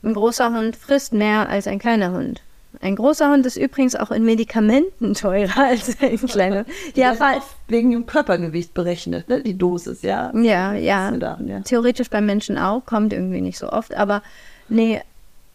Ein 0.02 0.14
großer 0.14 0.52
Hund 0.52 0.76
frisst 0.76 1.12
mehr 1.12 1.48
als 1.48 1.66
ein 1.66 1.78
kleiner 1.78 2.12
Hund. 2.12 2.40
Ein 2.80 2.94
großer 2.94 3.30
Hund 3.30 3.44
ist 3.46 3.56
übrigens 3.56 3.96
auch 3.96 4.12
in 4.12 4.24
Medikamenten 4.24 5.14
teurer 5.14 5.64
als 5.64 6.00
ein 6.00 6.16
kleiner. 6.18 6.64
ja, 6.94 7.18
weil 7.18 7.40
wegen 7.66 7.90
dem 7.90 8.06
Körpergewicht 8.06 8.72
berechnet, 8.74 9.28
ne? 9.28 9.42
die 9.42 9.58
Dosis, 9.58 10.02
ja. 10.02 10.32
Ja, 10.36 10.72
ja. 10.72 11.12
ja. 11.14 11.60
Theoretisch 11.60 12.08
beim 12.08 12.26
Menschen 12.26 12.56
auch, 12.56 12.86
kommt 12.86 13.12
irgendwie 13.12 13.40
nicht 13.40 13.58
so 13.58 13.70
oft, 13.70 13.94
aber 13.94 14.22
nee, 14.68 15.02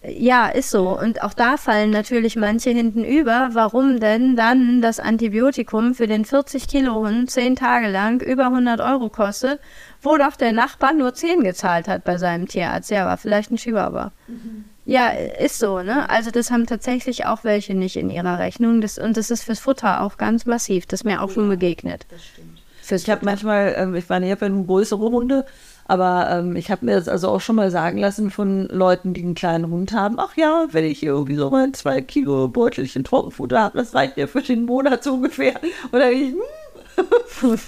ja, 0.09 0.47
ist 0.47 0.71
so. 0.71 0.99
Und 0.99 1.21
auch 1.23 1.33
da 1.33 1.57
fallen 1.57 1.89
natürlich 1.89 2.35
manche 2.35 2.69
hinten 2.71 3.03
über. 3.03 3.49
Warum 3.53 3.99
denn 3.99 4.35
dann 4.35 4.81
das 4.81 4.99
Antibiotikum 4.99 5.95
für 5.95 6.07
den 6.07 6.25
40 6.25 6.67
Kilo 6.67 6.95
Hund 6.95 7.31
zehn 7.31 7.55
Tage 7.55 7.87
lang 7.87 8.21
über 8.21 8.45
100 8.45 8.81
Euro 8.81 9.09
kostet, 9.09 9.59
wo 10.01 10.17
doch 10.17 10.35
der 10.35 10.51
Nachbar 10.51 10.93
nur 10.93 11.13
10 11.13 11.43
gezahlt 11.43 11.87
hat 11.87 12.03
bei 12.03 12.17
seinem 12.17 12.47
Tierarzt? 12.47 12.91
Ja, 12.91 13.05
war 13.05 13.17
vielleicht 13.17 13.51
ein 13.51 13.57
Chihuahua. 13.57 14.11
Mhm. 14.27 14.65
Ja, 14.85 15.09
ist 15.09 15.59
so, 15.59 15.81
ne? 15.81 16.09
Also 16.09 16.29
das 16.29 16.51
haben 16.51 16.67
tatsächlich 16.67 17.25
auch 17.25 17.43
welche 17.43 17.73
nicht 17.73 17.95
in 17.95 18.11
ihrer 18.11 18.37
Rechnung. 18.37 18.81
Das, 18.81 18.99
und 18.99 19.17
das 19.17 19.31
ist 19.31 19.43
fürs 19.43 19.59
Futter 19.59 20.01
auch 20.01 20.17
ganz 20.17 20.45
massiv. 20.45 20.85
Das 20.85 21.01
ist 21.01 21.05
mir 21.05 21.21
auch 21.21 21.31
schon 21.31 21.49
begegnet. 21.49 22.05
Das 22.09 22.23
stimmt. 22.23 22.61
Fürs 22.81 23.01
ich 23.01 23.09
habe 23.09 23.25
manchmal, 23.25 23.73
ähm, 23.77 23.95
ich 23.95 24.07
meine, 24.07 24.27
ich 24.27 24.31
habe 24.31 24.45
ja 24.45 24.63
größere 24.63 25.09
Hunde, 25.09 25.45
aber 25.85 26.29
ähm, 26.31 26.55
ich 26.55 26.71
habe 26.71 26.85
mir 26.85 26.95
das 26.95 27.07
also 27.07 27.29
auch 27.29 27.41
schon 27.41 27.55
mal 27.55 27.69
sagen 27.69 27.99
lassen 27.99 28.31
von 28.31 28.67
Leuten, 28.67 29.13
die 29.13 29.23
einen 29.23 29.35
kleinen 29.35 29.69
Hund 29.69 29.93
haben, 29.93 30.19
ach 30.19 30.35
ja, 30.35 30.65
wenn 30.71 30.83
ich 30.83 30.99
hier 30.99 31.11
irgendwie 31.11 31.35
so 31.35 31.49
mal 31.49 31.71
zwei 31.73 32.01
Kilo 32.01 32.47
Beutelchen 32.47 33.03
Trockenfutter 33.03 33.59
habe, 33.59 33.77
das 33.77 33.93
reicht 33.93 34.17
mir 34.17 34.27
für 34.27 34.41
den 34.41 34.65
Monat 34.65 35.03
so 35.03 35.13
ungefähr. 35.13 35.53
Und 35.91 35.99
dann 35.99 36.11
ich, 36.11 36.33
hm. 36.33 37.59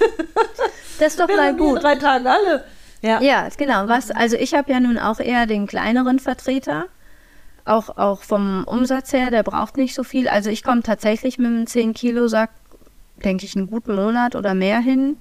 das 0.99 1.07
ist 1.13 1.19
doch 1.19 1.27
mal 1.27 1.55
gut. 1.55 1.83
Drei 1.83 1.95
Tage 1.95 2.29
alle. 2.29 2.63
Ja. 3.01 3.21
ja, 3.21 3.47
genau. 3.55 3.87
Was, 3.87 4.09
also 4.09 4.35
ich 4.35 4.55
habe 4.55 4.71
ja 4.71 4.79
nun 4.79 4.97
auch 4.97 5.19
eher 5.19 5.45
den 5.45 5.67
kleineren 5.67 6.19
Vertreter 6.19 6.85
auch, 7.65 7.97
auch 7.97 8.23
vom 8.23 8.63
Umsatz 8.65 9.13
her, 9.13 9.29
der 9.29 9.43
braucht 9.43 9.77
nicht 9.77 9.93
so 9.93 10.03
viel. 10.03 10.27
Also 10.27 10.49
ich 10.49 10.63
komme 10.63 10.81
tatsächlich 10.81 11.37
mit 11.37 11.47
einem 11.47 11.65
10-Kilo-Sack, 11.65 12.49
denke 13.23 13.45
ich, 13.45 13.55
einen 13.55 13.69
guten 13.69 13.95
Monat 13.95 14.35
oder 14.35 14.53
mehr 14.53 14.79
hin, 14.79 15.17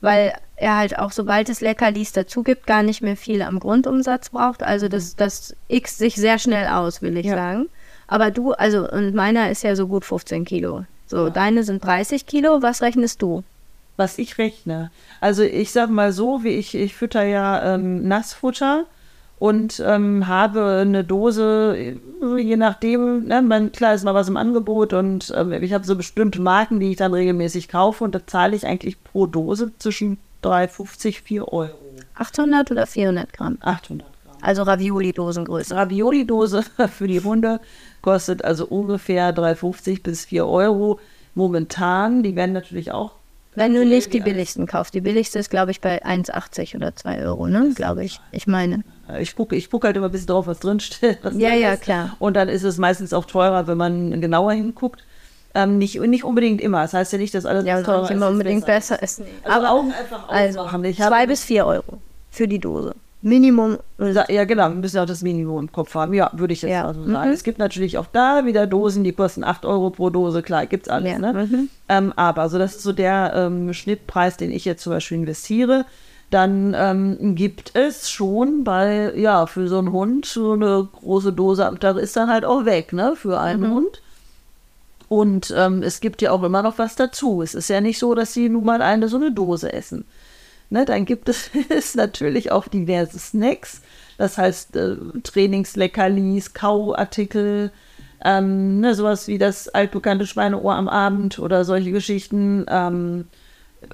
weil 0.00 0.34
er 0.58 0.76
halt 0.76 0.98
auch, 0.98 1.12
sobald 1.12 1.48
es 1.48 1.60
Leckerlis 1.60 2.12
dazu 2.12 2.42
gibt, 2.42 2.66
gar 2.66 2.82
nicht 2.82 3.00
mehr 3.00 3.16
viel 3.16 3.42
am 3.42 3.60
Grundumsatz 3.60 4.30
braucht. 4.30 4.62
Also 4.62 4.88
das, 4.88 5.16
das 5.16 5.54
X 5.68 5.98
sich 5.98 6.16
sehr 6.16 6.38
schnell 6.38 6.68
aus, 6.68 7.00
will 7.00 7.16
ich 7.16 7.26
ja. 7.26 7.36
sagen. 7.36 7.68
Aber 8.06 8.30
du, 8.30 8.52
also, 8.52 8.90
und 8.90 9.14
meiner 9.14 9.50
ist 9.50 9.62
ja 9.62 9.76
so 9.76 9.86
gut 9.86 10.04
15 10.04 10.44
Kilo. 10.44 10.84
So, 11.06 11.26
ja. 11.26 11.30
deine 11.30 11.62
sind 11.62 11.84
30 11.84 12.26
Kilo. 12.26 12.62
Was 12.62 12.82
rechnest 12.82 13.22
du? 13.22 13.44
Was 13.96 14.18
ich 14.18 14.38
rechne. 14.38 14.90
Also 15.20 15.42
ich 15.42 15.72
sag 15.72 15.90
mal 15.90 16.12
so, 16.12 16.42
wie 16.44 16.50
ich, 16.50 16.74
ich 16.74 16.94
fütter 16.94 17.24
ja 17.24 17.74
ähm, 17.74 18.06
Nassfutter 18.06 18.86
und 19.38 19.82
ähm, 19.84 20.26
habe 20.26 20.78
eine 20.80 21.04
Dose, 21.04 21.96
je 22.38 22.56
nachdem, 22.56 23.24
ne, 23.24 23.42
mein, 23.42 23.70
klar 23.72 23.94
ist 23.94 24.04
mal 24.04 24.14
was 24.14 24.28
im 24.28 24.36
Angebot 24.36 24.92
und 24.92 25.32
ähm, 25.36 25.52
ich 25.62 25.72
habe 25.72 25.84
so 25.84 25.96
bestimmte 25.96 26.40
Marken, 26.40 26.80
die 26.80 26.90
ich 26.90 26.96
dann 26.96 27.14
regelmäßig 27.14 27.68
kaufe 27.68 28.04
und 28.04 28.14
da 28.14 28.26
zahle 28.26 28.56
ich 28.56 28.66
eigentlich 28.66 29.02
pro 29.02 29.26
Dose 29.26 29.72
zwischen 29.78 30.18
3,50, 30.42 31.22
4 31.22 31.52
Euro. 31.52 31.78
800 32.14 32.70
oder 32.70 32.86
400 32.86 33.32
Gramm? 33.32 33.58
800 33.60 34.06
Gramm. 34.24 34.36
Also 34.40 34.62
Ravioli-Dosengröße. 34.62 35.74
Ravioli-Dose 35.74 36.64
für 36.96 37.08
die 37.08 37.20
Hunde 37.20 37.60
kostet 38.02 38.44
also 38.44 38.66
ungefähr 38.66 39.34
3,50 39.34 40.02
bis 40.02 40.24
4 40.26 40.46
Euro 40.46 41.00
momentan. 41.34 42.22
Die 42.22 42.36
werden 42.36 42.52
natürlich 42.52 42.92
auch 42.92 43.12
wenn 43.58 43.74
du 43.74 43.84
nicht 43.84 44.12
die 44.12 44.20
billigsten 44.20 44.66
kaufst. 44.66 44.94
Die 44.94 45.00
billigste 45.00 45.40
ist, 45.40 45.50
glaube 45.50 45.72
ich, 45.72 45.80
bei 45.80 46.04
1,80 46.04 46.76
oder 46.76 46.94
2 46.94 47.22
Euro, 47.24 47.48
ne? 47.48 47.72
Glaube 47.74 48.04
ich. 48.04 48.20
Ich 48.30 48.46
meine. 48.46 48.84
Ich 49.18 49.34
gucke 49.34 49.56
ich 49.56 49.68
guck 49.68 49.84
halt 49.84 49.96
immer 49.96 50.06
ein 50.06 50.12
bisschen 50.12 50.28
drauf, 50.28 50.46
was 50.46 50.60
drinsteht. 50.60 51.18
ja, 51.32 51.54
ja, 51.54 51.72
ist. 51.72 51.82
klar. 51.82 52.16
Und 52.20 52.34
dann 52.34 52.48
ist 52.48 52.62
es 52.62 52.78
meistens 52.78 53.12
auch 53.12 53.24
teurer, 53.24 53.66
wenn 53.66 53.76
man 53.76 54.20
genauer 54.20 54.52
hinguckt. 54.52 55.02
Ähm, 55.58 55.78
nicht, 55.78 56.00
nicht 56.00 56.22
unbedingt 56.22 56.60
immer. 56.60 56.82
Das 56.82 56.94
heißt 56.94 57.12
ja 57.12 57.18
nicht, 57.18 57.34
dass 57.34 57.44
alles 57.44 57.66
ja, 57.66 57.82
teurer 57.82 58.04
ist. 58.04 58.10
immer 58.10 58.28
unbedingt 58.28 58.64
besser 58.64 59.02
ist. 59.02 59.20
Nee. 59.20 59.26
Also 59.42 59.56
Aber 59.56 59.70
auch 59.72 59.84
einfach 59.84 60.28
also, 60.28 60.66
zwei 60.92 61.26
bis 61.26 61.42
vier 61.42 61.66
Euro 61.66 62.00
für 62.30 62.46
die 62.46 62.60
Dose. 62.60 62.94
Minimum. 63.22 63.78
Ja, 64.28 64.44
genau, 64.44 64.68
wir 64.68 64.76
müssen 64.76 65.00
auch 65.00 65.06
das 65.06 65.22
Minimum 65.22 65.64
im 65.64 65.72
Kopf 65.72 65.92
haben. 65.96 66.14
Ja, 66.14 66.30
würde 66.34 66.52
ich 66.52 66.62
jetzt 66.62 66.70
ja. 66.70 66.86
also 66.86 67.04
sagen. 67.04 67.28
Mhm. 67.28 67.34
Es 67.34 67.42
gibt 67.42 67.58
natürlich 67.58 67.98
auch 67.98 68.06
da 68.12 68.46
wieder 68.46 68.68
Dosen, 68.68 69.02
die 69.02 69.12
kosten 69.12 69.42
8 69.42 69.64
Euro 69.64 69.90
pro 69.90 70.10
Dose, 70.10 70.42
klar, 70.42 70.66
gibt 70.66 70.86
es 70.86 70.92
alles. 70.92 71.10
Ja. 71.10 71.18
Ne? 71.18 71.32
Mhm. 71.32 71.68
Ähm, 71.88 72.12
aber, 72.14 72.42
also 72.42 72.58
das 72.58 72.76
ist 72.76 72.84
so 72.84 72.92
der 72.92 73.32
ähm, 73.34 73.74
Schnittpreis, 73.74 74.36
den 74.36 74.52
ich 74.52 74.64
jetzt 74.64 74.84
zum 74.84 74.92
Beispiel 74.92 75.18
investiere. 75.18 75.84
Dann 76.30 76.76
ähm, 76.78 77.34
gibt 77.34 77.74
es 77.74 78.08
schon 78.08 78.62
bei, 78.62 79.12
ja, 79.16 79.46
für 79.46 79.66
so 79.66 79.78
einen 79.78 79.90
Hund, 79.90 80.26
so 80.26 80.52
eine 80.52 80.86
große 80.92 81.32
Dose 81.32 81.66
am 81.66 81.80
Tag 81.80 81.96
ist 81.96 82.16
dann 82.16 82.30
halt 82.30 82.44
auch 82.44 82.66
weg, 82.66 82.92
ne, 82.92 83.14
für 83.16 83.40
einen 83.40 83.62
mhm. 83.62 83.74
Hund. 83.74 84.02
Und 85.08 85.54
ähm, 85.56 85.82
es 85.82 86.00
gibt 86.00 86.20
ja 86.20 86.32
auch 86.32 86.42
immer 86.42 86.62
noch 86.62 86.78
was 86.78 86.94
dazu. 86.94 87.42
Es 87.42 87.54
ist 87.54 87.68
ja 87.68 87.80
nicht 87.80 87.98
so, 87.98 88.14
dass 88.14 88.34
sie 88.34 88.48
nun 88.48 88.64
mal 88.64 88.82
eine 88.82 89.08
so 89.08 89.16
eine 89.16 89.32
Dose 89.32 89.72
essen. 89.72 90.04
Ne, 90.70 90.84
dann 90.84 91.06
gibt 91.06 91.30
es 91.30 91.50
natürlich 91.94 92.52
auch 92.52 92.68
diverse 92.68 93.18
Snacks, 93.18 93.80
das 94.18 94.36
heißt 94.36 94.76
äh, 94.76 94.96
Trainingsleckerlis, 95.22 96.52
Kauartikel, 96.52 97.70
ähm, 98.22 98.80
ne, 98.80 98.94
sowas 98.94 99.28
wie 99.28 99.38
das 99.38 99.70
altbekannte 99.70 100.26
Schweineohr 100.26 100.74
am 100.74 100.88
Abend 100.88 101.38
oder 101.38 101.64
solche 101.64 101.90
Geschichten. 101.90 102.66
Ähm, 102.68 103.28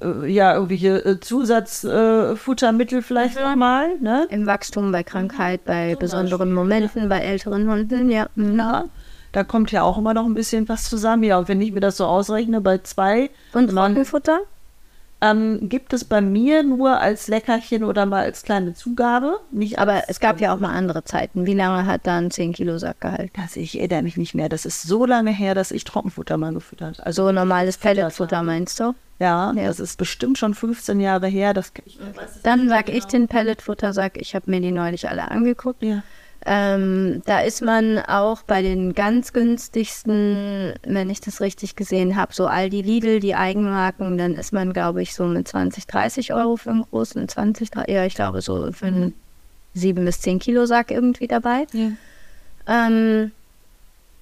äh, 0.01 0.27
ja, 0.27 0.55
irgendwelche 0.55 1.05
äh, 1.05 1.19
Zusatzfuttermittel 1.19 2.99
äh, 2.99 3.01
vielleicht 3.01 3.39
nochmal. 3.39 3.97
Ne? 3.99 4.27
Im 4.29 4.45
Wachstum, 4.45 4.91
bei 4.91 5.03
Krankheit, 5.03 5.63
bei 5.63 5.95
besonderen. 5.95 6.51
Momenten, 6.53 7.07
bei 7.07 7.19
älteren 7.19 7.69
Hunden, 7.69 8.09
ja. 8.09 8.27
Mhm. 8.35 8.55
Da 9.35 9.43
kommt 9.43 9.71
ja 9.71 9.83
auch 9.83 9.97
immer 9.97 10.13
noch 10.13 10.25
ein 10.25 10.33
bisschen 10.33 10.69
was 10.69 10.89
zusammen. 10.89 11.23
Ja, 11.23 11.37
und 11.37 11.47
wenn 11.49 11.61
ich 11.61 11.73
mir 11.73 11.81
das 11.81 11.97
so 11.97 12.05
ausrechne, 12.05 12.61
bei 12.61 12.77
zwei. 12.77 13.29
Und 13.53 13.69
Trockenfutter? 13.69 14.39
ähm, 15.21 15.69
gibt 15.69 15.93
es 15.93 16.03
bei 16.03 16.21
mir 16.21 16.63
nur 16.63 16.99
als 16.99 17.27
Leckerchen 17.27 17.83
oder 17.83 18.05
mal 18.05 18.23
als 18.23 18.43
kleine 18.43 18.73
Zugabe. 18.73 19.39
Nicht 19.51 19.79
Aber 19.79 20.03
es 20.07 20.19
gab 20.19 20.39
ja 20.39 20.53
auch 20.53 20.59
mal 20.59 20.73
andere 20.73 21.03
Zeiten. 21.03 21.45
Wie 21.45 21.53
lange 21.53 21.85
hat 21.85 22.01
da 22.03 22.17
ein 22.17 22.31
10 22.31 22.53
Kilo 22.53 22.77
Sack 22.77 23.01
gehalten? 23.01 23.31
Das, 23.35 23.55
ich 23.55 23.79
erinnere 23.79 24.03
mich 24.03 24.17
nicht 24.17 24.35
mehr. 24.35 24.49
Das 24.49 24.65
ist 24.65 24.83
so 24.83 25.05
lange 25.05 25.31
her, 25.31 25.55
dass 25.55 25.71
ich 25.71 25.83
Trockenfutter 25.83 26.37
mal 26.37 26.53
gefüttert 26.53 26.99
habe. 26.99 27.07
Also 27.07 27.25
so 27.25 27.31
normales 27.31 27.77
Pelletfutter 27.77 28.43
meinst 28.43 28.79
du? 28.79 28.93
Ja, 29.17 29.53
ja, 29.53 29.67
das 29.67 29.79
ist 29.79 29.97
bestimmt 29.97 30.37
schon 30.37 30.53
15 30.53 30.99
Jahre 30.99 31.27
her. 31.27 31.53
Das, 31.53 31.71
ich, 31.85 31.97
Dann 32.43 32.67
sag 32.67 32.87
genau. 32.87 32.97
ich 32.97 33.05
den 33.05 33.27
Pelletfutter, 33.29 33.93
sag 33.93 34.17
ich 34.17 34.35
habe 34.35 34.51
mir 34.51 34.59
die 34.59 34.71
neulich 34.71 35.07
alle 35.07 35.31
angeguckt. 35.31 35.81
Ja. 35.81 36.03
Ähm, 36.47 37.23
da 37.25 37.39
ist 37.39 37.63
man 37.63 37.97
auch 37.97 38.43
bei 38.43 38.61
den 38.61 38.93
ganz 38.93 39.33
günstigsten, 39.33 40.73
wenn 40.83 41.09
ich 41.09 41.19
das 41.19 41.41
richtig 41.41 41.75
gesehen 41.75 42.15
habe, 42.15 42.35
so 42.35 42.45
Aldi 42.45 42.83
Lidl, 42.83 43.19
die 43.19 43.33
Eigenmarken, 43.33 44.17
dann 44.19 44.35
ist 44.35 44.53
man, 44.53 44.71
glaube 44.71 45.01
ich, 45.01 45.15
so 45.15 45.25
mit 45.25 45.47
20, 45.47 45.87
30 45.87 46.33
Euro 46.33 46.55
für 46.55 46.69
einen 46.69 46.83
großen, 46.83 47.27
20, 47.27 47.71
30, 47.71 47.93
ja, 47.93 48.05
ich 48.05 48.13
glaube 48.13 48.41
so 48.41 48.71
für 48.71 48.85
einen 48.85 49.15
7 49.73 50.05
bis 50.05 50.21
10 50.21 50.37
Kilo 50.37 50.67
Sack 50.67 50.91
irgendwie 50.91 51.27
dabei. 51.27 51.65
Ja. 51.73 51.91
Ähm, 52.67 53.31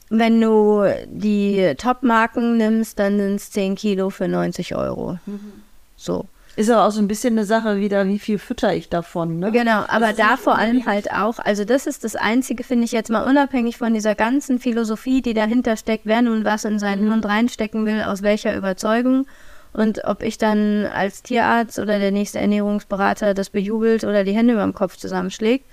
wenn 0.10 0.40
du 0.40 0.86
die 1.08 1.74
Top-Marken 1.78 2.56
nimmst, 2.56 3.00
dann 3.00 3.18
sind 3.18 3.36
es 3.36 3.52
10 3.52 3.76
Kilo 3.76 4.10
für 4.10 4.30
90 4.30 4.76
Euro. 4.76 5.20
Mhm. 5.26 5.64
So. 5.98 6.26
Ist 6.56 6.70
aber 6.70 6.86
auch 6.86 6.92
so 6.92 7.00
ein 7.00 7.08
bisschen 7.08 7.34
eine 7.34 7.46
Sache 7.46 7.78
wieder, 7.78 8.08
wie 8.08 8.20
viel 8.20 8.38
fütter 8.38 8.76
ich 8.76 8.88
davon, 8.88 9.40
ne? 9.40 9.52
Genau, 9.52 9.86
aber 9.88 10.14
da 10.14 10.38
vor 10.38 10.56
allem 10.56 10.86
halt 10.86 11.12
auch, 11.12 11.40
also 11.40 11.66
das 11.66 11.88
ist 11.88 12.04
das 12.04 12.16
Einzige, 12.16 12.64
finde 12.64 12.86
ich 12.86 12.92
jetzt 12.92 13.10
mal 13.10 13.28
unabhängig 13.28 13.78
von 13.78 13.94
dieser 13.94 14.14
ganzen 14.14 14.60
Philosophie, 14.60 15.24
die 15.24 15.34
dahinter 15.34 15.78
steckt, 15.78 16.06
wer 16.06 16.22
nun 16.22 16.46
was 16.46 16.64
in 16.64 16.78
seinen 16.78 17.12
Hund 17.12 17.26
reinstecken 17.26 17.88
will, 17.88 18.04
aus 18.04 18.22
welcher 18.22 18.56
Überzeugung 18.56 19.26
und 19.74 20.06
ob 20.06 20.22
ich 20.22 20.38
dann 20.38 20.86
als 20.86 21.24
Tierarzt 21.24 21.80
oder 21.80 21.98
der 21.98 22.12
nächste 22.12 22.40
Ernährungsberater 22.40 23.34
das 23.34 23.50
bejubelt 23.50 24.04
oder 24.04 24.24
die 24.24 24.34
Hände 24.34 24.54
über 24.54 24.64
dem 24.64 24.76
Kopf 24.76 24.98
zusammenschlägt. 24.98 25.66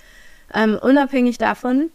Ähm, 0.55 0.79
unabhängig 0.81 1.37
davon 1.37 1.90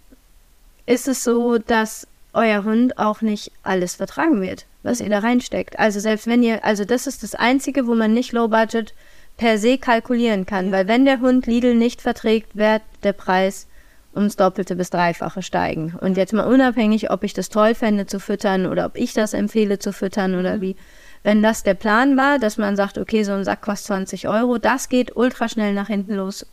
ist 0.85 1.07
es 1.07 1.23
so, 1.23 1.57
dass 1.57 2.07
euer 2.35 2.63
Hund 2.63 2.97
auch 2.97 3.21
nicht 3.21 3.51
alles 3.63 3.95
vertragen 3.95 4.41
wird, 4.41 4.65
was 4.83 5.01
ihr 5.01 5.09
da 5.09 5.19
reinsteckt. 5.19 5.79
Also 5.79 5.99
selbst 5.99 6.27
wenn 6.27 6.43
ihr, 6.43 6.63
also 6.63 6.85
das 6.85 7.07
ist 7.07 7.23
das 7.23 7.35
Einzige, 7.35 7.87
wo 7.87 7.95
man 7.95 8.13
nicht 8.13 8.31
Low 8.31 8.47
Budget 8.47 8.93
per 9.37 9.57
se 9.57 9.77
kalkulieren 9.77 10.45
kann, 10.45 10.71
weil 10.71 10.87
wenn 10.87 11.05
der 11.05 11.19
Hund 11.19 11.47
Lidl 11.47 11.75
nicht 11.75 12.01
verträgt, 12.01 12.55
wird 12.55 12.81
der 13.03 13.13
Preis 13.13 13.67
ums 14.15 14.35
Doppelte 14.37 14.75
bis 14.75 14.89
Dreifache 14.89 15.41
steigen. 15.41 15.93
Und 15.99 16.17
jetzt 16.17 16.33
mal 16.33 16.47
unabhängig, 16.47 17.11
ob 17.11 17.23
ich 17.23 17.33
das 17.33 17.49
toll 17.49 17.75
fände 17.75 18.05
zu 18.05 18.19
füttern 18.19 18.65
oder 18.65 18.85
ob 18.85 18.95
ich 18.95 19.13
das 19.13 19.33
empfehle 19.33 19.79
zu 19.79 19.91
füttern 19.91 20.35
oder 20.35 20.61
wie. 20.61 20.75
Wenn 21.23 21.41
das 21.41 21.63
der 21.63 21.73
Plan 21.73 22.17
war, 22.17 22.39
dass 22.39 22.57
man 22.57 22.75
sagt, 22.75 22.97
okay, 22.97 23.23
so 23.23 23.33
ein 23.33 23.43
Sack 23.43 23.61
kostet 23.61 23.87
20 23.87 24.27
Euro, 24.27 24.57
das 24.57 24.89
geht 24.89 25.15
ultra 25.15 25.49
schnell 25.49 25.73
nach 25.73 25.87
hinten 25.87 26.15
los 26.15 26.45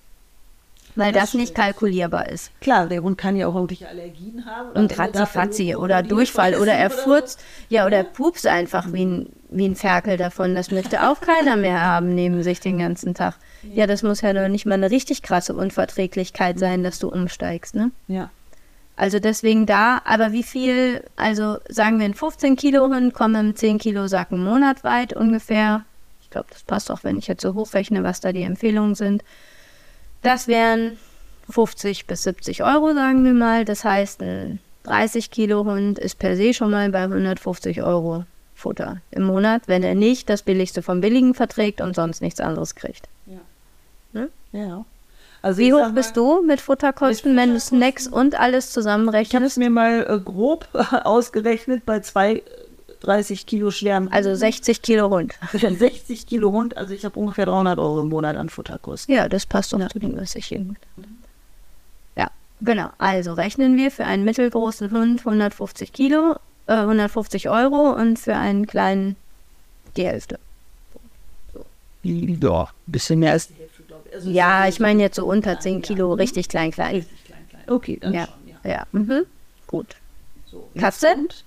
weil 0.94 1.12
das, 1.12 1.30
das 1.30 1.34
nicht 1.34 1.54
kalkulierbar 1.54 2.28
ist. 2.28 2.50
Klar, 2.60 2.86
der 2.86 3.02
Hund 3.02 3.18
kann 3.18 3.36
ja 3.36 3.46
auch 3.46 3.54
irgendwelche 3.54 3.88
Allergien 3.88 4.44
haben. 4.46 4.70
Und 4.72 4.98
Ratzi-Fatzi 4.98 5.76
oder 5.76 6.02
Durchfall 6.02 6.54
oder 6.54 6.72
er 6.72 6.90
furzt, 6.90 7.42
ja, 7.68 7.86
oder 7.86 8.04
pups 8.04 8.46
einfach 8.46 8.92
wie 8.92 9.04
ein, 9.04 9.28
wie 9.50 9.66
ein 9.66 9.76
Ferkel 9.76 10.16
davon. 10.16 10.54
Das 10.54 10.70
möchte 10.70 11.08
auch 11.08 11.20
keiner 11.20 11.56
mehr 11.56 11.80
haben 11.80 12.14
neben 12.14 12.42
sich 12.42 12.60
den 12.60 12.78
ganzen 12.78 13.14
Tag. 13.14 13.34
Ja, 13.74 13.86
das 13.86 14.02
muss 14.02 14.20
ja 14.20 14.32
noch 14.32 14.48
nicht 14.48 14.66
mal 14.66 14.74
eine 14.74 14.90
richtig 14.90 15.22
krasse 15.22 15.54
Unverträglichkeit 15.54 16.58
sein, 16.58 16.82
dass 16.82 16.98
du 16.98 17.08
umsteigst, 17.08 17.74
ne? 17.74 17.90
Ja. 18.08 18.30
Also 18.96 19.18
deswegen 19.18 19.66
da, 19.66 20.02
aber 20.04 20.32
wie 20.32 20.42
viel, 20.42 21.02
also 21.16 21.56
sagen 21.68 21.98
wir 21.98 22.04
ein 22.04 22.14
15 22.14 22.56
Kilo 22.56 22.88
Hund, 22.88 23.14
kommen 23.14 23.48
im 23.48 23.56
10 23.56 23.78
Kilo 23.78 24.06
Sack 24.06 24.32
einen 24.32 24.44
Monat 24.44 24.84
weit 24.84 25.14
ungefähr. 25.14 25.84
Ich 26.20 26.30
glaube, 26.30 26.48
das 26.50 26.62
passt 26.62 26.90
auch, 26.90 27.02
wenn 27.02 27.18
ich 27.18 27.26
jetzt 27.26 27.42
so 27.42 27.54
hochrechne, 27.54 28.02
was 28.02 28.20
da 28.20 28.32
die 28.32 28.42
Empfehlungen 28.42 28.94
sind. 28.94 29.22
Das 30.22 30.48
wären 30.48 30.98
50 31.50 32.06
bis 32.06 32.22
70 32.22 32.62
Euro, 32.62 32.94
sagen 32.94 33.24
wir 33.24 33.34
mal. 33.34 33.64
Das 33.64 33.84
heißt, 33.84 34.22
ein 34.22 34.60
30 34.84 35.30
Kilo 35.30 35.64
Hund 35.64 35.98
ist 35.98 36.18
per 36.18 36.36
se 36.36 36.54
schon 36.54 36.70
mal 36.70 36.90
bei 36.90 37.02
150 37.02 37.82
Euro 37.82 38.24
Futter 38.54 38.98
im 39.10 39.24
Monat, 39.24 39.62
wenn 39.66 39.82
er 39.82 39.94
nicht 39.94 40.30
das 40.30 40.42
Billigste 40.42 40.82
vom 40.82 41.00
Billigen 41.00 41.34
verträgt 41.34 41.80
und 41.80 41.96
sonst 41.96 42.22
nichts 42.22 42.40
anderes 42.40 42.74
kriegt. 42.74 43.08
Ja. 43.26 43.40
Ne? 44.12 44.28
ja. 44.52 44.84
Also 45.42 45.58
Wie 45.58 45.72
hoch 45.72 45.90
bist 45.90 46.16
du 46.16 46.42
mit 46.42 46.60
Futterkosten, 46.60 47.34
mit 47.34 47.42
wenn 47.42 47.54
du 47.54 47.60
Snacks 47.60 48.06
und 48.06 48.38
alles 48.38 48.70
zusammenrechnest? 48.70 49.32
Ich 49.32 49.34
habe 49.34 49.46
es 49.46 49.56
mir 49.56 49.70
mal 49.70 50.06
äh, 50.08 50.20
grob 50.20 50.68
ausgerechnet 50.72 51.84
bei 51.84 51.98
zwei 51.98 52.42
30 53.02 53.46
Kilo 53.46 53.70
schweren. 53.70 54.10
Also 54.12 54.34
60 54.34 54.82
Kilo 54.82 55.10
Hund. 55.10 55.34
60 55.52 56.26
Kilo 56.26 56.52
Hund, 56.52 56.76
also 56.76 56.94
ich 56.94 57.04
habe 57.04 57.18
ungefähr 57.18 57.46
300 57.46 57.78
Euro 57.78 58.00
im 58.00 58.08
Monat 58.08 58.36
an 58.36 58.48
Futterkosten. 58.48 59.14
Ja, 59.14 59.28
das 59.28 59.46
passt 59.46 59.72
doch 59.72 59.80
ja. 59.80 59.88
zu 59.88 59.98
dem, 59.98 60.16
was 60.16 60.34
ich 60.34 60.46
hier 60.46 60.64
Ja, 62.16 62.30
genau. 62.60 62.90
Also 62.98 63.32
rechnen 63.34 63.76
wir 63.76 63.90
für 63.90 64.04
einen 64.04 64.24
mittelgroßen 64.24 64.90
Hund 64.90 65.20
150 65.20 65.92
Kilo, 65.92 66.36
äh, 66.66 66.74
150 66.74 67.48
Euro 67.48 67.90
und 67.90 68.18
für 68.18 68.36
einen 68.36 68.66
kleinen 68.66 69.16
die 69.96 70.06
Hälfte. 70.06 70.38
So. 71.52 71.64
Ja, 72.02 72.62
ein 72.64 72.68
bisschen 72.86 73.18
mehr 73.18 73.32
als 73.32 73.48
die 73.48 73.54
Hälfte, 73.54 73.82
glaube 73.82 74.08
ich. 74.08 74.14
Also 74.14 74.30
ja, 74.30 74.68
ich 74.68 74.80
meine 74.80 75.02
jetzt 75.02 75.16
so 75.16 75.26
unter 75.26 75.60
10 75.60 75.82
Kilo, 75.82 76.14
richtig 76.14 76.48
klein, 76.48 76.70
klein. 76.70 76.96
Richtig 76.96 77.24
klein, 77.24 77.46
klein. 77.48 77.62
Okay, 77.66 77.98
dann 78.00 78.14
ja. 78.14 78.26
schon, 78.26 78.48
ja. 78.64 78.70
Ja, 78.70 78.86
mhm. 78.92 79.26
gut. 79.66 79.96
So, 80.50 80.68
Katze? 80.78 81.14
Und? 81.14 81.44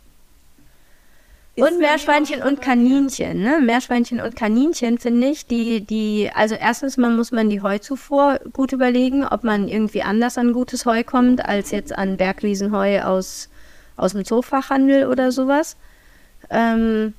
Und 1.57 1.79
Meerschweinchen 1.79 2.41
und 2.41 2.61
Kaninchen, 2.61 3.41
ne? 3.41 3.59
Meerschweinchen 3.61 4.19
und 4.19 4.35
Kaninchen 4.35 4.97
finde 4.97 5.27
ich, 5.27 5.45
die, 5.45 5.81
die, 5.81 6.29
also 6.33 6.55
erstens 6.55 6.97
mal 6.97 7.11
muss 7.11 7.31
man 7.31 7.49
die 7.49 7.61
Heuzufuhr 7.61 8.41
gut 8.51 8.73
überlegen, 8.73 9.25
ob 9.25 9.45
man 9.45 9.69
irgendwie 9.69 10.01
anders 10.01 10.37
an 10.37 10.51
gutes 10.51 10.85
Heu 10.85 11.03
kommt, 11.03 11.45
als 11.45 11.71
jetzt 11.71 11.97
an 11.97 12.17
Bergwiesenheu 12.17 13.03
aus, 13.03 13.49
aus 13.95 14.11
dem 14.11 14.25
Zoofachhandel 14.25 15.07
oder 15.07 15.31
sowas. 15.31 15.77
Ähm, 16.49 17.13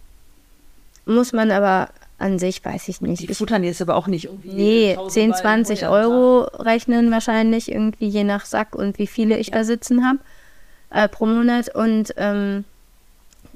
muss 1.07 1.33
man 1.33 1.51
aber 1.51 1.89
an 2.19 2.39
sich, 2.39 2.65
weiß 2.65 2.89
ich 2.89 3.01
nicht. 3.01 3.29
Die 3.29 3.35
futtern 3.35 3.65
jetzt 3.65 3.81
aber 3.81 3.97
auch 3.97 4.07
nicht 4.07 4.27
irgendwie. 4.27 4.53
Nee, 4.53 4.99
10, 5.09 5.35
20 5.35 5.87
Euro 5.87 6.43
rechnen 6.59 7.11
wahrscheinlich 7.11 7.71
irgendwie 7.71 8.09
je 8.09 8.25
nach 8.25 8.45
Sack 8.45 8.75
und 8.75 8.99
wie 8.99 9.07
viele 9.07 9.39
ich 9.39 9.51
da 9.51 9.65
sitzen 9.65 10.07
habe 10.07 10.19
äh, 10.91 11.09
pro 11.09 11.27
Monat. 11.27 11.75
Und 11.75 12.15
ähm, 12.17 12.65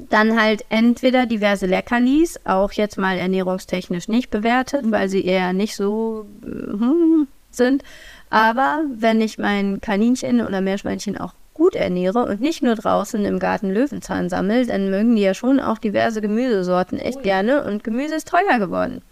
dann 0.08 0.40
halt 0.40 0.64
entweder 0.68 1.26
diverse 1.26 1.66
Leckerlis, 1.66 2.40
auch 2.44 2.72
jetzt 2.72 2.98
mal 2.98 3.18
ernährungstechnisch 3.18 4.08
nicht 4.08 4.30
bewertet, 4.30 4.90
weil 4.90 5.08
sie 5.08 5.24
eher 5.24 5.52
nicht 5.52 5.76
so 5.76 6.26
hm, 6.42 7.28
sind. 7.50 7.82
Aber 8.30 8.84
wenn 8.94 9.20
ich 9.20 9.38
mein 9.38 9.80
Kaninchen 9.80 10.40
oder 10.44 10.60
Meerschweinchen 10.60 11.18
auch 11.18 11.34
gut 11.54 11.74
ernähre 11.74 12.24
und 12.24 12.40
nicht 12.40 12.62
nur 12.62 12.74
draußen 12.74 13.24
im 13.24 13.38
Garten 13.38 13.70
Löwenzahn 13.70 14.30
sammle, 14.30 14.64
dann 14.66 14.90
mögen 14.90 15.16
die 15.16 15.22
ja 15.22 15.34
schon 15.34 15.60
auch 15.60 15.78
diverse 15.78 16.22
Gemüsesorten 16.22 16.98
echt 16.98 17.18
oh 17.18 17.22
gerne 17.22 17.64
und 17.64 17.84
Gemüse 17.84 18.14
ist 18.14 18.28
teuer 18.28 18.58
geworden. 18.58 19.02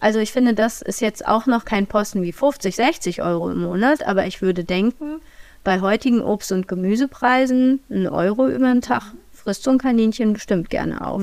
Also 0.00 0.18
ich 0.18 0.32
finde, 0.32 0.54
das 0.54 0.82
ist 0.82 1.00
jetzt 1.00 1.26
auch 1.26 1.46
noch 1.46 1.64
kein 1.64 1.86
Posten 1.86 2.22
wie 2.22 2.32
50, 2.32 2.76
60 2.76 3.22
Euro 3.22 3.50
im 3.50 3.62
Monat, 3.62 4.06
aber 4.06 4.26
ich 4.26 4.42
würde 4.42 4.64
denken, 4.64 5.20
bei 5.64 5.80
heutigen 5.80 6.20
Obst- 6.20 6.52
und 6.52 6.68
Gemüsepreisen 6.68 7.80
ein 7.90 8.06
Euro 8.06 8.48
über 8.48 8.68
den 8.68 8.82
Tag 8.82 9.12
frisst 9.44 9.62
so 9.62 9.70
ein 9.70 9.78
Kaninchen 9.78 10.32
bestimmt 10.32 10.70
gerne 10.70 11.06
auf. 11.06 11.22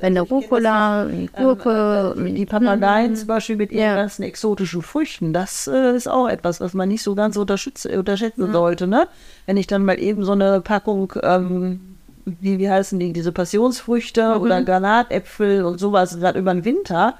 Wenn 0.00 0.14
der 0.14 0.22
Rucola, 0.22 1.06
die 1.06 1.28
Gurke, 1.36 2.14
ähm, 2.16 2.34
die 2.34 2.46
Papageien 2.46 3.12
mhm. 3.12 3.16
zum 3.16 3.26
Beispiel 3.26 3.56
mit 3.56 3.72
ihren 3.72 3.82
ja. 3.82 3.96
ganzen 3.96 4.22
exotischen 4.22 4.82
Früchten, 4.82 5.32
das 5.32 5.66
äh, 5.66 5.96
ist 5.96 6.08
auch 6.08 6.28
etwas, 6.28 6.60
was 6.60 6.74
man 6.74 6.88
nicht 6.88 7.02
so 7.02 7.14
ganz 7.14 7.36
unterschätzen 7.36 7.90
mhm. 7.90 8.52
sollte. 8.52 8.86
Ne? 8.86 9.08
Wenn 9.46 9.56
ich 9.56 9.66
dann 9.66 9.84
mal 9.84 9.98
eben 9.98 10.24
so 10.24 10.32
eine 10.32 10.60
Packung, 10.60 11.12
ähm, 11.22 11.96
wie, 12.24 12.58
wie 12.58 12.70
heißen 12.70 12.98
die, 12.98 13.12
diese 13.12 13.32
Passionsfrüchte 13.32 14.36
mhm. 14.36 14.42
oder 14.42 14.62
Granatäpfel 14.62 15.64
und 15.64 15.80
sowas, 15.80 16.18
gerade 16.18 16.38
über 16.38 16.54
den 16.54 16.64
Winter, 16.64 17.14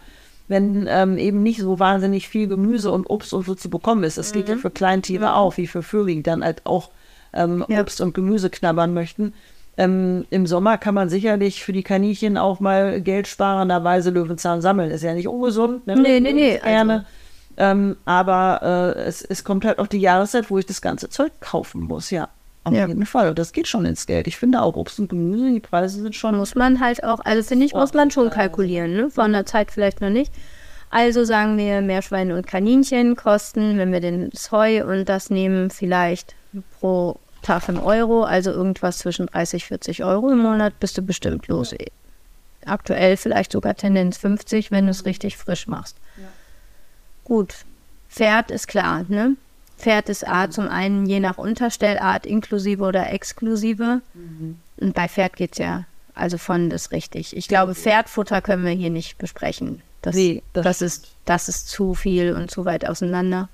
wenn 0.49 0.87
ähm, 0.89 1.19
eben 1.19 1.43
nicht 1.43 1.61
so 1.61 1.81
wahnsinnig 1.81 2.29
viel 2.29 2.47
Gemüse 2.47 2.93
und 2.93 3.07
Obst 3.11 3.33
und 3.33 3.47
so 3.47 3.57
zu 3.57 3.69
bekommen 3.69 4.05
ist. 4.05 4.17
Das 4.17 4.33
geht 4.33 4.49
ja 4.49 4.55
mhm. 4.55 4.61
für 4.61 4.71
Kleintiere 4.71 5.27
mhm. 5.27 5.33
auch, 5.33 5.57
wie 5.57 5.67
für 5.67 5.83
Vögel, 5.83 6.15
die 6.15 6.23
dann 6.23 6.45
halt 6.45 6.63
auch 6.65 6.91
ähm, 7.33 7.65
ja. 7.69 7.81
Obst 7.81 8.01
und 8.01 8.15
Gemüse 8.15 8.51
knabbern 8.51 8.95
möchten. 8.95 9.33
Ähm, 9.79 10.25
Im 10.31 10.47
Sommer 10.47 10.79
kann 10.79 10.95
man 10.95 11.09
sicherlich 11.09 11.63
für 11.63 11.73
die 11.73 11.83
Kaninchen 11.83 12.39
auch 12.39 12.61
mal 12.61 13.01
geldsparenderweise 13.03 14.11
Löwenzahn 14.11 14.63
sammeln. 14.63 14.91
Ist 14.91 15.03
ja 15.03 15.13
nicht 15.13 15.29
ungesund. 15.29 15.87
Ne? 15.87 15.97
Nee, 15.97 16.21
nee, 16.21 16.33
nee. 16.33 16.59
Gerne. 16.59 16.93
Also. 16.93 17.07
Ähm, 17.59 17.97
aber 18.05 18.95
äh, 18.97 19.01
es, 19.03 19.23
es 19.23 19.45
kommt 19.45 19.65
halt 19.65 19.79
auch 19.79 19.87
die 19.87 19.99
Jahreszeit, 19.99 20.51
wo 20.51 20.59
ich 20.59 20.67
das 20.67 20.81
ganze 20.81 21.09
Zeug 21.09 21.33
kaufen 21.41 21.83
muss, 21.83 22.11
ja. 22.11 22.29
Auf 22.65 22.75
ja. 22.75 22.87
jeden 22.87 23.07
Fall. 23.07 23.29
Und 23.29 23.39
das 23.39 23.53
geht 23.53 23.69
schon 23.69 23.85
ins 23.85 24.07
Geld. 24.07 24.27
Ich 24.27 24.37
finde 24.37 24.61
auch 24.61 24.75
Obst 24.75 24.99
und 24.99 25.09
Gemüse, 25.09 25.53
die 25.53 25.61
Preise 25.61 26.03
sind 26.03 26.17
schon. 26.17 26.37
Muss 26.37 26.57
man 26.57 26.81
halt 26.81 27.05
auch, 27.05 27.21
also 27.25 27.43
finde 27.43 27.65
ich, 27.65 27.75
muss 27.75 27.95
man 27.95 28.11
schon 28.11 28.29
kalkulieren, 28.29 28.93
ne? 28.93 29.11
Vor 29.11 29.25
einer 29.25 29.47
Zeit 29.47 29.71
vielleicht 29.71 30.01
noch 30.01 30.11
nicht. 30.11 30.33
Also 30.91 31.25
sagen 31.25 31.59
wir, 31.59 31.81
Meerschweine 31.81 32.37
und 32.37 32.47
Kaninchen 32.47 33.15
kosten, 33.15 33.79
wenn 33.79 33.93
wir 33.93 34.01
das 34.31 34.51
Heu 34.51 34.85
und 34.85 35.09
das 35.09 35.31
nehmen, 35.31 35.71
vielleicht 35.71 36.35
pro 36.79 37.21
Tag 37.43 37.69
im 37.69 37.79
Euro, 37.79 38.25
also 38.25 38.51
irgendwas 38.51 38.99
zwischen 38.99 39.27
30, 39.27 39.67
40 39.67 40.05
Euro 40.05 40.31
im 40.31 40.39
Monat, 40.39 40.79
bist 40.81 40.99
du 40.99 41.03
bestimmt 41.03 41.49
los. 41.49 41.73
Ja. 41.73 41.79
Aktuell 42.67 43.17
vielleicht 43.17 43.53
sogar 43.53 43.75
Tendenz 43.75 44.17
50, 44.19 44.71
wenn 44.71 44.87
du 44.87 44.91
es 44.91 45.05
richtig 45.05 45.37
frisch 45.37 45.67
machst. 45.67 45.97
Ja. 46.17 46.29
Gut, 47.25 47.55
Pferd 48.09 48.51
ist 48.51 48.67
klar, 48.67 49.05
ne? 49.09 49.37
Pferd 49.79 50.09
ist 50.09 50.27
A 50.27 50.51
zum 50.51 50.69
einen 50.69 51.07
je 51.07 51.21
nach 51.21 51.39
Unterstellart 51.39 52.25
inklusive 52.25 52.83
oder 52.83 53.13
exklusive. 53.13 54.01
Mhm. 54.15 54.59
Und 54.79 54.95
bei 54.95 55.07
Pferd 55.07 55.37
geht 55.37 55.53
es 55.53 55.59
ja 55.59 55.85
also 56.17 56.39
von 56.39 56.71
das 56.71 56.91
richtig. 56.91 57.37
Ich 57.37 57.47
glaube, 57.47 57.75
Pferdfutter 57.75 58.41
können 58.41 58.65
wir 58.65 58.73
hier 58.73 58.91
nicht 58.91 59.19
besprechen. 59.19 59.83
Das, 60.03 60.17
nee, 60.17 60.43
das, 60.55 60.65
das 60.65 60.83
ist, 60.83 61.09
das 61.27 61.49
ist 61.49 61.69
zu 61.69 61.95
viel 61.95 62.33
und 62.33 62.51
zu 62.51 62.65
weit 62.65 62.89
auseinander. 62.89 63.49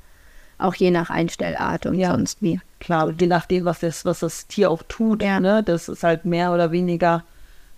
Auch 0.62 0.74
je 0.74 0.90
nach 0.90 1.10
Einstellart 1.10 1.86
und 1.86 1.94
ja. 1.94 2.10
sonst 2.10 2.42
wie. 2.42 2.60
Klar, 2.80 3.12
je 3.18 3.26
nachdem, 3.26 3.64
was 3.64 3.80
das, 3.80 4.04
was 4.04 4.20
das 4.20 4.46
Tier 4.46 4.70
auch 4.70 4.82
tut, 4.88 5.22
ja. 5.22 5.40
ne? 5.40 5.62
das 5.62 5.88
ist 5.88 6.02
halt 6.02 6.24
mehr 6.24 6.52
oder 6.52 6.72
weniger 6.72 7.24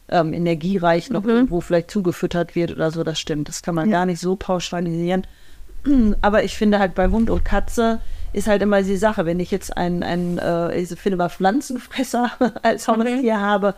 ähm, 0.09 0.33
energiereich 0.33 1.11
noch 1.11 1.25
mhm. 1.25 1.31
irgendwo 1.31 1.61
vielleicht 1.61 1.91
zugefüttert 1.91 2.55
wird 2.55 2.73
oder 2.73 2.91
so, 2.91 3.05
das 3.05 3.19
stimmt. 3.19 3.49
Das 3.49 3.63
kann 3.63 3.75
man 3.75 3.91
ja. 3.91 3.99
gar 3.99 4.07
nicht 4.07 4.21
so 4.21 4.37
pauschalisieren. 4.37 5.27
Aber 6.23 6.45
ich 6.45 6.57
finde 6.57 6.79
halt 6.79 6.95
bei 6.95 7.09
Hund 7.09 7.31
und 7.31 7.45
Katze 7.45 8.01
ist 8.33 8.49
halt 8.49 8.63
immer 8.63 8.83
die 8.83 8.97
Sache, 8.97 9.27
wenn 9.27 9.41
ich 9.41 9.51
jetzt 9.51 9.77
einen, 9.77 10.03
einen 10.03 10.39
äh, 10.39 10.79
ich 10.79 10.89
finde 10.99 11.17
mal 11.17 11.29
Pflanzenfresser 11.29 12.33
als 12.63 12.89
Haustier 12.89 13.41
habe, 13.41 13.75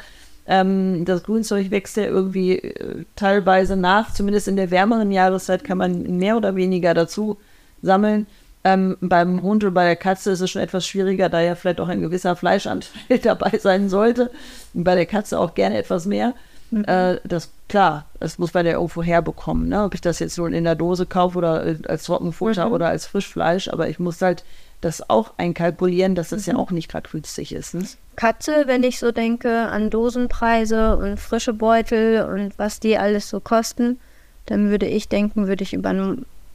ähm, 0.46 1.04
das 1.04 1.24
Grünzeug 1.24 1.70
wächst 1.70 1.96
ja 1.96 2.04
irgendwie 2.04 2.58
äh, 2.58 3.04
teilweise 3.16 3.76
nach, 3.76 4.14
zumindest 4.14 4.48
in 4.48 4.56
der 4.56 4.70
wärmeren 4.70 5.10
Jahreszeit 5.10 5.64
kann 5.64 5.78
man 5.78 6.18
mehr 6.18 6.36
oder 6.36 6.54
weniger 6.54 6.94
dazu 6.94 7.38
sammeln. 7.82 8.26
Ähm, 8.66 8.96
beim 9.00 9.42
Hund 9.42 9.62
oder 9.62 9.70
bei 9.70 9.84
der 9.84 9.94
Katze 9.94 10.32
ist 10.32 10.40
es 10.40 10.50
schon 10.50 10.60
etwas 10.60 10.84
schwieriger, 10.84 11.28
da 11.28 11.40
ja 11.40 11.54
vielleicht 11.54 11.80
auch 11.80 11.86
ein 11.86 12.00
gewisser 12.00 12.34
Fleischanteil 12.34 13.18
dabei 13.22 13.56
sein 13.58 13.88
sollte. 13.88 14.32
Und 14.74 14.82
bei 14.82 14.96
der 14.96 15.06
Katze 15.06 15.38
auch 15.38 15.54
gerne 15.54 15.78
etwas 15.78 16.04
mehr. 16.04 16.34
Mhm. 16.72 16.82
Äh, 16.82 17.20
das 17.22 17.52
klar, 17.68 18.06
das 18.18 18.40
muss 18.40 18.54
man 18.54 18.66
ja 18.66 18.72
irgendwo 18.72 19.04
herbekommen. 19.04 19.68
Ne? 19.68 19.84
Ob 19.84 19.94
ich 19.94 20.00
das 20.00 20.18
jetzt 20.18 20.36
nun 20.36 20.52
in 20.52 20.64
der 20.64 20.74
Dose 20.74 21.06
kaufe 21.06 21.38
oder 21.38 21.64
äh, 21.64 21.76
als 21.86 22.02
Trockenfutter 22.02 22.66
mhm. 22.66 22.72
oder 22.72 22.88
als 22.88 23.06
Frischfleisch, 23.06 23.68
aber 23.68 23.88
ich 23.88 24.00
muss 24.00 24.20
halt 24.20 24.42
das 24.80 25.08
auch 25.08 25.34
einkalkulieren, 25.36 26.16
dass 26.16 26.30
das 26.30 26.48
mhm. 26.48 26.54
ja 26.54 26.58
auch 26.58 26.72
nicht 26.72 26.90
gerade 26.90 27.08
günstig 27.08 27.52
ist. 27.52 27.74
Ne? 27.74 27.86
Katze, 28.16 28.64
wenn 28.66 28.82
ich 28.82 28.98
so 28.98 29.12
denke 29.12 29.68
an 29.68 29.90
Dosenpreise 29.90 30.96
und 30.96 31.20
frische 31.20 31.52
Beutel 31.52 32.24
und 32.24 32.58
was 32.58 32.80
die 32.80 32.98
alles 32.98 33.28
so 33.28 33.38
kosten, 33.38 34.00
dann 34.46 34.70
würde 34.70 34.86
ich 34.86 35.08
denken, 35.08 35.46
würde 35.46 35.62
ich 35.62 35.72
über 35.72 35.92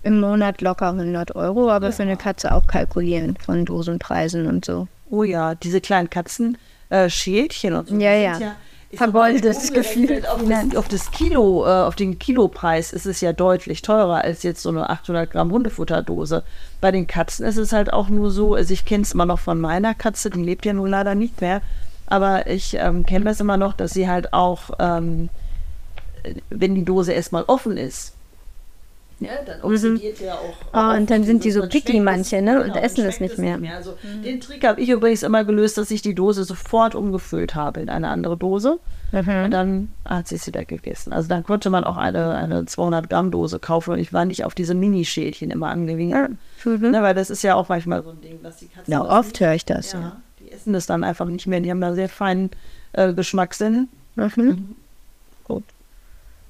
im 0.03 0.19
Monat 0.19 0.61
locker 0.61 0.89
100 0.89 1.35
Euro, 1.35 1.69
aber 1.69 1.87
ja. 1.87 1.91
für 1.91 2.03
eine 2.03 2.17
Katze 2.17 2.53
auch 2.53 2.67
kalkulieren 2.67 3.37
von 3.37 3.65
Dosenpreisen 3.65 4.47
und 4.47 4.65
so. 4.65 4.87
Oh 5.09 5.23
ja, 5.23 5.55
diese 5.55 5.81
kleinen 5.81 6.09
Katzenschälchen 6.09 7.73
äh, 7.73 7.77
und 7.77 7.89
so. 7.89 7.95
Ja, 7.97 8.13
ja. 8.13 8.39
ja 8.39 8.55
vergoldetes 8.93 9.73
Gefühl. 9.73 10.23
Auf 10.25 10.41
das, 10.47 10.75
auf 10.75 10.87
das, 10.87 11.11
Kilo, 11.11 11.65
äh, 11.65 11.69
auf 11.69 11.95
den 11.95 12.19
Kilopreis 12.19 12.93
ist 12.93 13.05
es 13.05 13.21
ja 13.21 13.33
deutlich 13.33 13.81
teurer 13.81 14.23
als 14.23 14.43
jetzt 14.43 14.61
so 14.61 14.69
eine 14.69 14.89
800 14.89 15.31
Gramm 15.31 15.51
Hundefutterdose. 15.51 16.43
Bei 16.79 16.91
den 16.91 17.07
Katzen 17.07 17.45
ist 17.45 17.57
es 17.57 17.73
halt 17.73 17.93
auch 17.93 18.09
nur 18.09 18.31
so, 18.31 18.55
also 18.55 18.73
ich 18.73 18.85
kenne 18.85 19.03
es 19.03 19.13
immer 19.13 19.25
noch 19.25 19.39
von 19.39 19.59
meiner 19.59 19.93
Katze, 19.93 20.29
die 20.29 20.43
lebt 20.43 20.65
ja 20.65 20.73
nun 20.73 20.89
leider 20.89 21.15
nicht 21.15 21.41
mehr, 21.41 21.61
aber 22.07 22.47
ich 22.47 22.75
ähm, 22.75 23.05
kenne 23.05 23.25
das 23.25 23.39
immer 23.39 23.57
noch, 23.57 23.73
dass 23.73 23.93
sie 23.93 24.09
halt 24.09 24.33
auch, 24.33 24.71
ähm, 24.79 25.29
wenn 26.49 26.75
die 26.75 26.85
Dose 26.85 27.13
erstmal 27.13 27.43
offen 27.43 27.77
ist, 27.77 28.13
ja, 29.21 29.33
dann 29.45 29.59
mhm. 29.59 29.65
oxidiert 29.65 30.19
mhm. 30.19 30.25
ja 30.25 30.33
auch. 30.33 30.55
Oh, 30.73 30.97
und 30.97 31.09
dann 31.09 31.23
sind 31.23 31.43
die 31.43 31.51
so 31.51 31.61
picky 31.67 31.99
manche, 31.99 32.41
ne? 32.41 32.53
Genau, 32.53 32.63
und 32.63 32.75
essen 32.75 33.03
das 33.05 33.19
nicht 33.19 33.37
mehr. 33.37 33.57
Nicht 33.57 33.69
mehr. 33.69 33.77
Also, 33.77 33.95
mhm. 34.01 34.23
Den 34.23 34.41
Trick 34.41 34.65
habe 34.65 34.81
ich 34.81 34.89
übrigens 34.89 35.21
immer 35.23 35.43
gelöst, 35.43 35.77
dass 35.77 35.91
ich 35.91 36.01
die 36.01 36.15
Dose 36.15 36.43
sofort 36.43 36.95
umgefüllt 36.95 37.53
habe 37.53 37.81
in 37.81 37.89
eine 37.89 38.09
andere 38.09 38.35
Dose. 38.35 38.79
Mhm. 39.11 39.43
Und 39.45 39.51
dann 39.51 39.91
hat 40.05 40.27
sie 40.27 40.35
es 40.35 40.47
wieder 40.47 40.65
gegessen. 40.65 41.13
Also 41.13 41.27
dann 41.27 41.43
konnte 41.43 41.69
man 41.69 41.83
auch 41.83 41.97
eine, 41.97 42.33
eine 42.33 42.65
200 42.65 43.09
Gramm 43.09 43.29
Dose 43.29 43.59
kaufen 43.59 43.91
und 43.91 43.99
ich 43.99 44.13
war 44.13 44.25
nicht 44.25 44.45
auf 44.45 44.55
diese 44.55 44.73
Mini-Schälchen 44.73 45.51
immer 45.51 45.67
angewiesen. 45.67 46.11
Ja. 46.11 46.29
Mhm. 46.63 46.91
Ne, 46.91 47.01
weil 47.01 47.13
das 47.13 47.29
ist 47.29 47.43
ja 47.43 47.55
auch 47.55 47.69
manchmal 47.69 48.03
so 48.03 48.11
ein 48.11 48.21
Ding, 48.21 48.41
dass 48.41 48.57
die 48.57 48.67
Katzen. 48.67 48.91
Ja, 48.91 49.03
oft 49.03 49.39
höre 49.39 49.53
ich 49.53 49.65
das. 49.65 49.91
Ja, 49.91 49.99
ja, 49.99 50.21
Die 50.39 50.51
essen 50.51 50.73
das 50.73 50.85
dann 50.85 51.03
einfach 51.03 51.25
nicht 51.25 51.45
mehr. 51.45 51.59
Die 51.59 51.69
haben 51.69 51.81
da 51.81 51.93
sehr 51.93 52.09
feinen 52.09 52.49
äh, 52.93 53.13
Geschmackssinn. 53.13 53.89
Mhm. 54.15 54.75
Gut. 55.43 55.63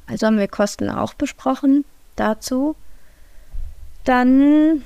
Also 0.08 0.28
haben 0.28 0.38
wir 0.38 0.48
Kosten 0.48 0.90
auch 0.90 1.14
besprochen 1.14 1.84
dazu. 2.22 2.76
Dann, 4.04 4.84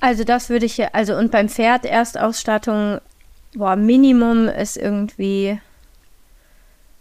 also 0.00 0.24
das 0.24 0.50
würde 0.50 0.66
ich, 0.66 0.94
also 0.94 1.16
und 1.16 1.30
beim 1.30 1.48
Pferd 1.48 1.84
Erstausstattung, 1.84 3.00
boah, 3.54 3.76
Minimum 3.76 4.48
ist 4.48 4.76
irgendwie 4.76 5.60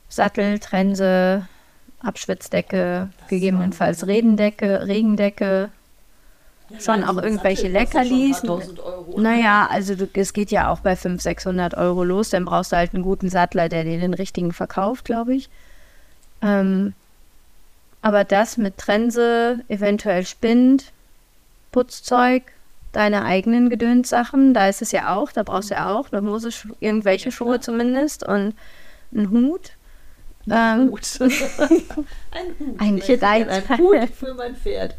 Sattel, 0.09 0.59
Trense, 0.59 1.47
Abschwitzdecke, 1.99 3.09
gegebenenfalls 3.27 4.07
Redendecke, 4.07 4.87
Regendecke, 4.87 5.69
schon 6.79 7.03
auch 7.03 7.21
irgendwelche 7.21 7.67
Leckerlis. 7.67 8.43
Naja, 9.17 9.67
also 9.69 9.95
du, 9.95 10.07
es 10.13 10.33
geht 10.33 10.51
ja 10.51 10.71
auch 10.71 10.79
bei 10.79 10.95
500, 10.95 11.21
600 11.21 11.73
Euro 11.75 12.03
los. 12.03 12.29
Dann 12.29 12.45
brauchst 12.45 12.71
du 12.71 12.77
halt 12.77 12.93
einen 12.93 13.03
guten 13.03 13.29
Sattler, 13.29 13.69
der 13.69 13.83
dir 13.83 13.99
den 13.99 14.13
richtigen 14.13 14.53
verkauft, 14.53 15.05
glaube 15.05 15.35
ich. 15.35 15.49
Ähm, 16.41 16.93
aber 18.05 18.23
das 18.23 18.57
mit 18.57 18.77
Trense, 18.77 19.61
eventuell 19.67 20.27
Spind, 20.27 20.91
Putzzeug, 21.71 22.43
deine 22.91 23.25
eigenen 23.25 23.71
Gedönssachen, 23.71 24.53
da 24.53 24.69
ist 24.69 24.83
es 24.83 24.91
ja 24.91 25.15
auch, 25.15 25.31
da 25.31 25.41
brauchst 25.41 25.71
du 25.71 25.73
ja 25.73 25.91
auch 25.91 26.11
eine 26.11 26.29
Hose, 26.29 26.51
irgendwelche 26.79 27.31
Schuhe 27.31 27.59
zumindest 27.61 28.23
und 28.23 28.53
einen 29.11 29.31
Hut. 29.31 29.71
Ein 30.47 30.81
ähm, 30.81 30.91
Hut. 30.91 31.19
ein 31.19 32.53
Hut. 32.59 32.79
Ein 32.79 32.99
Kleid. 32.99 33.49
Ein 33.49 33.77
Hut 33.79 34.09
für 34.11 34.35
mein 34.35 34.55
Pferd. 34.55 34.95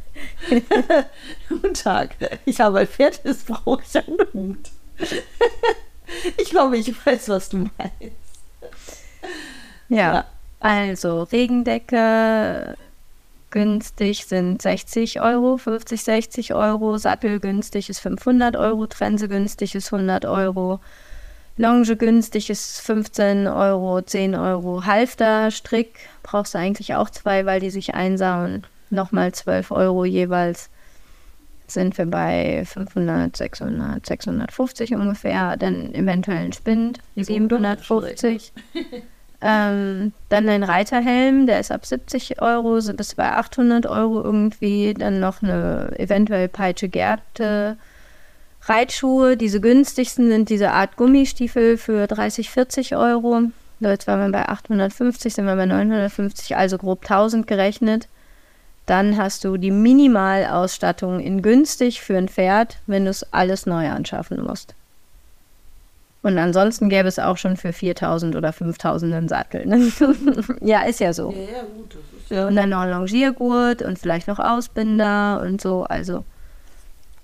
Guten 1.49 1.75
Tag. 1.75 2.17
Ich 2.45 2.61
habe 2.61 2.81
ein 2.81 2.89
Pferd, 2.89 3.21
das 3.23 3.45
brauche 3.45 3.85
ich 3.89 3.97
einen 4.05 4.19
Hut. 4.35 4.71
ich 6.39 6.51
glaube, 6.51 6.77
ich 6.77 7.07
weiß, 7.07 7.29
was 7.29 7.51
du 7.51 7.59
meinst. 7.59 8.17
Ja, 9.89 9.97
ja. 10.13 10.25
also 10.59 11.23
Regendecke, 11.23 12.77
günstig 13.57 14.27
sind 14.27 14.61
60 14.61 15.23
Euro, 15.23 15.57
50, 15.57 16.03
60 16.03 16.53
Euro. 16.53 16.99
Sattel 16.99 17.41
günstig 17.41 17.89
ist 17.89 18.01
500 18.01 18.55
Euro. 18.55 18.87
Trense 18.87 19.29
günstig 19.29 19.75
ist 19.75 19.91
100 19.91 20.27
Euro. 20.27 20.79
Longe 21.57 21.97
günstig 21.97 22.51
ist 22.51 22.83
15 22.83 23.47
Euro, 23.47 24.03
10 24.03 24.35
Euro. 24.35 24.85
Halfter, 24.85 25.51
Strick 25.51 26.01
brauchst 26.23 26.53
du 26.53 26.59
eigentlich 26.59 26.97
auch 26.97 27.09
zwei, 27.09 27.47
weil 27.47 27.61
die 27.61 27.71
sich 27.71 27.95
einsauen. 27.95 28.67
Nochmal 28.91 29.33
12 29.33 29.71
Euro 29.71 30.05
jeweils. 30.05 30.69
Sind 31.67 31.97
wir 31.97 32.05
bei 32.05 32.63
500, 32.67 33.35
600, 33.35 34.05
650 34.05 34.95
ungefähr. 34.97 35.57
Dann 35.57 35.95
eventuell 35.95 36.45
ein 36.45 36.53
Spind, 36.53 36.99
750. 37.17 38.53
Ähm, 39.43 40.13
dann 40.29 40.49
ein 40.49 40.63
Reiterhelm, 40.63 41.47
der 41.47 41.61
ist 41.61 41.71
ab 41.71 41.85
70 41.85 42.41
Euro, 42.41 42.81
so 42.81 42.95
bis 42.95 43.15
bei 43.15 43.31
800 43.33 43.87
Euro 43.87 44.23
irgendwie. 44.23 44.95
Dann 44.95 45.21
noch 45.21 45.43
eine 45.43 45.93
eventuell 45.99 46.49
Peitsche 46.49 46.89
Gerte. 46.89 47.77
Reitschuhe, 48.63 49.37
diese 49.37 49.61
günstigsten 49.61 50.29
sind 50.29 50.49
diese 50.49 50.73
Art 50.73 50.97
Gummistiefel 50.97 51.77
für 51.77 52.07
30, 52.07 52.51
40 52.51 52.97
Euro. 52.97 53.43
Jetzt 53.81 54.07
waren 54.07 54.21
wir 54.21 54.33
bei 54.33 54.49
850, 54.49 55.35
sind 55.35 55.47
wir 55.47 55.57
bei 55.57 55.67
950, 55.67 56.57
also 56.57 56.79
grob 56.79 57.03
1000 57.03 57.47
gerechnet. 57.47 58.09
Dann 58.87 59.17
hast 59.17 59.45
du 59.45 59.57
die 59.57 59.73
Minimalausstattung 59.73 61.21
in 61.21 61.43
günstig 61.43 62.01
für 62.01 62.17
ein 62.17 62.29
Pferd, 62.29 62.79
wenn 62.87 63.05
du 63.05 63.11
es 63.11 63.33
alles 63.33 63.67
neu 63.67 63.91
anschaffen 63.91 64.43
musst. 64.43 64.76
Und 66.27 66.39
ansonsten 66.39 66.89
gäbe 66.89 67.07
es 67.07 67.21
auch 67.21 67.37
schon 67.37 67.57
für 67.57 67.73
4000 67.73 68.35
oder 68.35 68.53
5000 68.53 69.15
einen 69.15 69.29
Sattel. 69.29 69.65
Ne? 69.65 69.93
ja, 70.61 70.83
ist 70.83 70.99
ja 70.99 71.13
so. 71.13 71.31
Ja, 71.31 71.39
ja, 71.39 71.63
gut. 71.63 71.95
Das 71.95 72.21
ist 72.21 72.31
ja 72.31 72.49
und 72.49 72.57
dann 72.57 72.71
noch 72.71 72.81
ein 72.81 72.91
Longiergurt 72.91 73.83
und 73.83 73.97
vielleicht 73.97 74.27
noch 74.27 74.41
Ausbinder 74.41 75.41
und 75.41 75.61
so. 75.61 75.85
Also, 75.85 76.25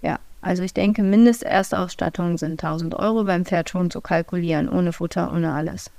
ja. 0.02 0.20
Also 0.40 0.62
ich 0.62 0.72
denke, 0.72 1.02
Mindesterstausstattung 1.02 2.38
sind 2.38 2.62
1000 2.62 2.94
Euro 2.94 3.24
beim 3.24 3.44
Pferd 3.44 3.70
schon 3.70 3.90
zu 3.90 4.00
kalkulieren, 4.00 4.68
ohne 4.68 4.92
Futter, 4.92 5.32
ohne 5.32 5.52
alles. 5.52 5.90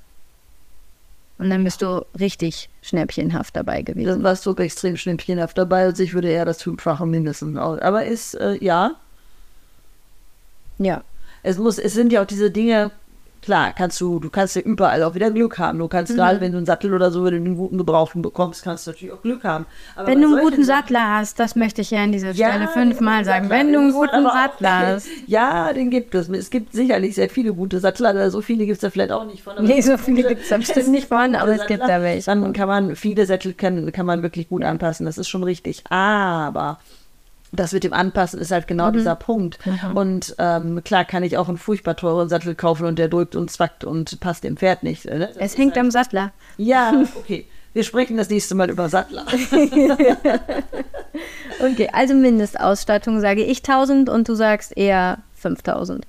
Und 1.39 1.49
dann 1.49 1.66
bist 1.66 1.82
du 1.82 2.06
richtig 2.18 2.70
schnäppchenhaft 2.84 3.54
dabei 3.54 3.82
gewesen. 3.82 4.08
Dann 4.08 4.24
warst 4.24 4.45
du 4.45 4.56
extrem 4.56 4.95
schnäppchenhaft 4.95 5.58
dabei. 5.58 5.84
Also 5.84 6.04
ich 6.04 6.14
würde 6.14 6.30
eher 6.30 6.45
das 6.45 6.62
Fünffache 6.62 7.06
mindestens. 7.06 7.58
Aber 7.58 8.06
ist, 8.06 8.36
äh, 8.36 8.56
ja. 8.64 8.91
Ja, 10.78 11.04
es 11.43 11.57
muss, 11.57 11.77
es 11.77 11.93
sind 11.93 12.11
ja 12.11 12.21
auch 12.21 12.25
diese 12.25 12.49
Dinge, 12.49 12.91
klar, 13.43 13.73
kannst 13.77 13.99
du, 14.01 14.19
du 14.19 14.29
kannst 14.29 14.55
ja 14.55 14.61
überall 14.61 15.03
auch 15.03 15.13
wieder 15.13 15.29
Glück 15.29 15.59
haben. 15.59 15.77
Du 15.77 15.87
kannst 15.87 16.13
mhm. 16.13 16.17
gerade, 16.17 16.41
wenn 16.41 16.51
du 16.51 16.57
einen 16.57 16.65
Sattel 16.65 16.93
oder 16.93 17.11
so, 17.11 17.25
wenn 17.25 17.31
du 17.31 17.37
einen 17.37 17.57
guten 17.57 17.77
Gebrauchten 17.77 18.21
bekommst, 18.21 18.63
kannst 18.63 18.87
du 18.87 18.91
natürlich 18.91 19.13
auch 19.13 19.21
Glück 19.21 19.43
haben. 19.43 19.65
Aber 19.95 20.07
wenn 20.07 20.21
du 20.21 20.35
einen 20.35 20.43
guten 20.43 20.63
Sattler 20.63 21.17
hast, 21.17 21.39
das 21.39 21.55
möchte 21.55 21.81
ich 21.81 21.91
ja 21.91 22.03
an 22.03 22.11
dieser 22.11 22.31
ja, 22.31 22.49
Stelle 22.49 22.67
fünfmal 22.69 23.25
sagen. 23.25 23.49
Wenn 23.49 23.71
du 23.71 23.79
einen 23.79 23.91
guten 23.91 24.23
Sattler 24.23 24.79
hast. 24.87 25.07
Ja, 25.27 25.73
den 25.73 25.89
gibt 25.89 26.15
es. 26.15 26.29
Es 26.29 26.49
gibt 26.49 26.73
sicherlich 26.73 27.15
sehr 27.15 27.29
viele 27.29 27.53
gute 27.53 27.79
Sattler, 27.79 28.31
so 28.31 28.41
viele 28.41 28.65
gibt 28.65 28.77
es 28.77 28.81
da 28.81 28.89
vielleicht 28.89 29.11
auch 29.11 29.25
nicht 29.25 29.43
von. 29.43 29.63
Nee, 29.63 29.81
so 29.81 29.97
viele 29.97 30.27
gibt 30.27 30.43
es 30.43 30.49
da 30.49 30.57
bestimmt 30.57 30.89
nicht 30.89 31.07
von, 31.07 31.35
aber 31.35 31.51
es 31.51 31.67
gibt 31.67 31.83
da 31.83 32.01
welche. 32.01 32.25
Dann 32.25 32.53
kann 32.53 32.67
man, 32.67 32.95
viele 32.95 33.25
Sättel 33.25 33.53
kann, 33.53 33.91
kann 33.91 34.05
man 34.05 34.23
wirklich 34.23 34.49
gut 34.49 34.63
anpassen, 34.63 35.05
das 35.05 35.17
ist 35.17 35.27
schon 35.27 35.43
richtig. 35.43 35.83
Aber 35.89 36.79
das 37.54 37.72
mit 37.72 37.84
dem 37.84 37.93
Anpassen 37.93 38.39
ist 38.39 38.51
halt 38.51 38.68
genau 38.68 38.89
mhm. 38.89 38.93
dieser 38.93 39.16
Punkt. 39.16 39.60
Mhm. 39.66 39.95
Und 39.95 40.36
ähm, 40.39 40.84
klar 40.84 41.06
kann 41.06 41.24
ich 41.24 41.38
auch 41.38 41.47
einen 41.47 41.58
furchtbar 41.58 41.95
teuren 41.95 42.28
Sattel 42.28 42.56
kaufen 42.56 42.86
und 42.86 42.99
der 42.99 43.08
drückt 43.08 43.36
und 43.36 43.51
zwackt 43.51 43.84
und 43.84 44.20
passt 44.20 44.43
dem 44.43 44.58
Pferd 44.58 44.84
nicht. 44.84 45.06
Ne? 45.06 45.30
Es 45.38 45.58
hängt 45.58 45.76
halt 45.76 45.86
am 45.86 45.91
Sattler. 45.91 46.32
Ja, 46.58 46.93
okay. 47.16 47.45
Wir 47.74 47.84
sprechen 47.84 48.18
das 48.18 48.30
nächste 48.30 48.54
Mal 48.54 48.70
über 48.70 48.88
Sattler. 48.88 49.26
okay, 51.60 51.89
also 51.91 52.14
Mindestausstattung 52.14 53.20
sage 53.20 53.43
ich 53.43 53.60
1000 53.60 54.10
und 54.10 54.30
du 54.30 54.36
sagst 54.36 54.78
eher 54.78 55.18
5000. 55.36 56.06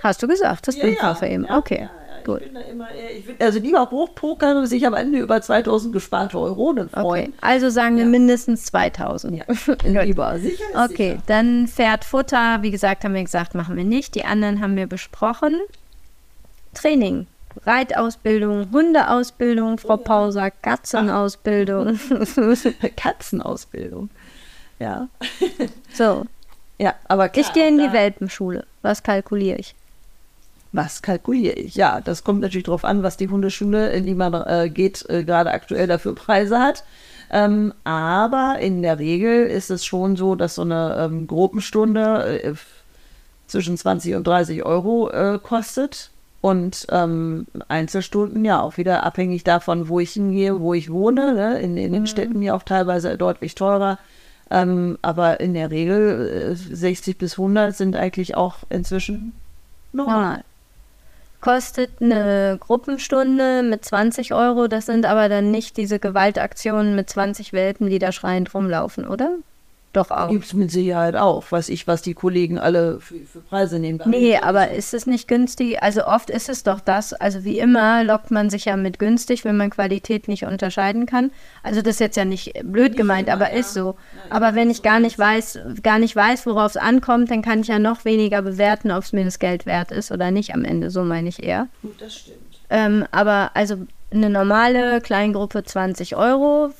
Hast 0.00 0.22
du 0.22 0.28
gesagt, 0.28 0.68
das 0.68 0.76
ja, 0.76 0.82
Fünffache 0.82 1.26
ja. 1.26 1.32
eben. 1.32 1.46
Ja, 1.46 1.58
okay. 1.58 1.82
Ja, 1.82 1.90
Gut. 2.24 2.40
Ich 2.40 2.46
bin 2.46 2.54
da 2.54 2.60
immer 2.60 2.90
eher, 2.90 3.16
ich 3.16 3.26
bin, 3.26 3.36
also 3.40 3.58
lieber 3.58 3.90
hochpokern, 3.90 4.66
sich 4.66 4.86
am 4.86 4.94
Ende 4.94 5.18
über 5.18 5.40
2000 5.40 5.92
gesparte 5.92 6.38
Euronen 6.38 6.88
freuen. 6.88 7.28
Okay. 7.28 7.32
Also 7.40 7.70
sagen 7.70 7.96
wir 7.96 8.04
ja. 8.04 8.08
mindestens 8.08 8.64
2000. 8.66 9.44
Ja, 9.84 10.02
lieber, 10.02 10.38
sicher. 10.40 10.64
Okay, 10.74 11.12
sicher. 11.12 11.22
dann 11.26 11.68
Pferdfutter, 11.68 12.62
wie 12.62 12.70
gesagt, 12.70 13.04
haben 13.04 13.14
wir 13.14 13.22
gesagt, 13.22 13.54
machen 13.54 13.76
wir 13.76 13.84
nicht. 13.84 14.14
Die 14.14 14.24
anderen 14.24 14.60
haben 14.60 14.76
wir 14.76 14.86
besprochen. 14.86 15.60
Training. 16.74 17.26
Reitausbildung, 17.66 18.68
Hundeausbildung, 18.72 19.78
Frau 19.78 19.98
Pauser, 19.98 20.50
Katzenausbildung. 20.50 21.98
Katzenausbildung. 22.96 24.08
Ja. 24.78 25.08
so. 25.92 26.24
Ja, 26.78 26.94
aber 27.06 27.28
klar, 27.28 27.44
Ich 27.46 27.52
gehe 27.52 27.68
in 27.68 27.78
die 27.78 27.92
Welpenschule. 27.92 28.66
Was 28.80 29.02
kalkuliere 29.02 29.58
ich? 29.58 29.74
Was 30.72 31.02
kalkuliere 31.02 31.54
ich? 31.54 31.74
Ja, 31.74 32.00
das 32.00 32.24
kommt 32.24 32.40
natürlich 32.40 32.64
darauf 32.64 32.84
an, 32.84 33.02
was 33.02 33.18
die 33.18 33.28
Hundeschule, 33.28 33.92
in 33.92 34.06
die 34.06 34.14
man 34.14 34.32
äh, 34.34 34.70
geht, 34.70 35.04
äh, 35.10 35.22
gerade 35.22 35.50
aktuell 35.50 35.86
dafür 35.86 36.14
Preise 36.14 36.58
hat. 36.58 36.84
Ähm, 37.30 37.74
aber 37.84 38.58
in 38.60 38.82
der 38.82 38.98
Regel 38.98 39.46
ist 39.46 39.70
es 39.70 39.84
schon 39.84 40.16
so, 40.16 40.34
dass 40.34 40.54
so 40.54 40.62
eine 40.62 40.96
ähm, 40.98 41.26
Gruppenstunde 41.26 42.42
äh, 42.42 42.54
zwischen 43.46 43.76
20 43.76 44.14
und 44.14 44.26
30 44.26 44.64
Euro 44.64 45.10
äh, 45.10 45.38
kostet. 45.42 46.10
Und 46.40 46.86
ähm, 46.90 47.46
Einzelstunden 47.68 48.44
ja 48.44 48.60
auch 48.60 48.76
wieder 48.76 49.04
abhängig 49.04 49.44
davon, 49.44 49.88
wo 49.88 50.00
ich 50.00 50.12
hingehe, 50.12 50.60
wo 50.60 50.74
ich 50.74 50.90
wohne. 50.90 51.34
Ne? 51.34 51.60
In, 51.60 51.76
in 51.76 51.92
den 51.92 52.02
mhm. 52.02 52.06
Städten 52.06 52.42
ja 52.42 52.54
auch 52.54 52.64
teilweise 52.64 53.16
deutlich 53.16 53.54
teurer. 53.54 53.98
Ähm, 54.50 54.98
aber 55.02 55.40
in 55.40 55.54
der 55.54 55.70
Regel 55.70 56.52
äh, 56.52 56.54
60 56.54 57.16
bis 57.16 57.34
100 57.34 57.76
sind 57.76 57.94
eigentlich 57.94 58.36
auch 58.36 58.56
inzwischen 58.70 59.32
normal. 59.92 60.44
Kostet 61.42 62.00
eine 62.00 62.56
Gruppenstunde 62.60 63.64
mit 63.64 63.84
20 63.84 64.32
Euro. 64.32 64.68
Das 64.68 64.86
sind 64.86 65.04
aber 65.04 65.28
dann 65.28 65.50
nicht 65.50 65.76
diese 65.76 65.98
Gewaltaktionen 65.98 66.94
mit 66.94 67.10
20 67.10 67.52
Welpen, 67.52 67.90
die 67.90 67.98
da 67.98 68.12
schreiend 68.12 68.54
rumlaufen, 68.54 69.08
oder? 69.08 69.38
Doch 69.92 70.10
auch. 70.10 70.30
Gibt 70.30 70.46
es 70.46 70.54
mit 70.54 70.70
Sicherheit 70.70 71.16
auch. 71.16 71.52
Weiß 71.52 71.68
ich, 71.68 71.86
was 71.86 72.00
die 72.00 72.14
Kollegen 72.14 72.58
alle 72.58 72.98
für, 73.00 73.16
für 73.26 73.40
Preise 73.40 73.78
nehmen. 73.78 74.00
Nee, 74.06 74.38
aber 74.38 74.70
ist 74.70 74.94
es 74.94 75.06
nicht 75.06 75.28
günstig? 75.28 75.82
Also 75.82 76.06
oft 76.06 76.30
ist 76.30 76.48
es 76.48 76.62
doch 76.62 76.80
das. 76.80 77.12
Also 77.12 77.44
wie 77.44 77.58
immer 77.58 78.02
lockt 78.02 78.30
man 78.30 78.48
sich 78.48 78.64
ja 78.64 78.76
mit 78.76 78.98
günstig, 78.98 79.44
wenn 79.44 79.58
man 79.58 79.68
Qualität 79.68 80.28
nicht 80.28 80.44
unterscheiden 80.44 81.04
kann. 81.04 81.30
Also 81.62 81.82
das 81.82 81.96
ist 81.96 82.00
jetzt 82.00 82.16
ja 82.16 82.24
nicht 82.24 82.54
blöd 82.64 82.96
gemeint, 82.96 83.28
aber 83.28 83.50
ist 83.52 83.74
so. 83.74 83.96
Aber 84.30 84.54
wenn 84.54 84.70
ich 84.70 84.82
gar 84.82 84.98
nicht 84.98 85.18
weiß, 85.18 85.58
gar 85.82 85.98
nicht 85.98 86.16
weiß, 86.16 86.46
worauf 86.46 86.70
es 86.70 86.76
ankommt, 86.78 87.30
dann 87.30 87.42
kann 87.42 87.60
ich 87.60 87.68
ja 87.68 87.78
noch 87.78 88.06
weniger 88.06 88.40
bewerten, 88.40 88.90
ob 88.90 89.04
es 89.04 89.12
mir 89.12 89.24
das 89.24 89.38
Geld 89.38 89.66
wert 89.66 89.90
ist 89.90 90.10
oder 90.10 90.30
nicht 90.30 90.54
am 90.54 90.64
Ende. 90.64 90.90
So 90.90 91.04
meine 91.04 91.28
ich 91.28 91.42
eher. 91.42 91.68
Gut, 91.82 92.00
das 92.00 92.14
stimmt. 92.14 92.38
Ähm, 92.70 93.04
aber 93.10 93.50
also 93.52 93.76
eine 94.10 94.30
normale 94.30 95.02
Kleingruppe 95.02 95.64
20 95.64 96.16
Euro 96.16 96.70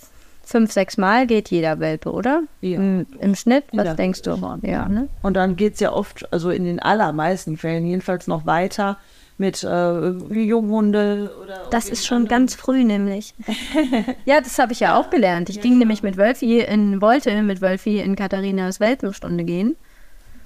fünf, 0.53 0.71
sechs 0.71 0.97
Mal 0.97 1.27
geht 1.27 1.51
jeder 1.51 1.81
Welpe, 1.81 2.13
oder? 2.13 2.43
Ja. 2.61 2.77
Im, 2.77 3.07
Im, 3.19 3.35
Schnitt, 3.35 3.65
was 3.73 3.87
ja, 3.87 3.95
denkst 3.95 4.23
du? 4.23 4.59
Ja, 4.63 4.89
ne? 4.89 5.09
Und 5.23 5.35
dann 5.35 5.57
geht 5.57 5.75
es 5.75 5.81
ja 5.81 5.93
oft, 5.93 6.31
also 6.33 6.51
in 6.51 6.65
den 6.65 6.79
allermeisten 6.79 7.57
Fällen 7.57 7.87
jedenfalls 7.87 8.27
noch 8.27 8.47
weiter 8.47 8.99
mit 9.39 9.65
äh, 9.65 10.11
Junghunde 10.11 11.33
oder. 11.43 11.63
Das 11.71 11.89
ist 11.89 12.07
schon 12.07 12.19
anderen. 12.19 12.43
ganz 12.43 12.55
früh 12.55 12.85
nämlich. 12.85 13.35
ja, 14.27 14.41
das 14.41 14.59
habe 14.59 14.73
ich 14.73 14.81
ja 14.81 14.97
auch 14.97 15.11
gelernt. 15.11 15.49
Ich 15.49 15.61
ging 15.61 15.79
nämlich 15.79 16.03
mit 16.03 16.17
Wölfi 16.17 16.61
in, 16.61 17.01
wollte 17.01 17.43
mit 17.43 17.61
Wölfi 17.61 17.99
in 17.99 18.15
Katharinas 18.15 18.79
Welpenstunde 18.79 19.45
gehen. 19.45 19.75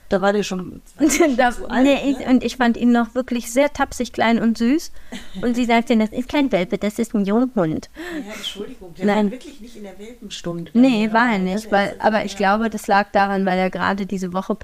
Da 0.09 0.21
war 0.21 0.33
der 0.33 0.43
schon. 0.43 0.83
da, 1.37 1.49
alt, 1.69 1.83
nee, 1.83 2.13
ne? 2.13 2.31
und 2.31 2.45
ich 2.45 2.57
fand 2.57 2.77
ihn 2.77 2.93
noch 2.93 3.15
wirklich 3.15 3.51
sehr 3.51 3.73
tapsig, 3.73 4.13
klein 4.13 4.39
und 4.39 4.57
süß. 4.57 4.93
Und 5.43 5.55
sie 5.55 5.65
sagte, 5.65 5.97
das 5.97 6.11
ist 6.11 6.29
kein 6.29 6.53
Welpe, 6.53 6.79
das 6.79 6.99
ist 6.99 7.15
ein 7.15 7.25
Junghund. 7.25 7.91
Ja, 8.27 8.33
Entschuldigung, 8.35 8.95
der 8.95 9.07
Nein. 9.07 9.27
war 9.27 9.33
wirklich 9.33 9.61
nicht 9.61 9.77
in 9.77 9.83
der 9.83 9.99
Welpenstunde. 9.99 10.71
Nee, 10.75 11.13
war 11.13 11.33
er 11.33 11.39
nicht. 11.39 11.73
Weil, 11.73 11.97
aber 11.99 12.25
ich 12.25 12.37
glaube, 12.37 12.71
das 12.71 12.87
lag 12.87 13.11
daran, 13.13 13.45
weil 13.47 13.59
er 13.59 13.71
gerade 13.71 14.07
diese 14.07 14.33
Woche 14.33 14.57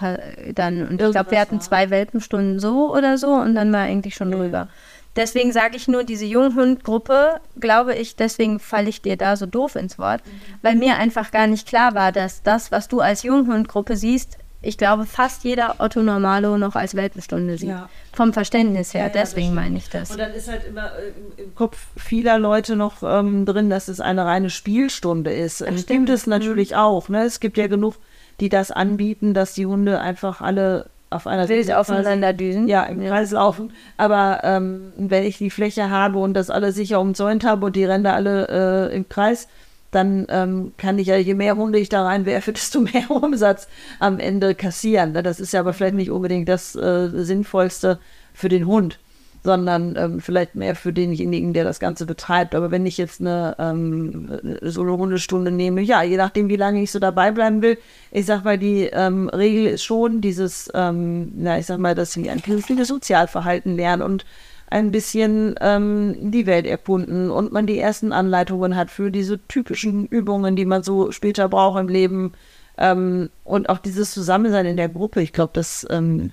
dann. 0.54 0.86
Und 0.86 1.00
ich 1.00 1.10
glaube, 1.10 1.30
wir 1.30 1.40
hatten 1.40 1.60
zwei 1.60 1.90
Welpenstunden 1.90 2.60
so 2.60 2.94
oder 2.94 3.18
so 3.18 3.28
und 3.28 3.54
dann 3.54 3.72
war 3.72 3.80
er 3.80 3.86
eigentlich 3.86 4.14
schon 4.14 4.30
ja. 4.30 4.38
drüber. 4.38 4.68
Deswegen 5.14 5.52
sage 5.52 5.76
ich 5.76 5.88
nur, 5.88 6.04
diese 6.04 6.24
Junghundgruppe, 6.24 7.40
glaube 7.60 7.94
ich, 7.94 8.16
deswegen 8.16 8.58
falle 8.58 8.88
ich 8.88 9.02
dir 9.02 9.16
da 9.16 9.36
so 9.36 9.44
doof 9.44 9.76
ins 9.76 9.98
Wort, 9.98 10.24
mhm. 10.24 10.30
weil 10.62 10.76
mir 10.76 10.96
einfach 10.96 11.30
gar 11.30 11.46
nicht 11.46 11.68
klar 11.68 11.94
war, 11.94 12.12
dass 12.12 12.42
das, 12.42 12.72
was 12.72 12.88
du 12.88 13.00
als 13.00 13.22
Junghundgruppe 13.22 13.96
siehst, 13.96 14.38
ich 14.62 14.78
glaube, 14.78 15.06
fast 15.06 15.44
jeder 15.44 15.76
Otto 15.78 16.02
Normalo 16.02 16.56
noch 16.56 16.76
als 16.76 16.94
Welpenstunde 16.94 17.58
sieht. 17.58 17.70
Ja. 17.70 17.88
Vom 18.12 18.32
Verständnis 18.32 18.94
her, 18.94 19.06
ja, 19.06 19.08
deswegen 19.08 19.48
ja, 19.48 19.54
meine 19.54 19.78
ich 19.78 19.90
das. 19.90 20.12
Und 20.12 20.18
dann 20.18 20.32
ist 20.32 20.48
halt 20.48 20.66
immer 20.66 20.86
äh, 20.86 21.42
im 21.42 21.54
Kopf 21.54 21.78
vieler 21.96 22.38
Leute 22.38 22.76
noch 22.76 23.02
ähm, 23.02 23.44
drin, 23.44 23.70
dass 23.70 23.88
es 23.88 24.00
eine 24.00 24.24
reine 24.24 24.50
Spielstunde 24.50 25.32
ist. 25.32 25.60
Das 25.60 25.80
stimmt 25.80 26.08
es 26.10 26.26
natürlich 26.26 26.70
mhm. 26.70 26.76
auch. 26.76 27.08
Ne? 27.08 27.24
Es 27.24 27.40
gibt 27.40 27.58
ja 27.58 27.66
genug, 27.66 27.96
die 28.40 28.48
das 28.48 28.70
anbieten, 28.70 29.34
dass 29.34 29.54
die 29.54 29.66
Hunde 29.66 30.00
einfach 30.00 30.40
alle 30.40 30.86
auf 31.10 31.26
einer 31.26 31.48
Wild 31.48 31.72
aufeinander 31.72 32.32
düsen. 32.32 32.68
Ja, 32.68 32.84
im 32.84 33.00
Kreis 33.00 33.32
laufen. 33.32 33.72
Aber 33.96 34.40
ähm, 34.42 34.92
wenn 34.96 35.24
ich 35.24 35.38
die 35.38 35.50
Fläche 35.50 35.90
habe 35.90 36.18
und 36.18 36.34
das 36.34 36.50
alle 36.50 36.72
sicher 36.72 37.00
umzäunt 37.00 37.44
habe 37.44 37.66
und 37.66 37.76
die 37.76 37.84
da 37.86 37.96
alle 38.14 38.90
äh, 38.90 38.96
im 38.96 39.08
Kreis, 39.08 39.48
dann 39.92 40.26
ähm, 40.30 40.72
kann 40.78 40.98
ich 40.98 41.06
ja, 41.06 41.16
je 41.16 41.34
mehr 41.34 41.56
Hunde 41.56 41.78
ich 41.78 41.88
da 41.88 42.02
reinwerfe, 42.02 42.52
desto 42.52 42.80
mehr 42.80 43.08
Umsatz 43.10 43.68
am 44.00 44.18
Ende 44.18 44.56
kassieren. 44.56 45.12
Ne? 45.12 45.22
Das 45.22 45.38
ist 45.38 45.52
ja 45.52 45.60
aber 45.60 45.72
vielleicht 45.72 45.94
nicht 45.94 46.10
unbedingt 46.10 46.48
das 46.48 46.74
äh, 46.74 47.08
Sinnvollste 47.12 48.00
für 48.34 48.48
den 48.48 48.66
Hund, 48.66 48.98
sondern 49.44 49.94
ähm, 49.96 50.20
vielleicht 50.20 50.54
mehr 50.54 50.74
für 50.74 50.94
denjenigen, 50.94 51.52
der 51.52 51.64
das 51.64 51.78
Ganze 51.78 52.06
betreibt. 52.06 52.54
Aber 52.54 52.70
wenn 52.70 52.86
ich 52.86 52.96
jetzt 52.96 53.20
eine 53.20 53.54
ähm, 53.58 54.40
so 54.62 54.80
eine 54.80 54.96
Hundestunde 54.96 55.50
nehme, 55.50 55.82
ja, 55.82 56.02
je 56.02 56.16
nachdem, 56.16 56.48
wie 56.48 56.56
lange 56.56 56.82
ich 56.82 56.90
so 56.90 56.98
dabei 56.98 57.30
bleiben 57.30 57.60
will, 57.60 57.76
ich 58.10 58.24
sag 58.24 58.44
mal, 58.44 58.56
die 58.56 58.84
ähm, 58.84 59.28
Regel 59.28 59.66
ist 59.66 59.84
schon 59.84 60.22
dieses, 60.22 60.70
ähm, 60.74 61.32
na, 61.36 61.58
ich 61.58 61.66
sag 61.66 61.78
mal, 61.78 61.94
dass 61.94 62.12
sie 62.12 62.30
ein 62.30 62.42
künftiges 62.42 62.88
Sozialverhalten 62.88 63.76
lernen 63.76 64.02
und 64.02 64.24
ein 64.72 64.90
bisschen 64.90 65.54
ähm, 65.60 66.30
die 66.30 66.46
Welt 66.46 66.66
erkunden 66.66 67.30
und 67.30 67.52
man 67.52 67.66
die 67.66 67.78
ersten 67.78 68.12
Anleitungen 68.12 68.74
hat 68.74 68.90
für 68.90 69.10
diese 69.10 69.38
typischen 69.46 70.06
Übungen, 70.06 70.56
die 70.56 70.64
man 70.64 70.82
so 70.82 71.12
später 71.12 71.48
braucht 71.48 71.78
im 71.78 71.88
Leben. 71.88 72.32
Ähm, 72.78 73.28
und 73.44 73.68
auch 73.68 73.78
dieses 73.78 74.12
Zusammensein 74.12 74.64
in 74.64 74.78
der 74.78 74.88
Gruppe, 74.88 75.20
ich 75.20 75.34
glaube, 75.34 75.52
das 75.52 75.86
ähm, 75.90 76.32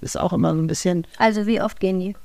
ist 0.00 0.18
auch 0.18 0.32
immer 0.32 0.54
so 0.54 0.60
ein 0.60 0.66
bisschen. 0.66 1.06
Also 1.18 1.46
wie 1.46 1.60
oft 1.60 1.78
gehen 1.78 2.00
die? 2.00 2.16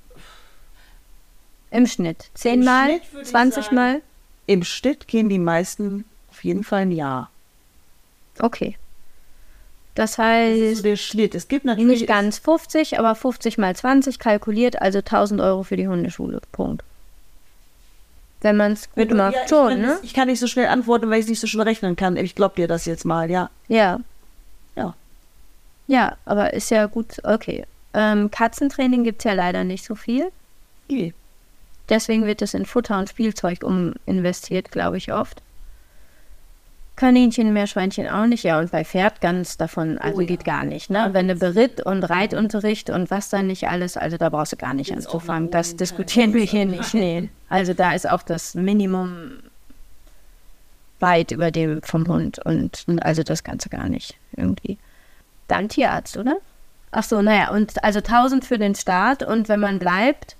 Im 1.69 1.85
Schnitt? 1.85 2.29
Zehnmal? 2.33 3.01
Zwanzigmal? 3.23 4.01
Im 4.47 4.63
Schnitt 4.63 5.07
gehen 5.07 5.27
die 5.27 5.39
meisten 5.39 6.05
auf 6.29 6.43
jeden 6.45 6.63
Fall 6.63 6.83
ein 6.83 6.91
Jahr. 6.91 7.29
Okay. 8.39 8.77
Das 9.95 10.17
heißt. 10.17 10.61
Das 10.61 10.77
so 10.77 10.83
der 10.83 10.95
Schnitt. 10.95 11.35
Es 11.35 11.47
gibt 11.47 11.65
natürlich. 11.65 12.01
Nicht 12.01 12.07
ganz 12.07 12.37
50, 12.39 12.99
aber 12.99 13.15
50 13.15 13.57
mal 13.57 13.75
20 13.75 14.19
kalkuliert, 14.19 14.81
also 14.81 14.99
1000 14.99 15.41
Euro 15.41 15.63
für 15.63 15.77
die 15.77 15.87
Hundeschule. 15.87 16.39
Punkt. 16.51 16.83
Wenn 18.41 18.57
man 18.57 18.71
es 18.71 18.89
gut 18.91 19.11
macht, 19.11 19.35
ja, 19.35 19.47
schon, 19.47 19.73
ich 19.73 19.77
ne? 19.77 19.99
ich 20.01 20.13
kann 20.15 20.27
nicht 20.27 20.39
so 20.39 20.47
schnell 20.47 20.67
antworten, 20.67 21.09
weil 21.09 21.19
ich 21.19 21.25
es 21.25 21.29
nicht 21.29 21.39
so 21.39 21.47
schnell 21.47 21.67
rechnen 21.67 21.95
kann. 21.95 22.17
Ich 22.17 22.33
glaube 22.33 22.55
dir 22.55 22.67
das 22.67 22.85
jetzt 22.85 23.05
mal, 23.05 23.29
ja. 23.29 23.51
Ja. 23.67 23.99
Ja. 24.75 24.95
Ja, 25.87 26.17
aber 26.25 26.53
ist 26.53 26.71
ja 26.71 26.87
gut, 26.87 27.23
okay. 27.23 27.65
Ähm, 27.93 28.31
Katzentraining 28.31 29.03
gibt 29.03 29.19
es 29.19 29.25
ja 29.25 29.33
leider 29.33 29.63
nicht 29.63 29.85
so 29.85 29.93
viel. 29.93 30.31
Nee. 30.87 31.13
Deswegen 31.89 32.25
wird 32.25 32.41
es 32.41 32.53
in 32.53 32.65
Futter 32.65 32.97
und 32.97 33.09
Spielzeug 33.09 33.63
um 33.63 33.93
investiert, 34.05 34.71
glaube 34.71 34.97
ich, 34.97 35.11
oft. 35.13 35.41
Kaninchen, 37.01 37.51
Meerschweinchen 37.51 38.07
auch 38.07 38.27
nicht. 38.27 38.43
Ja, 38.43 38.59
und 38.59 38.69
bei 38.69 38.85
Pferd 38.85 39.21
ganz 39.21 39.57
davon, 39.57 39.97
also 39.97 40.21
oh, 40.21 40.25
geht 40.25 40.45
gar 40.45 40.63
nicht. 40.63 40.91
Ne? 40.91 41.09
Wenn 41.13 41.27
du 41.27 41.33
Beritt 41.33 41.81
und 41.83 42.03
Reitunterricht 42.03 42.91
und 42.91 43.09
was 43.09 43.29
dann 43.29 43.47
nicht 43.47 43.67
alles, 43.67 43.97
also 43.97 44.17
da 44.17 44.29
brauchst 44.29 44.53
du 44.53 44.57
gar 44.57 44.75
nicht 44.75 44.93
anzufangen. 44.93 45.49
Das 45.49 45.75
diskutieren 45.75 46.35
wir 46.35 46.43
hier 46.43 46.67
nicht. 46.67 46.93
Nee. 46.93 47.29
Also 47.49 47.73
da 47.73 47.93
ist 47.93 48.07
auch 48.07 48.21
das 48.21 48.53
Minimum 48.53 49.39
weit 50.99 51.31
über 51.31 51.49
dem 51.49 51.81
vom 51.81 52.07
Hund 52.07 52.37
und 52.45 52.85
also 53.01 53.23
das 53.23 53.43
Ganze 53.43 53.69
gar 53.69 53.89
nicht 53.89 54.15
irgendwie. 54.37 54.77
Dann 55.47 55.69
Tierarzt, 55.69 56.17
oder? 56.17 56.37
Ach 56.91 57.03
so, 57.03 57.23
naja, 57.23 57.49
und 57.49 57.83
also 57.83 57.97
1000 57.97 58.45
für 58.45 58.59
den 58.59 58.75
Start 58.75 59.23
und 59.23 59.49
wenn 59.49 59.59
man 59.59 59.79
bleibt, 59.79 60.35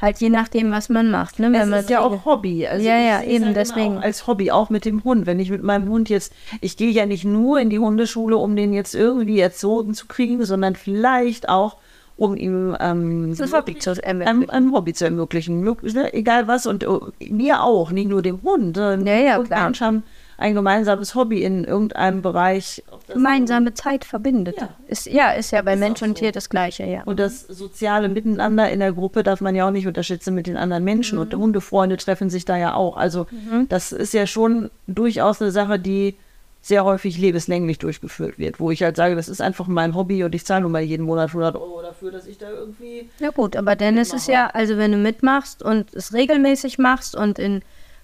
Halt 0.00 0.18
je 0.20 0.30
nachdem, 0.30 0.70
was 0.70 0.88
man 0.88 1.10
macht. 1.10 1.40
Ne? 1.40 1.52
Wenn 1.52 1.72
es 1.72 1.82
ist 1.82 1.90
ja 1.90 2.00
auch 2.00 2.24
Hobby. 2.24 2.66
Also 2.66 2.86
ja, 2.86 2.98
ja, 2.98 3.22
eben 3.22 3.46
halt 3.46 3.56
deswegen. 3.56 3.98
Als 3.98 4.28
Hobby, 4.28 4.52
auch 4.52 4.70
mit 4.70 4.84
dem 4.84 5.02
Hund. 5.02 5.26
Wenn 5.26 5.40
ich 5.40 5.50
mit 5.50 5.64
meinem 5.64 5.88
Hund 5.88 6.08
jetzt, 6.08 6.32
ich 6.60 6.76
gehe 6.76 6.90
ja 6.90 7.04
nicht 7.04 7.24
nur 7.24 7.58
in 7.58 7.68
die 7.68 7.80
Hundeschule, 7.80 8.36
um 8.36 8.54
den 8.54 8.72
jetzt 8.72 8.94
irgendwie 8.94 9.40
erzogen 9.40 9.94
zu 9.94 10.06
kriegen, 10.06 10.44
sondern 10.44 10.76
vielleicht 10.76 11.48
auch, 11.48 11.78
um 12.16 12.36
ihm 12.36 12.76
ähm, 12.78 13.32
ein, 13.38 13.52
Hobby 13.52 13.78
zu 13.78 14.04
ein, 14.04 14.22
ein, 14.22 14.72
Hobby 14.72 14.92
zu 14.92 15.04
ermöglichen. 15.04 15.62
Ne? 15.62 16.14
Egal 16.14 16.46
was. 16.46 16.66
Und 16.66 16.86
uh, 16.86 17.08
mir 17.28 17.64
auch, 17.64 17.90
nicht 17.90 18.08
nur 18.08 18.22
dem 18.22 18.40
Hund. 18.42 18.76
Äh, 18.76 18.98
ja, 18.98 19.14
ja, 19.14 19.42
klar. 19.42 19.64
Menschen 19.64 19.86
haben 19.86 20.02
ein 20.38 20.54
gemeinsames 20.54 21.16
Hobby 21.16 21.42
in 21.42 21.64
irgendeinem 21.64 22.22
Bereich. 22.22 22.84
Gemeinsame 23.08 23.74
Zeit 23.74 24.04
verbindet. 24.04 24.56
Ja. 24.60 24.68
Ist, 24.86 25.06
ja, 25.06 25.32
ist 25.32 25.50
ja 25.50 25.62
bei 25.62 25.74
ist 25.74 25.80
Mensch 25.80 26.00
und 26.00 26.10
so. 26.10 26.22
Tier 26.22 26.32
das 26.32 26.48
Gleiche, 26.48 26.84
ja. 26.84 27.02
Und 27.04 27.18
das 27.18 27.40
soziale 27.40 28.08
Miteinander 28.08 28.70
in 28.70 28.78
der 28.78 28.92
Gruppe 28.92 29.24
darf 29.24 29.40
man 29.40 29.56
ja 29.56 29.66
auch 29.66 29.72
nicht 29.72 29.88
unterschätzen 29.88 30.34
mit 30.34 30.46
den 30.46 30.56
anderen 30.56 30.84
Menschen. 30.84 31.16
Mhm. 31.16 31.22
Und 31.22 31.34
Hundefreunde 31.34 31.96
treffen 31.96 32.30
sich 32.30 32.44
da 32.44 32.56
ja 32.56 32.74
auch. 32.74 32.96
Also 32.96 33.26
mhm. 33.30 33.68
das 33.68 33.90
ist 33.90 34.14
ja 34.14 34.28
schon 34.28 34.70
durchaus 34.86 35.42
eine 35.42 35.50
Sache, 35.50 35.80
die 35.80 36.14
sehr 36.60 36.84
häufig 36.84 37.18
lebenslänglich 37.18 37.78
durchgeführt 37.78 38.38
wird, 38.38 38.60
wo 38.60 38.70
ich 38.70 38.82
halt 38.82 38.96
sage, 38.96 39.16
das 39.16 39.28
ist 39.28 39.40
einfach 39.40 39.66
mein 39.66 39.94
Hobby 39.94 40.22
und 40.22 40.34
ich 40.34 40.44
zahle 40.44 40.62
nun 40.62 40.72
mal 40.72 40.82
jeden 40.82 41.06
Monat 41.06 41.30
100 41.30 41.56
Euro 41.56 41.82
dafür, 41.82 42.12
dass 42.12 42.26
ich 42.26 42.38
da 42.38 42.50
irgendwie. 42.50 43.08
Ja 43.18 43.30
gut, 43.30 43.56
aber 43.56 43.74
dann 43.74 43.96
ist 43.96 44.12
es 44.12 44.26
ja, 44.26 44.48
also 44.48 44.76
wenn 44.76 44.92
du 44.92 44.98
mitmachst 44.98 45.62
und 45.62 45.94
es 45.94 46.12
regelmäßig 46.12 46.78
machst 46.78 47.16
und 47.16 47.38
in 47.38 47.62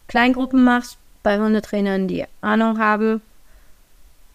Kleingruppen 0.08 0.64
machst, 0.64 0.98
bei 1.24 1.40
Hundetrainern, 1.40 2.06
die 2.06 2.24
Ahnung 2.40 2.78
haben, 2.78 3.20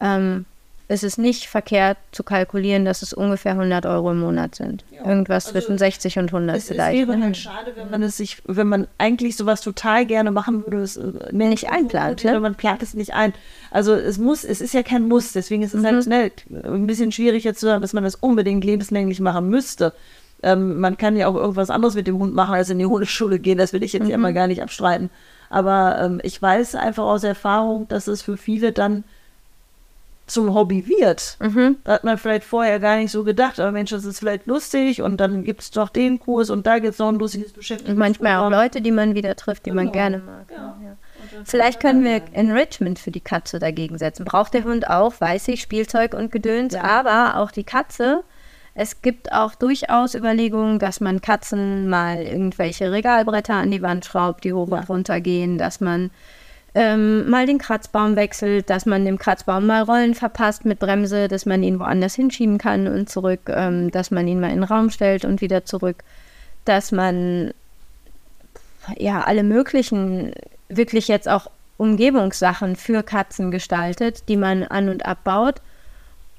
ähm, 0.01 0.45
ist 0.89 1.03
es 1.03 1.19
nicht 1.19 1.45
verkehrt 1.45 1.99
zu 2.11 2.23
kalkulieren, 2.23 2.83
dass 2.83 3.03
es 3.03 3.13
ungefähr 3.13 3.51
100 3.51 3.85
Euro 3.85 4.11
im 4.11 4.19
Monat 4.19 4.55
sind. 4.55 4.83
Ja. 4.89 5.05
Irgendwas 5.05 5.45
also 5.45 5.59
zwischen 5.59 5.77
60 5.77 6.17
und 6.17 6.33
100 6.33 6.57
es, 6.57 6.67
vielleicht. 6.67 7.03
Es 7.03 7.07
wäre 7.07 7.21
halt 7.21 7.37
schade, 7.37 7.73
wenn 7.75 7.91
man 7.91 8.01
es 8.01 8.17
sich, 8.17 8.41
wenn 8.45 8.67
man 8.67 8.87
eigentlich 8.97 9.37
sowas 9.37 9.61
total 9.61 10.07
gerne 10.07 10.31
machen 10.31 10.65
würde, 10.65 10.81
es 10.81 10.97
äh, 10.97 11.11
nicht 11.31 11.69
einplant. 11.69 12.23
Ne? 12.23 12.39
Man 12.39 12.55
plant 12.55 12.81
es 12.81 12.95
nicht 12.95 13.13
ein. 13.13 13.33
Also 13.69 13.93
es 13.93 14.17
muss, 14.17 14.43
es 14.43 14.61
ist 14.61 14.73
ja 14.73 14.81
kein 14.81 15.07
Muss, 15.07 15.31
deswegen 15.31 15.61
ist 15.61 15.75
es 15.75 15.83
halt 15.83 15.93
mhm. 16.07 16.11
halt 16.11 16.43
schnell 16.47 16.73
ein 16.73 16.87
bisschen 16.87 17.11
schwierig 17.11 17.43
jetzt 17.43 17.59
zu 17.59 17.67
sagen, 17.67 17.83
dass 17.83 17.93
man 17.93 18.03
das 18.03 18.15
unbedingt 18.15 18.63
lebenslänglich 18.63 19.19
machen 19.19 19.47
müsste. 19.47 19.93
Ähm, 20.41 20.79
man 20.79 20.97
kann 20.97 21.15
ja 21.15 21.27
auch 21.27 21.35
irgendwas 21.35 21.69
anderes 21.69 21.93
mit 21.93 22.07
dem 22.07 22.17
Hund 22.17 22.33
machen, 22.33 22.55
als 22.55 22.71
in 22.71 22.79
die 22.79 22.87
Hundeschule 22.87 23.37
gehen. 23.37 23.59
Das 23.59 23.73
will 23.73 23.83
ich 23.83 23.93
jetzt 23.93 24.05
mhm. 24.05 24.09
ja 24.09 24.17
mal 24.17 24.33
gar 24.33 24.47
nicht 24.47 24.63
abstreiten. 24.63 25.11
Aber 25.49 25.99
ähm, 26.01 26.19
ich 26.23 26.41
weiß 26.41 26.75
einfach 26.75 27.03
aus 27.03 27.23
Erfahrung, 27.23 27.87
dass 27.87 28.07
es 28.07 28.21
für 28.21 28.37
viele 28.37 28.71
dann 28.71 29.03
zum 30.29 30.53
Hobby 30.53 30.87
wird. 30.87 31.37
Mhm. 31.39 31.77
Da 31.83 31.93
hat 31.93 32.03
man 32.03 32.17
vielleicht 32.17 32.43
vorher 32.43 32.79
gar 32.79 32.97
nicht 32.97 33.11
so 33.11 33.23
gedacht, 33.23 33.59
aber 33.59 33.71
Mensch, 33.71 33.89
das 33.89 34.05
ist 34.05 34.19
vielleicht 34.19 34.45
lustig 34.45 35.01
und 35.01 35.17
dann 35.17 35.43
gibt 35.43 35.61
es 35.61 35.71
doch 35.71 35.89
den 35.89 36.19
Kurs 36.19 36.49
und 36.49 36.67
da 36.67 36.79
gibt 36.79 36.93
es 36.93 36.99
noch 36.99 37.09
ein 37.09 37.19
lustiges 37.19 37.51
Beschäftigung. 37.51 37.93
Und 37.93 37.99
manchmal 37.99 38.37
auch 38.37 38.49
Leute, 38.49 38.81
die 38.81 38.91
man 38.91 39.15
wieder 39.15 39.35
trifft, 39.35 39.65
die 39.65 39.71
genau. 39.71 39.83
man 39.83 39.91
gerne 39.91 40.19
mag. 40.19 40.45
Ja. 40.51 40.77
Ja. 40.83 40.97
Vielleicht 41.43 41.79
können 41.79 42.03
wir 42.03 42.21
Enrichment 42.33 42.99
für 42.99 43.11
die 43.11 43.21
Katze 43.21 43.59
dagegen 43.59 43.97
setzen. 43.97 44.25
Braucht 44.25 44.53
der 44.53 44.63
Hund 44.63 44.89
auch, 44.89 45.19
weiß 45.19 45.47
ich, 45.49 45.61
Spielzeug 45.61 46.13
und 46.13 46.31
Gedöns, 46.31 46.73
ja. 46.73 46.83
aber 46.83 47.37
auch 47.37 47.51
die 47.51 47.63
Katze. 47.63 48.23
Es 48.82 49.01
gibt 49.01 49.34
auch 49.34 49.55
durchaus 49.55 50.15
Überlegungen, 50.15 50.80
dass 50.80 51.01
man 51.01 51.19
Katzen 51.19 51.89
mal 51.89 52.21
irgendwelche 52.21 52.93
Regalbretter 52.93 53.55
an 53.55 53.71
die 53.71 53.82
Wand 53.82 54.05
schraubt, 54.05 54.45
die 54.45 54.53
hoch 54.53 54.69
und 54.69 54.88
runter 54.88 55.19
gehen, 55.19 55.57
dass 55.57 55.82
man 55.82 56.11
ähm, 56.75 57.30
mal 57.30 57.45
den 57.45 57.57
Kratzbaum 57.57 58.15
wechselt, 58.15 58.69
dass 58.69 58.86
man 58.86 59.03
dem 59.03 59.17
Kratzbaum 59.17 59.65
mal 59.65 59.82
Rollen 59.82 60.15
verpasst 60.15 60.63
mit 60.63 60.80
Bremse, 60.80 61.27
dass 61.27 61.45
man 61.45 61.61
ihn 61.61 61.77
woanders 61.77 62.15
hinschieben 62.15 62.57
kann 62.57 62.88
und 62.88 63.09
zurück, 63.09 63.49
ähm, 63.49 63.91
dass 63.91 64.11
man 64.11 64.30
ihn 64.30 64.39
mal 64.39 64.51
in 64.51 64.61
den 64.61 64.63
Raum 64.63 64.91
stellt 64.91 65.25
und 65.25 65.41
wieder 65.41 65.65
zurück, 65.65 65.97
dass 66.63 66.93
man 66.93 67.53
ja 68.95 69.23
alle 69.23 69.43
möglichen, 69.43 70.32
wirklich 70.69 71.09
jetzt 71.09 71.27
auch 71.27 71.51
Umgebungssachen 71.75 72.77
für 72.77 73.03
Katzen 73.03 73.51
gestaltet, 73.51 74.30
die 74.30 74.38
man 74.38 74.63
an 74.63 74.88
und 74.88 75.05
abbaut. 75.05 75.55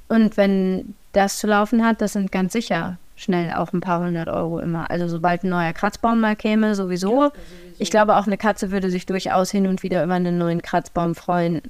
Und 0.09 0.39
wenn 0.39 0.95
das 1.13 1.39
zu 1.39 1.47
laufen 1.47 1.85
hat, 1.85 2.01
das 2.01 2.13
sind 2.15 2.33
ganz 2.33 2.53
sicher 2.53 2.99
schnell 3.21 3.53
auch 3.53 3.73
ein 3.73 3.81
paar 3.81 4.01
hundert 4.01 4.29
Euro 4.29 4.61
immer. 4.61 4.91
Also 4.91 5.07
sobald 5.07 5.45
ein 5.45 5.51
neuer 5.51 5.73
Kratzbaum 5.73 6.21
mal 6.21 6.37
käme, 6.37 6.75
sowieso. 6.75 7.25
Ja, 7.25 7.33
ich 7.79 7.91
glaube, 7.91 8.17
auch 8.17 8.27
eine 8.27 8.39
Katze 8.39 8.71
würde 8.71 8.91
sich 8.91 9.07
durchaus 9.07 9.51
hin 9.51 9.67
und 9.67 9.83
wieder 9.83 10.03
über 10.03 10.15
einen 10.15 10.39
neuen 10.39 10.63
Kratzbaum 10.63 11.15
freuen, 11.15 11.61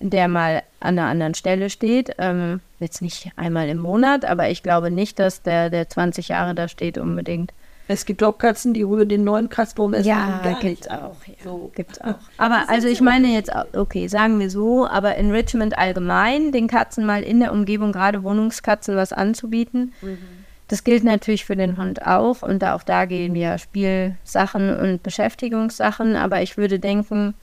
der 0.00 0.28
mal 0.28 0.62
an 0.80 0.98
einer 0.98 1.08
anderen 1.08 1.34
Stelle 1.34 1.70
steht. 1.70 2.14
Ähm, 2.18 2.60
jetzt 2.80 3.00
nicht 3.00 3.30
einmal 3.36 3.68
im 3.68 3.78
Monat, 3.78 4.24
aber 4.24 4.50
ich 4.50 4.62
glaube 4.62 4.90
nicht, 4.90 5.18
dass 5.18 5.42
der, 5.42 5.70
der 5.70 5.88
20 5.88 6.28
Jahre 6.28 6.54
da 6.54 6.68
steht 6.68 6.98
unbedingt. 6.98 7.52
Es 7.88 8.04
gibt 8.04 8.22
auch 8.22 8.36
Katzen, 8.36 8.74
die 8.74 8.82
rühren 8.82 9.08
den 9.08 9.24
neuen 9.24 9.48
Kratzbaum 9.48 9.94
essen. 9.94 10.08
Ja, 10.08 10.56
gibt 10.60 10.82
es 10.82 10.90
auch. 10.90 11.16
Ja. 11.26 11.34
So. 11.42 11.70
Gibt's 11.74 12.00
auch. 12.02 12.16
Aber 12.36 12.68
also 12.68 12.86
ich 12.86 13.00
meine 13.00 13.28
jetzt, 13.28 13.50
okay, 13.74 14.08
sagen 14.08 14.38
wir 14.38 14.50
so, 14.50 14.86
aber 14.86 15.16
Enrichment 15.16 15.76
allgemein, 15.76 16.52
den 16.52 16.68
Katzen 16.68 17.06
mal 17.06 17.22
in 17.22 17.40
der 17.40 17.52
Umgebung, 17.52 17.92
gerade 17.92 18.22
Wohnungskatzen, 18.22 18.94
was 18.94 19.12
anzubieten. 19.12 19.94
Mhm 20.02 20.38
das 20.68 20.84
gilt 20.84 21.02
natürlich 21.02 21.46
für 21.46 21.56
den 21.56 21.78
Hund 21.78 22.06
auch 22.06 22.42
und 22.42 22.62
auch 22.62 22.82
da 22.82 23.06
gehen 23.06 23.32
wir 23.34 23.56
Spielsachen 23.56 24.76
und 24.76 25.02
Beschäftigungssachen, 25.02 26.14
aber 26.14 26.42
ich 26.42 26.58
würde 26.58 26.78
denken, 26.78 27.34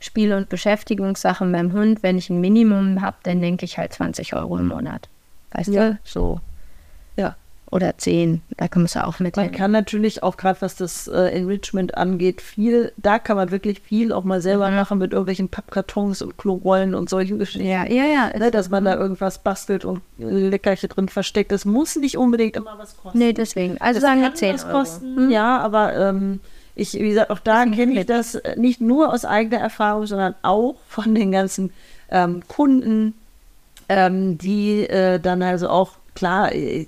Spiel- 0.00 0.32
und 0.32 0.48
Beschäftigungssachen 0.48 1.52
beim 1.52 1.72
Hund, 1.72 2.02
wenn 2.02 2.18
ich 2.18 2.30
ein 2.30 2.40
Minimum 2.40 3.00
habe, 3.02 3.16
dann 3.22 3.40
denke 3.40 3.64
ich 3.64 3.78
halt 3.78 3.92
20 3.92 4.34
Euro 4.34 4.58
im 4.58 4.68
Monat. 4.68 5.08
Weißt 5.52 5.68
ja. 5.68 5.90
du? 5.90 5.98
So. 6.04 6.40
Ja 7.74 7.84
oder 7.88 7.98
zehn. 7.98 8.40
Da 8.56 8.68
kommst 8.68 8.94
du 8.94 9.04
auch 9.04 9.18
mit. 9.18 9.36
Man 9.36 9.50
kann 9.50 9.72
natürlich 9.72 10.22
auch 10.22 10.36
gerade, 10.36 10.60
was 10.62 10.76
das 10.76 11.08
äh, 11.08 11.36
Enrichment 11.36 11.96
angeht, 11.96 12.40
viel, 12.40 12.92
da 12.96 13.18
kann 13.18 13.36
man 13.36 13.50
wirklich 13.50 13.80
viel 13.80 14.12
auch 14.12 14.22
mal 14.22 14.40
selber 14.40 14.70
mhm. 14.70 14.76
machen 14.76 14.98
mit 14.98 15.12
irgendwelchen 15.12 15.48
Pappkartons 15.48 16.22
und 16.22 16.38
Klorollen 16.38 16.94
und 16.94 17.10
solchen 17.10 17.40
Geschichten. 17.40 17.66
Ja, 17.66 17.84
ja, 17.84 18.04
ja. 18.04 18.38
Ne, 18.38 18.52
dass 18.52 18.70
man 18.70 18.84
da 18.84 18.94
irgendwas 18.94 19.40
bastelt 19.40 19.84
und 19.84 20.02
Leckerchen 20.18 20.88
drin 20.88 21.08
versteckt. 21.08 21.50
Das 21.50 21.64
muss 21.64 21.96
nicht 21.96 22.16
unbedingt 22.16 22.54
immer 22.54 22.78
was 22.78 22.96
kosten. 22.96 23.18
Nee, 23.18 23.32
deswegen. 23.32 23.76
Also 23.80 24.00
das 24.00 24.08
sagen 24.08 24.22
wir 24.22 24.32
10 24.32 24.60
Euro. 24.60 24.70
kosten, 24.70 25.26
mhm. 25.26 25.30
ja, 25.32 25.58
aber 25.58 25.96
ähm, 25.96 26.38
ich, 26.76 26.94
wie 26.94 27.08
gesagt, 27.08 27.30
auch 27.30 27.40
da 27.40 27.64
kenne 27.66 27.98
ich 27.98 28.06
das 28.06 28.40
nicht 28.56 28.80
nur 28.80 29.12
aus 29.12 29.24
eigener 29.24 29.58
Erfahrung, 29.58 30.06
sondern 30.06 30.36
auch 30.42 30.76
von 30.86 31.12
den 31.12 31.32
ganzen 31.32 31.72
ähm, 32.08 32.42
Kunden, 32.46 33.14
ähm, 33.88 34.38
die 34.38 34.86
äh, 34.88 35.18
dann 35.18 35.42
also 35.42 35.68
auch, 35.68 35.94
klar, 36.14 36.52
äh, 36.52 36.86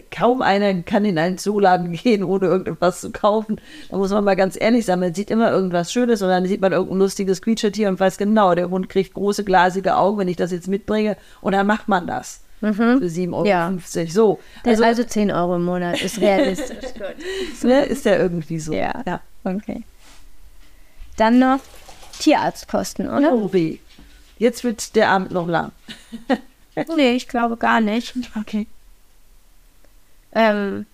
kaum 0.00 0.42
einer 0.42 0.82
kann 0.82 1.04
in 1.04 1.18
einen 1.18 1.38
Zooladen 1.38 1.92
gehen, 1.92 2.24
ohne 2.24 2.46
irgendetwas 2.46 3.00
zu 3.00 3.10
kaufen. 3.10 3.60
Da 3.90 3.96
muss 3.96 4.10
man 4.10 4.24
mal 4.24 4.36
ganz 4.36 4.60
ehrlich 4.60 4.86
sein, 4.86 5.00
man 5.00 5.14
sieht 5.14 5.30
immer 5.30 5.50
irgendwas 5.50 5.92
Schönes 5.92 6.22
und 6.22 6.28
dann 6.28 6.46
sieht 6.46 6.60
man 6.60 6.72
irgendein 6.72 6.98
lustiges 6.98 7.42
Quietschetier 7.42 7.88
und 7.88 8.00
weiß 8.00 8.18
genau, 8.18 8.54
der 8.54 8.70
Hund 8.70 8.88
kriegt 8.88 9.14
große 9.14 9.44
glasige 9.44 9.96
Augen, 9.96 10.18
wenn 10.18 10.28
ich 10.28 10.36
das 10.36 10.52
jetzt 10.52 10.68
mitbringe. 10.68 11.16
Und 11.40 11.52
dann 11.52 11.66
macht 11.66 11.88
man 11.88 12.06
das. 12.06 12.40
Mhm. 12.62 13.00
Für 13.00 13.06
7,50 13.06 13.32
Euro. 13.32 13.46
Ja. 13.46 13.72
So. 14.08 14.38
Also, 14.64 14.84
also 14.84 15.04
10 15.04 15.32
Euro 15.32 15.56
im 15.56 15.64
Monat 15.64 16.00
ist 16.00 16.20
realistisch. 16.20 16.94
ne, 17.62 17.84
ist 17.84 18.04
ja 18.04 18.16
irgendwie 18.16 18.60
so. 18.60 18.72
Ja. 18.72 19.02
ja. 19.04 19.20
Okay. 19.44 19.82
Dann 21.16 21.38
noch 21.40 21.58
Tierarztkosten, 22.20 23.08
oder? 23.10 23.32
Oh 23.32 23.52
weh. 23.52 23.78
Jetzt 24.38 24.64
wird 24.64 24.94
der 24.96 25.10
Abend 25.10 25.32
noch 25.32 25.48
lang. 25.48 25.72
nee, 26.96 27.12
ich 27.12 27.28
glaube 27.28 27.56
gar 27.56 27.80
nicht. 27.80 28.14
Okay. 28.38 28.66
Ähm, 30.34 30.86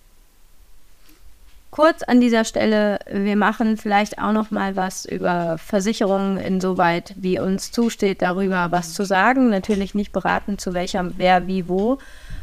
kurz 1.71 2.03
an 2.03 2.19
dieser 2.19 2.43
Stelle, 2.43 2.99
wir 3.09 3.35
machen 3.35 3.77
vielleicht 3.77 4.19
auch 4.19 4.31
noch 4.31 4.51
mal 4.51 4.75
was 4.75 5.05
über 5.05 5.57
Versicherungen, 5.57 6.37
insoweit 6.37 7.13
wie 7.15 7.39
uns 7.39 7.71
zusteht, 7.71 8.21
darüber 8.21 8.71
was 8.71 8.93
zu 8.93 9.05
sagen. 9.05 9.49
Natürlich 9.49 9.95
nicht 9.95 10.11
beraten, 10.11 10.57
zu 10.57 10.73
welcher, 10.73 11.11
wer, 11.17 11.47
wie, 11.47 11.67
wo, 11.67 11.99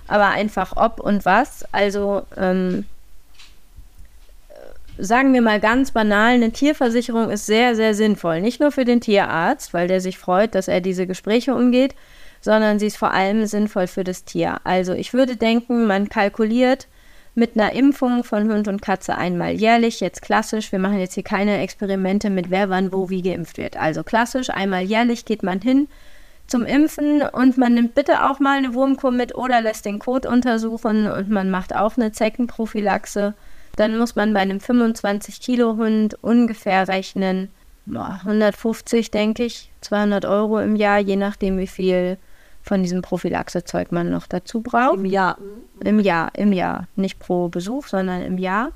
aber 0.08 0.28
einfach 0.28 0.76
ob 0.76 1.00
und 1.00 1.24
was. 1.24 1.64
Also 1.72 2.22
ähm, 2.36 2.84
sagen 4.98 5.34
wir 5.34 5.42
mal 5.42 5.60
ganz 5.60 5.90
banal, 5.90 6.34
eine 6.34 6.52
Tierversicherung 6.52 7.30
ist 7.30 7.46
sehr, 7.46 7.76
sehr 7.76 7.94
sinnvoll. 7.94 8.40
Nicht 8.40 8.60
nur 8.60 8.72
für 8.72 8.84
den 8.84 9.00
Tierarzt, 9.00 9.74
weil 9.74 9.88
der 9.88 10.00
sich 10.00 10.18
freut, 10.18 10.54
dass 10.54 10.68
er 10.68 10.80
diese 10.80 11.06
Gespräche 11.06 11.54
umgeht, 11.54 11.94
sondern 12.46 12.78
sie 12.78 12.86
ist 12.86 12.96
vor 12.96 13.10
allem 13.10 13.44
sinnvoll 13.44 13.88
für 13.88 14.04
das 14.04 14.24
Tier. 14.24 14.58
Also 14.62 14.92
ich 14.92 15.12
würde 15.12 15.36
denken, 15.36 15.88
man 15.88 16.08
kalkuliert 16.08 16.86
mit 17.34 17.56
einer 17.58 17.72
Impfung 17.72 18.22
von 18.22 18.48
Hund 18.48 18.68
und 18.68 18.80
Katze 18.80 19.18
einmal 19.18 19.50
jährlich, 19.50 19.98
jetzt 19.98 20.22
klassisch, 20.22 20.70
wir 20.70 20.78
machen 20.78 21.00
jetzt 21.00 21.14
hier 21.14 21.24
keine 21.24 21.58
Experimente 21.58 22.30
mit 22.30 22.48
wer 22.48 22.70
wann 22.70 22.92
wo 22.92 23.10
wie 23.10 23.20
geimpft 23.20 23.58
wird. 23.58 23.76
Also 23.76 24.04
klassisch, 24.04 24.48
einmal 24.48 24.82
jährlich 24.82 25.24
geht 25.24 25.42
man 25.42 25.60
hin 25.60 25.88
zum 26.46 26.64
Impfen 26.64 27.22
und 27.22 27.58
man 27.58 27.74
nimmt 27.74 27.96
bitte 27.96 28.24
auch 28.30 28.38
mal 28.38 28.58
eine 28.58 28.74
Wurmkur 28.74 29.10
mit 29.10 29.34
oder 29.34 29.60
lässt 29.60 29.84
den 29.84 29.98
Kot 29.98 30.24
untersuchen 30.24 31.10
und 31.10 31.28
man 31.28 31.50
macht 31.50 31.74
auch 31.74 31.96
eine 31.96 32.12
Zeckenprophylaxe. 32.12 33.34
Dann 33.74 33.98
muss 33.98 34.14
man 34.14 34.32
bei 34.32 34.40
einem 34.40 34.60
25 34.60 35.40
Kilo 35.40 35.76
Hund 35.76 36.16
ungefähr 36.22 36.86
rechnen, 36.86 37.48
150 37.92 39.10
denke 39.10 39.42
ich, 39.42 39.72
200 39.80 40.24
Euro 40.24 40.60
im 40.60 40.76
Jahr, 40.76 41.00
je 41.00 41.16
nachdem 41.16 41.58
wie 41.58 41.66
viel 41.66 42.18
von 42.66 42.82
diesem 42.82 43.00
Prophylaxezeug 43.00 43.92
man 43.92 44.10
noch 44.10 44.26
dazu 44.26 44.60
braucht. 44.60 44.98
Im 44.98 45.04
Jahr. 45.04 45.38
Im 45.84 46.00
Jahr, 46.00 46.30
im 46.34 46.52
Jahr. 46.52 46.88
Nicht 46.96 47.20
pro 47.20 47.48
Besuch, 47.48 47.86
sondern 47.86 48.22
im 48.22 48.38
Jahr. 48.38 48.72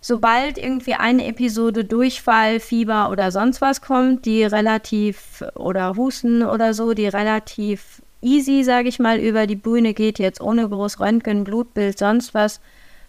Sobald 0.00 0.58
irgendwie 0.58 0.94
eine 0.94 1.26
Episode 1.26 1.84
Durchfall, 1.84 2.60
Fieber 2.60 3.10
oder 3.10 3.30
sonst 3.30 3.60
was 3.60 3.80
kommt, 3.80 4.26
die 4.26 4.44
relativ, 4.44 5.42
oder 5.54 5.96
Husten 5.96 6.42
oder 6.42 6.74
so, 6.74 6.92
die 6.92 7.06
relativ 7.06 8.02
easy, 8.20 8.62
sage 8.62 8.88
ich 8.88 8.98
mal, 8.98 9.18
über 9.18 9.46
die 9.46 9.56
Bühne 9.56 9.94
geht, 9.94 10.18
jetzt 10.18 10.40
ohne 10.40 10.68
groß 10.68 11.00
Röntgen, 11.00 11.44
Blutbild, 11.44 11.98
sonst 11.98 12.34
was, 12.34 12.60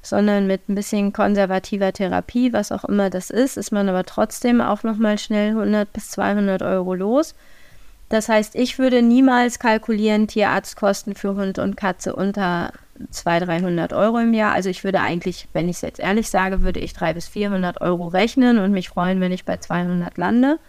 sondern 0.01 0.47
mit 0.47 0.69
ein 0.69 0.75
bisschen 0.75 1.13
konservativer 1.13 1.91
Therapie, 1.91 2.53
was 2.53 2.71
auch 2.71 2.85
immer 2.85 3.09
das 3.09 3.31
ist, 3.31 3.57
ist 3.57 3.71
man 3.71 3.89
aber 3.89 4.05
trotzdem 4.05 4.61
auch 4.61 4.83
nochmal 4.83 5.17
schnell 5.17 5.49
100 5.49 5.91
bis 5.91 6.11
200 6.11 6.61
Euro 6.61 6.93
los. 6.93 7.35
Das 8.13 8.29
heißt, 8.29 8.53
ich 8.53 8.77
würde 8.77 9.01
niemals 9.01 9.57
kalkulieren, 9.57 10.27
Tierarztkosten 10.27 11.15
für 11.15 11.33
Hund 11.33 11.57
und 11.57 11.75
Katze 11.75 12.15
unter 12.15 12.71
200, 13.09 13.49
300 13.49 13.93
Euro 13.93 14.19
im 14.19 14.35
Jahr. 14.35 14.53
Also 14.53 14.69
ich 14.69 14.83
würde 14.83 14.99
eigentlich, 14.99 15.47
wenn 15.53 15.67
ich 15.67 15.77
es 15.77 15.81
jetzt 15.81 15.99
ehrlich 15.99 16.29
sage, 16.29 16.61
würde 16.61 16.79
ich 16.79 16.93
300 16.93 17.15
bis 17.15 17.27
400 17.27 17.81
Euro 17.81 18.05
rechnen 18.09 18.59
und 18.59 18.71
mich 18.71 18.89
freuen, 18.89 19.19
wenn 19.19 19.31
ich 19.31 19.45
bei 19.45 19.57
200 19.57 20.15
lande. 20.19 20.59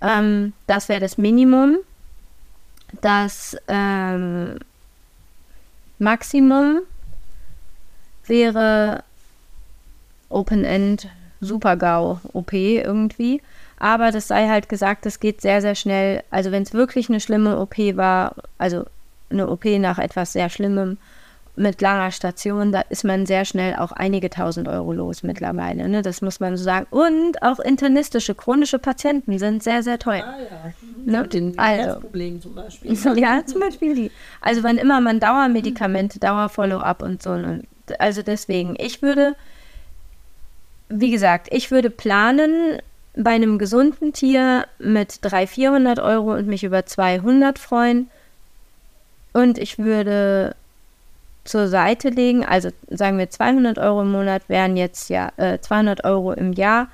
Ähm, 0.00 0.54
das 0.66 0.88
wäre 0.88 0.98
das 1.00 1.18
Minimum. 1.18 1.76
Das 3.02 3.54
ähm, 3.68 4.58
Maximum 5.98 6.80
wäre 8.24 9.04
Open-End 10.30 11.10
Super-GAU 11.42 12.20
OP 12.32 12.54
irgendwie. 12.54 13.42
Aber 13.78 14.10
das 14.10 14.28
sei 14.28 14.48
halt 14.48 14.68
gesagt, 14.68 15.06
das 15.06 15.20
geht 15.20 15.40
sehr, 15.40 15.60
sehr 15.60 15.74
schnell. 15.74 16.22
Also 16.30 16.50
wenn 16.50 16.62
es 16.62 16.72
wirklich 16.72 17.08
eine 17.08 17.20
schlimme 17.20 17.58
OP 17.58 17.76
war, 17.96 18.34
also 18.58 18.84
eine 19.30 19.48
OP 19.48 19.64
nach 19.64 19.98
etwas 19.98 20.32
sehr 20.32 20.48
Schlimmem 20.48 20.98
mit 21.56 21.80
langer 21.80 22.10
Station, 22.10 22.70
da 22.70 22.82
ist 22.82 23.02
man 23.02 23.24
sehr 23.24 23.44
schnell 23.44 23.76
auch 23.76 23.92
einige 23.92 24.28
tausend 24.28 24.68
Euro 24.68 24.92
los 24.92 25.22
mittlerweile. 25.22 25.88
Ne? 25.88 26.02
Das 26.02 26.20
muss 26.20 26.38
man 26.38 26.56
so 26.56 26.62
sagen. 26.62 26.86
Und 26.90 27.42
auch 27.42 27.58
internistische, 27.58 28.34
chronische 28.34 28.78
Patienten 28.78 29.38
sind 29.38 29.62
sehr, 29.62 29.82
sehr 29.82 29.98
teuer. 29.98 30.24
Ah 30.24 30.38
ja. 30.38 30.72
Ne? 31.04 31.22
Mit 31.22 31.32
den 31.32 31.58
also, 31.58 31.82
Herzproblemen 31.82 32.42
zum 32.42 32.54
Beispiel. 32.54 32.92
Ja, 33.16 33.44
zum 33.44 33.60
Beispiel 33.60 33.94
die. 33.94 34.10
Also 34.40 34.62
wann 34.62 34.76
immer 34.76 35.00
man 35.00 35.18
Dauermedikamente, 35.18 36.18
Dauerfollow-up 36.18 37.02
und 37.02 37.22
so. 37.22 37.30
Und 37.30 37.64
also 37.98 38.22
deswegen, 38.22 38.74
ich 38.78 39.00
würde, 39.00 39.34
wie 40.88 41.10
gesagt, 41.10 41.48
ich 41.50 41.70
würde 41.70 41.88
planen, 41.88 42.80
bei 43.16 43.30
einem 43.30 43.58
gesunden 43.58 44.12
Tier 44.12 44.66
mit 44.78 45.18
300, 45.22 45.48
400 45.48 45.98
Euro 45.98 46.34
und 46.34 46.46
mich 46.46 46.64
über 46.64 46.86
200 46.86 47.58
freuen. 47.58 48.10
Und 49.32 49.58
ich 49.58 49.78
würde 49.78 50.54
zur 51.44 51.68
Seite 51.68 52.10
legen, 52.10 52.44
also 52.44 52.70
sagen 52.88 53.18
wir 53.18 53.30
200 53.30 53.78
Euro 53.78 54.02
im 54.02 54.12
Monat 54.12 54.48
wären 54.48 54.76
jetzt 54.76 55.08
ja, 55.08 55.32
äh, 55.36 55.58
200 55.58 56.04
Euro 56.04 56.32
im 56.32 56.52
Jahr 56.52 56.88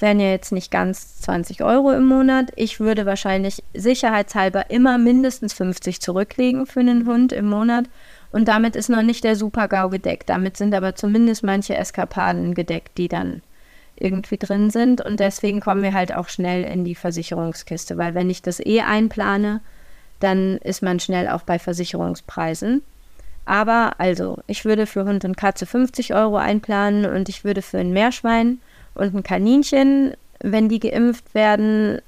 wären 0.00 0.20
ja 0.20 0.30
jetzt 0.30 0.52
nicht 0.52 0.70
ganz 0.70 1.20
20 1.22 1.62
Euro 1.62 1.92
im 1.92 2.06
Monat. 2.06 2.52
Ich 2.56 2.78
würde 2.80 3.06
wahrscheinlich 3.06 3.62
sicherheitshalber 3.74 4.70
immer 4.70 4.98
mindestens 4.98 5.52
50 5.54 6.00
zurücklegen 6.00 6.66
für 6.66 6.80
einen 6.80 7.06
Hund 7.06 7.32
im 7.32 7.46
Monat. 7.46 7.86
Und 8.30 8.46
damit 8.46 8.76
ist 8.76 8.90
noch 8.90 9.02
nicht 9.02 9.24
der 9.24 9.36
Super-GAU 9.36 9.88
gedeckt. 9.88 10.28
Damit 10.28 10.56
sind 10.56 10.74
aber 10.74 10.94
zumindest 10.94 11.42
manche 11.42 11.76
Eskapaden 11.76 12.54
gedeckt, 12.54 12.96
die 12.98 13.08
dann 13.08 13.42
irgendwie 14.00 14.38
drin 14.38 14.70
sind. 14.70 15.00
Und 15.00 15.20
deswegen 15.20 15.60
kommen 15.60 15.82
wir 15.82 15.94
halt 15.94 16.14
auch 16.14 16.28
schnell 16.28 16.64
in 16.64 16.84
die 16.84 16.94
Versicherungskiste, 16.94 17.96
weil 17.96 18.14
wenn 18.14 18.30
ich 18.30 18.42
das 18.42 18.60
eh 18.60 18.80
einplane, 18.82 19.60
dann 20.20 20.58
ist 20.58 20.82
man 20.82 21.00
schnell 21.00 21.28
auch 21.28 21.42
bei 21.42 21.58
Versicherungspreisen. 21.58 22.82
Aber 23.44 23.92
also, 23.98 24.38
ich 24.46 24.64
würde 24.64 24.86
für 24.86 25.04
Hund 25.04 25.24
und 25.24 25.36
Katze 25.36 25.64
50 25.64 26.14
Euro 26.14 26.36
einplanen 26.36 27.06
und 27.06 27.28
ich 27.28 27.44
würde 27.44 27.62
für 27.62 27.78
ein 27.78 27.92
Meerschwein 27.92 28.60
und 28.94 29.14
ein 29.14 29.22
Kaninchen, 29.22 30.14
wenn 30.40 30.68
die 30.68 30.80
geimpft 30.80 31.34
werden, 31.34 32.00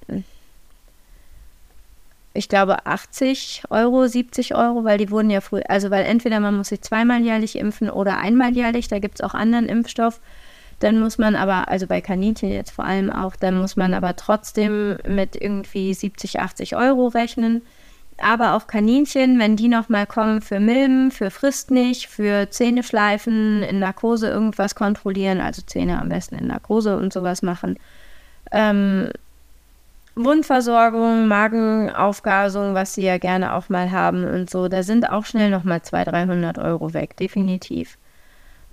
ich 2.33 2.49
glaube 2.49 2.87
80 2.87 3.65
Euro, 3.71 4.07
70 4.07 4.55
Euro, 4.55 4.85
weil 4.85 4.99
die 4.99 5.11
wurden 5.11 5.31
ja 5.31 5.41
früh, 5.41 5.63
also 5.67 5.91
weil 5.91 6.05
entweder 6.05 6.41
man 6.41 6.57
muss 6.57 6.69
sich 6.69 6.83
zweimal 6.83 7.23
jährlich 7.23 7.57
impfen 7.57 7.91
oder 7.91 8.19
einmal 8.19 8.53
jährlich, 8.55 8.89
da 8.89 8.99
gibt 8.99 9.17
es 9.17 9.21
auch 9.21 9.35
anderen 9.35 9.67
Impfstoff. 9.67 10.21
Dann 10.81 10.99
muss 10.99 11.19
man 11.19 11.37
aber, 11.37 11.69
also 11.69 11.87
bei 11.87 12.01
Kaninchen 12.01 12.51
jetzt 12.51 12.71
vor 12.73 12.85
allem 12.85 13.11
auch, 13.11 13.37
dann 13.37 13.59
muss 13.59 13.77
man 13.77 13.95
aber 13.95 14.17
trotzdem 14.17 14.97
mit 15.07 15.37
irgendwie 15.37 15.95
70, 15.95 16.41
80 16.41 16.75
Euro 16.75 17.09
rechnen. 17.09 17.63
Aber 18.19 18.55
auch 18.55 18.67
Kaninchen, 18.67 19.39
wenn 19.39 19.57
die 19.57 19.69
nochmal 19.69 20.07
kommen 20.07 20.43
für 20.43 20.59
Milben, 20.61 21.11
für 21.11 21.31
Frist 21.31 21.71
nicht, 21.71 22.09
für 22.09 22.51
Zähne 22.51 22.83
schleifen, 22.83 23.63
in 23.63 23.79
Narkose 23.79 24.29
irgendwas 24.29 24.75
kontrollieren, 24.75 25.41
also 25.41 25.63
Zähne 25.63 26.01
am 26.01 26.09
besten 26.09 26.35
in 26.37 26.47
Narkose 26.49 26.97
und 26.97 27.13
sowas 27.13 27.43
machen. 27.43 27.79
Ähm, 28.51 29.09
Wundversorgung, 30.17 31.29
Magenaufgasung, 31.29 32.75
was 32.75 32.95
sie 32.95 33.03
ja 33.03 33.19
gerne 33.19 33.55
auch 33.55 33.69
mal 33.69 33.91
haben 33.91 34.25
und 34.25 34.51
so, 34.51 34.69
da 34.69 34.83
sind 34.83 35.09
auch 35.09 35.25
schnell 35.25 35.51
nochmal 35.51 35.83
200, 35.83 36.13
300 36.13 36.59
Euro 36.59 36.93
weg, 36.93 37.17
definitiv. 37.17 37.97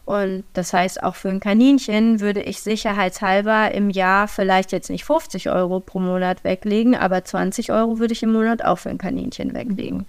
Und 0.08 0.45
das 0.53 0.72
heißt, 0.72 1.03
auch 1.03 1.16
für 1.16 1.28
ein 1.28 1.41
Kaninchen 1.41 2.22
würde 2.22 2.41
ich 2.41 2.62
sicherheitshalber 2.62 3.74
im 3.74 3.89
Jahr 3.89 4.30
vielleicht 4.30 4.72
jetzt 4.72 4.89
nicht 4.89 5.03
50 5.03 5.49
Euro 5.49 5.82
pro 5.82 5.99
Monat 5.99 6.45
weglegen, 6.45 6.95
aber 6.95 7.26
20 7.26 7.74
Euro 7.74 7.99
würde 7.99 8.14
ich 8.14 8.24
im 8.24 8.32
Monat 8.32 8.64
auch 8.64 8.78
für 8.78 8.89
ein 8.89 8.99
Kaninchen 8.99 9.53
weglegen, 9.53 10.05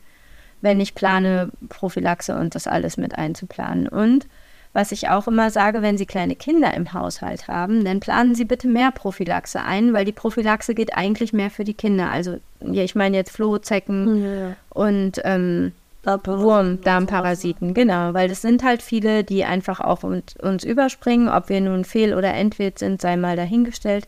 wenn 0.60 0.78
ich 0.78 0.94
plane, 0.94 1.50
Prophylaxe 1.68 2.38
und 2.38 2.54
das 2.54 2.68
alles 2.68 2.96
mit 2.96 3.18
einzuplanen. 3.18 3.88
Und 3.88 4.28
was 4.72 4.92
ich 4.92 5.08
auch 5.08 5.26
immer 5.26 5.50
sage, 5.50 5.82
wenn 5.82 5.98
Sie 5.98 6.06
kleine 6.06 6.36
Kinder 6.36 6.74
im 6.74 6.92
Haushalt 6.92 7.48
haben, 7.48 7.84
dann 7.84 7.98
planen 7.98 8.36
Sie 8.36 8.44
bitte 8.44 8.68
mehr 8.68 8.92
Prophylaxe 8.92 9.64
ein, 9.64 9.94
weil 9.94 10.04
die 10.04 10.12
Prophylaxe 10.12 10.76
geht 10.76 10.96
eigentlich 10.96 11.32
mehr 11.32 11.50
für 11.50 11.64
die 11.64 11.74
Kinder. 11.74 12.12
Also, 12.12 12.38
ja, 12.60 12.84
ich 12.84 12.94
meine 12.94 13.16
jetzt 13.16 13.32
Flohzecken 13.32 14.22
ja. 14.22 14.56
und 14.70 15.20
ähm, 15.24 15.72
Wurm, 16.04 16.80
Darmparasiten, 16.80 17.74
genau, 17.74 18.14
weil 18.14 18.28
das 18.28 18.40
sind 18.40 18.62
halt 18.62 18.82
viele, 18.82 19.24
die 19.24 19.44
einfach 19.44 19.80
auf 19.80 20.04
uns, 20.04 20.36
uns 20.36 20.64
überspringen. 20.64 21.28
Ob 21.28 21.48
wir 21.48 21.60
nun 21.60 21.84
fehl- 21.84 22.14
oder 22.14 22.32
entwild 22.32 22.78
sind, 22.78 23.02
sei 23.02 23.16
mal 23.16 23.36
dahingestellt. 23.36 24.06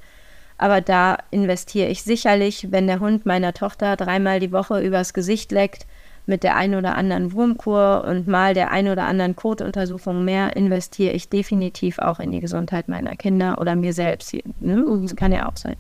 Aber 0.57 0.81
da 0.81 1.19
investiere 1.31 1.89
ich 1.89 2.03
sicherlich, 2.03 2.71
wenn 2.71 2.87
der 2.87 3.01
Hund 3.01 3.27
meiner 3.27 3.55
Tochter 3.55 3.97
dreimal 3.97 4.41
die 4.41 4.53
Woche 4.53 4.81
übers 4.81 5.15
Gesicht 5.15 5.53
leckt, 5.53 5.87
mit 6.27 6.43
der 6.43 6.57
einen 6.57 6.75
oder 6.75 6.97
anderen 6.97 7.33
Wurmkur 7.33 8.05
und 8.07 8.29
mal 8.29 8.55
der 8.55 8.71
einen 8.71 8.93
oder 8.93 9.05
anderen 9.05 9.37
Kotuntersuchung 9.37 10.25
mehr, 10.25 10.57
investiere 10.57 11.13
ich 11.13 11.29
definitiv 11.29 11.99
auch 11.99 12.21
in 12.21 12.31
die 12.31 12.41
Gesundheit 12.41 12.89
meiner 12.89 13.17
Kinder 13.17 13.59
oder 13.59 13.75
mir 13.75 13.93
selbst. 13.93 14.35
Ne? 14.61 14.85
Das 15.03 15.17
kann 15.17 15.33
ja 15.33 15.49
auch 15.49 15.57
sein. 15.57 15.77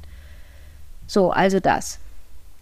So, 1.07 1.31
also 1.31 1.61
das. 1.61 2.01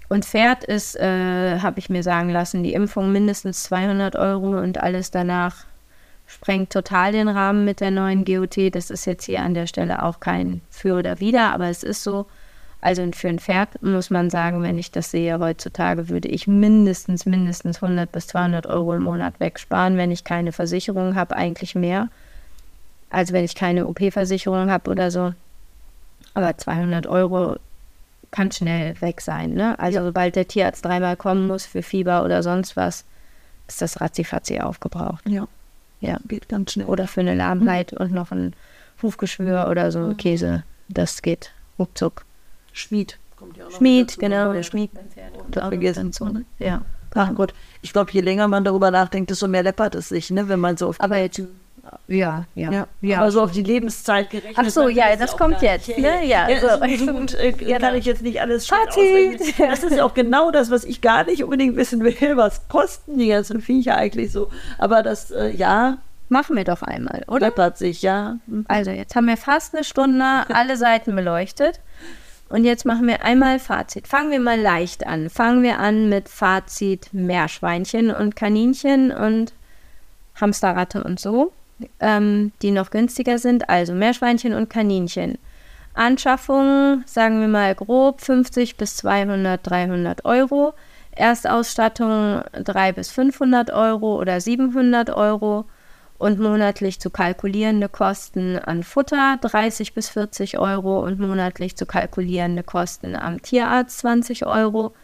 Und 0.09 0.25
Pferd 0.25 0.65
ist, 0.65 0.97
äh, 0.97 1.61
habe 1.61 1.79
ich 1.79 1.91
mir 1.91 2.03
sagen 2.03 2.31
lassen, 2.31 2.63
die 2.63 2.73
Impfung 2.73 3.13
mindestens 3.13 3.65
200 3.65 4.17
Euro 4.17 4.59
und 4.59 4.83
alles 4.83 5.11
danach 5.11 5.67
sprengt 6.27 6.71
total 6.71 7.13
den 7.13 7.29
Rahmen 7.29 7.65
mit 7.65 7.81
der 7.81 7.91
neuen 7.91 8.25
GOT. 8.25 8.75
Das 8.75 8.91
ist 8.91 9.05
jetzt 9.07 9.25
hier 9.25 9.41
an 9.41 9.55
der 9.55 9.67
Stelle 9.67 10.03
auch 10.03 10.21
kein 10.21 10.61
Für 10.71 10.99
oder 10.99 11.21
Wider, 11.21 11.53
aber 11.53 11.69
es 11.69 11.83
ist 11.83 12.03
so. 12.03 12.27
Also 12.81 13.05
für 13.13 13.29
ein 13.29 13.41
Pferd 13.41 13.83
muss 13.83 14.09
man 14.09 14.31
sagen, 14.31 14.63
wenn 14.63 14.79
ich 14.79 14.93
das 14.93 15.11
sehe 15.11 15.41
heutzutage, 15.41 16.09
würde 16.09 16.29
ich 16.29 16.47
mindestens, 16.47 17.27
mindestens 17.27 17.83
100 17.83 18.13
bis 18.13 18.29
200 18.29 18.69
Euro 18.69 18.95
im 18.95 19.03
Monat 19.03 19.41
wegsparen, 19.41 19.97
wenn 19.97 20.13
ich 20.13 20.23
keine 20.23 20.53
Versicherung 20.53 21.17
habe, 21.17 21.35
eigentlich 21.35 21.75
mehr. 21.75 22.09
Also 23.11 23.33
wenn 23.33 23.45
ich 23.45 23.57
keine 23.57 23.89
OP-Versicherung 23.89 24.71
habe 24.71 24.91
oder 24.93 25.11
so. 25.11 25.35
Aber 26.35 26.57
200 26.57 27.09
Euro 27.09 27.57
kann 28.31 28.53
schnell 28.53 29.01
weg 29.01 29.21
sein. 29.21 29.55
Ne? 29.55 29.79
Also 29.79 29.99
ja. 29.99 30.05
sobald 30.05 30.37
der 30.37 30.49
Tierarzt 30.49 30.85
dreimal 30.85 31.17
kommen 31.17 31.47
muss 31.47 31.67
für 31.67 31.83
Fieber 31.83 32.25
oder 32.25 32.43
sonst 32.43 32.77
was, 32.77 33.05
ist 33.67 33.83
das 33.83 34.01
ratzifatzi 34.01 34.61
aufgebraucht. 34.61 35.29
Ja. 35.29 35.47
Ja. 36.01 36.19
Geht 36.29 36.49
ganz 36.49 36.73
schnell. 36.73 36.87
Oder 36.87 37.09
für 37.09 37.21
eine 37.21 37.35
Lahmheit 37.35 37.93
mhm. 37.93 37.99
und 37.99 38.13
noch 38.13 38.31
ein 38.31 38.55
Hufgeschwür 39.03 39.69
oder 39.71 39.91
so 39.93 40.01
mhm. 40.01 40.17
Käse. 40.17 40.65
Das 40.89 41.23
geht 41.23 41.53
ruckzuck. 41.79 42.25
Schmied. 42.73 43.19
Kommt 43.37 43.57
ja 43.57 43.67
auch 43.67 43.71
Schmied, 43.71 44.19
genau, 44.19 44.53
der 44.53 44.63
Schmied 44.63 44.91
Pferd. 45.11 45.69
Vergessen 45.69 46.13
so, 46.13 46.27
ne? 46.27 46.45
Ja. 46.59 46.83
Ach 47.15 47.35
Gott, 47.35 47.55
ich 47.83 47.93
glaube, 47.93 48.11
je 48.13 48.21
länger 48.21 48.49
man 48.49 48.65
darüber 48.65 48.91
nachdenkt, 48.91 49.31
desto 49.31 49.49
mehr 49.49 49.63
läppert 49.63 49.95
es 49.95 50.09
sich, 50.09 50.31
ne? 50.31 50.49
wenn 50.49 50.61
man 50.61 50.77
so 50.77 50.89
auf 50.89 51.01
Aber 51.01 51.17
jetzt 51.17 51.41
ja, 52.07 52.45
ja, 52.55 52.71
ja. 52.73 52.87
ja. 53.01 53.21
Also 53.21 53.43
auf 53.43 53.53
die 53.53 53.63
Lebenszeit 53.63 54.31
gerechnet. 54.31 54.57
Ach 54.59 54.71
so, 54.71 54.89
ja, 54.89 55.15
das 55.17 55.37
kommt 55.37 55.61
jetzt. 55.63 55.89
Ne? 55.89 56.25
Ja, 56.25 56.49
ja, 56.49 56.61
so. 56.61 57.07
so 57.07 57.13
gut 57.13 57.35
äh, 57.35 57.55
ja, 57.65 57.79
kann 57.79 57.95
ich 57.95 58.05
jetzt 58.05 58.23
nicht 58.23 58.41
alles 58.41 58.67
Fazit. 58.67 59.41
Das 59.59 59.83
ist 59.83 59.97
ja 59.97 60.05
auch 60.05 60.15
genau 60.15 60.51
das, 60.51 60.71
was 60.71 60.85
ich 60.85 61.01
gar 61.01 61.25
nicht 61.25 61.45
unbedingt 61.45 61.77
wissen 61.77 62.03
will. 62.03 62.37
Was 62.37 62.69
kosten 62.69 63.19
die 63.19 63.29
ganzen 63.29 63.61
Viecher 63.61 63.97
eigentlich 63.97 64.33
so? 64.33 64.51
Aber 64.79 65.03
das, 65.03 65.31
äh, 65.31 65.51
ja. 65.51 65.99
Machen 66.31 66.57
wir 66.57 66.65
doch 66.65 66.83
einmal, 66.83 67.25
oder? 67.27 67.47
Läppert 67.47 67.79
sich, 67.79 68.03
ja. 68.03 68.37
Mhm. 68.47 68.67
Also, 68.69 68.91
jetzt 68.91 69.17
haben 69.17 69.27
wir 69.27 69.39
fast 69.39 69.75
eine 69.75 69.83
Stunde 69.83 70.45
alle 70.53 70.77
Seiten 70.77 71.17
beleuchtet. 71.17 71.81
Und 72.51 72.65
jetzt 72.65 72.85
machen 72.85 73.07
wir 73.07 73.25
einmal 73.25 73.59
Fazit. 73.59 74.09
Fangen 74.09 74.31
wir 74.31 74.41
mal 74.41 74.61
leicht 74.61 75.07
an. 75.07 75.31
Fangen 75.31 75.63
wir 75.63 75.79
an 75.79 76.09
mit 76.09 76.29
Fazit 76.29 77.13
Meerschweinchen 77.13 78.11
und 78.11 78.37
Kaninchen 78.37 79.11
und 79.11 79.53
Hamsterratte 80.41 81.03
und 81.03 81.21
so 81.21 81.53
ähm, 82.01 82.53
die 82.63 82.71
noch 82.71 82.91
günstiger 82.91 83.39
sind, 83.39 83.69
also 83.69 83.93
Meerschweinchen 83.93 84.55
und 84.55 84.71
Kaninchen. 84.71 85.39
Anschaffung, 85.95 87.03
sagen 87.07 87.41
wir 87.41 87.49
mal 87.49 87.75
grob 87.75 88.21
50 88.21 88.77
bis 88.77 88.97
200, 88.97 89.61
300 89.69 90.25
Euro. 90.25 90.75
Erstausstattung 91.11 92.43
300 92.53 92.95
bis 92.95 93.11
500 93.11 93.71
Euro 93.73 94.17
oder 94.21 94.41
700 94.41 95.11
Euro. 95.11 95.65
und 96.19 96.41
monatlich 96.41 96.99
zu 96.99 97.11
kalkulierende 97.11 97.89
Kosten 97.89 98.59
an 98.59 98.83
Futter 98.83 99.39
30 99.41 99.95
bis 99.95 100.09
40 100.09 100.59
Euro 100.59 100.99
und 101.01 101.21
monatlich 101.21 101.77
zu 101.77 101.87
kalkulierende 101.87 102.65
Kosten 102.65 103.15
am 103.15 103.41
Tierarzt 103.41 103.99
20 103.99 104.45
Euro. 104.45 104.95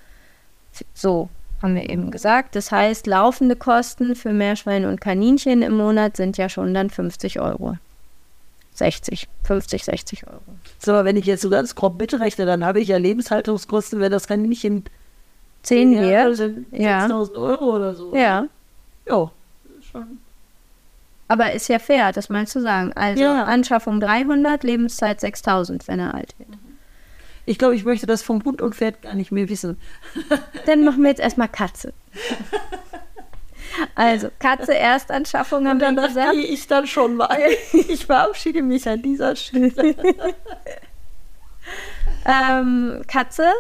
So 0.93 1.29
haben 1.65 1.75
wir 1.75 1.89
eben 1.89 2.11
gesagt. 2.11 2.55
Das 2.55 2.71
heißt, 2.71 3.07
laufende 3.07 3.57
Kosten 3.57 4.15
für 4.15 4.33
Meerschweine 4.33 4.89
und 4.89 5.01
Kaninchen 5.01 5.63
im 5.63 5.77
Monat 5.77 6.17
sind 6.17 6.37
ja 6.37 6.49
schon 6.49 6.75
dann 6.75 6.91
50 6.91 7.41
Euro. 7.41 7.77
60, 8.75 9.29
50, 9.45 9.85
60 9.85 10.27
Euro. 10.27 10.41
So, 10.79 10.93
aber 10.93 11.05
wenn 11.05 11.17
ich 11.17 11.25
jetzt 11.25 11.43
so 11.43 11.49
ganz 11.49 11.75
grob 11.75 11.99
mitrechne, 11.99 12.45
dann 12.45 12.65
habe 12.65 12.81
ich 12.81 12.89
ja 12.89 12.99
Lebenshaltungskosten, 12.99 14.01
wenn 14.01 14.13
das 14.13 14.27
Kaninchen 14.27 14.85
10 15.63 15.93
Jahre 15.93 16.35
sind, 16.35 16.67
ja. 16.71 17.01
6000 17.01 17.39
Euro 17.39 17.77
oder 17.77 17.95
so. 17.95 18.15
Ja. 18.15 18.47
Ja, 19.09 19.31
schon. 19.91 20.19
Aber 21.29 21.53
ist 21.53 21.69
ja 21.69 21.79
fair, 21.79 22.13
das 22.13 22.29
mal 22.29 22.47
zu 22.47 22.61
sagen. 22.61 22.93
Also 22.95 23.23
ja. 23.23 23.45
Anschaffung 23.45 24.01
300, 24.01 24.63
Lebenszeit 24.65 25.21
6000, 25.21 25.89
wenn 25.89 26.01
er 26.01 26.15
alt 26.15 26.35
wird. 26.39 26.51
Ich 27.47 27.59
glaube, 27.59 27.75
ich 27.77 27.85
möchte 27.85 28.07
das 28.07 28.23
vom 28.23 28.43
Hund 28.45 28.63
und 28.63 28.75
Pferd 28.75 29.03
gar 29.03 29.15
nicht 29.15 29.33
mehr 29.33 29.49
wissen. 29.49 29.79
Dann 30.67 30.85
machen 30.85 31.03
wir 31.03 31.11
jetzt 31.11 31.21
erstmal 31.21 31.49
Katze. 31.49 31.93
Also, 33.95 34.29
Katze 34.39 34.77
Erstanschaffung 34.77 35.67
haben 35.67 35.81
wir 35.81 35.93
gesagt. 35.93 36.35
ich 36.37 36.67
dann 36.67 36.87
schon 36.87 37.17
mal. 37.17 37.39
Ich 37.73 38.07
verabschiede 38.07 38.63
mich 38.63 38.89
an 38.89 39.03
dieser 39.03 39.35
Stelle. 39.37 39.73
ähm, 42.25 43.03
Katze. 43.07 43.53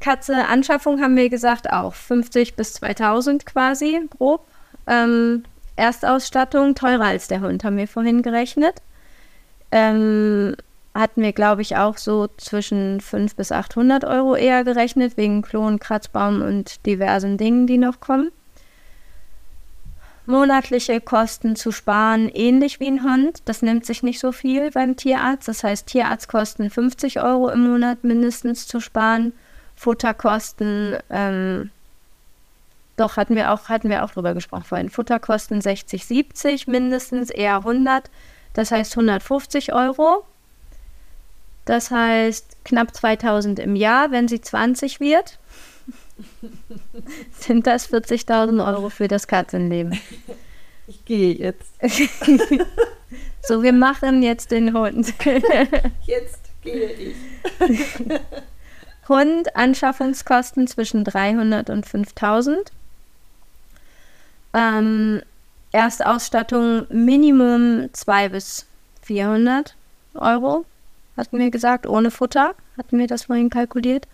Katze 0.00 0.46
Anschaffung 0.46 1.00
haben 1.00 1.16
wir 1.16 1.28
gesagt 1.28 1.70
auch 1.72 1.94
50 1.94 2.54
bis 2.54 2.74
2000 2.74 3.44
quasi, 3.44 4.00
grob. 4.10 4.46
Ähm, 4.86 5.44
Erstausstattung 5.76 6.74
teurer 6.74 7.06
als 7.06 7.28
der 7.28 7.40
Hund, 7.40 7.64
haben 7.64 7.76
wir 7.76 7.88
vorhin 7.88 8.22
gerechnet. 8.22 8.76
Ähm, 9.70 10.56
hatten 10.98 11.22
wir, 11.22 11.32
glaube 11.32 11.62
ich, 11.62 11.76
auch 11.76 11.96
so 11.96 12.28
zwischen 12.38 13.00
500 13.00 13.36
bis 13.36 13.52
800 13.52 14.04
Euro 14.04 14.34
eher 14.34 14.64
gerechnet, 14.64 15.16
wegen 15.16 15.42
Klon, 15.42 15.78
Kratzbaum 15.78 16.42
und 16.42 16.84
diversen 16.86 17.38
Dingen, 17.38 17.66
die 17.66 17.78
noch 17.78 18.00
kommen. 18.00 18.30
Monatliche 20.26 21.00
Kosten 21.00 21.56
zu 21.56 21.72
sparen, 21.72 22.28
ähnlich 22.28 22.80
wie 22.80 22.88
ein 22.88 23.02
Hund. 23.02 23.42
Das 23.46 23.62
nimmt 23.62 23.86
sich 23.86 24.02
nicht 24.02 24.18
so 24.18 24.32
viel 24.32 24.70
beim 24.72 24.96
Tierarzt. 24.96 25.48
Das 25.48 25.64
heißt, 25.64 25.86
Tierarztkosten 25.86 26.68
50 26.68 27.22
Euro 27.22 27.48
im 27.48 27.70
Monat 27.70 28.04
mindestens 28.04 28.66
zu 28.66 28.80
sparen. 28.80 29.32
Futterkosten, 29.74 30.96
ähm, 31.08 31.70
doch 32.96 33.16
hatten 33.16 33.36
wir 33.36 33.52
auch, 33.52 33.68
hatten 33.68 33.88
wir 33.88 34.04
auch 34.04 34.10
drüber 34.10 34.34
gesprochen 34.34 34.64
vorhin. 34.64 34.90
Futterkosten 34.90 35.60
60, 35.60 36.04
70 36.04 36.66
mindestens, 36.66 37.30
eher 37.30 37.58
100. 37.58 38.10
Das 38.52 38.72
heißt 38.72 38.92
150 38.94 39.72
Euro. 39.72 40.24
Das 41.68 41.90
heißt 41.90 42.64
knapp 42.64 42.94
2000 42.94 43.58
im 43.58 43.76
Jahr, 43.76 44.10
wenn 44.10 44.26
sie 44.26 44.40
20 44.40 45.00
wird. 45.00 45.38
sind 47.38 47.66
das 47.66 47.92
40.000 47.92 48.66
Euro 48.66 48.88
für 48.88 49.06
das 49.06 49.26
Katzenleben. 49.28 50.00
Ich 50.90 51.04
gehe 51.04 51.34
jetzt. 51.34 51.70
so, 53.42 53.62
wir 53.62 53.74
machen 53.74 54.22
jetzt 54.22 54.50
den 54.50 54.72
Hund. 54.72 55.12
jetzt 56.06 56.40
gehe 56.62 56.90
ich. 56.92 57.16
Hund, 59.06 59.54
Anschaffungskosten 59.54 60.66
zwischen 60.66 61.04
300 61.04 61.68
und 61.68 61.84
5000. 61.84 62.72
Ähm, 64.54 65.20
Erstausstattung 65.72 66.86
Minimum 66.88 67.90
200 67.92 68.32
bis 68.32 68.66
400 69.02 69.74
Euro, 70.14 70.64
hatten 71.18 71.38
wir 71.38 71.50
gesagt, 71.50 71.86
ohne 71.86 72.10
Futter, 72.10 72.54
hatten 72.78 72.98
wir 72.98 73.06
das 73.06 73.24
vorhin 73.24 73.50
kalkuliert. 73.50 74.06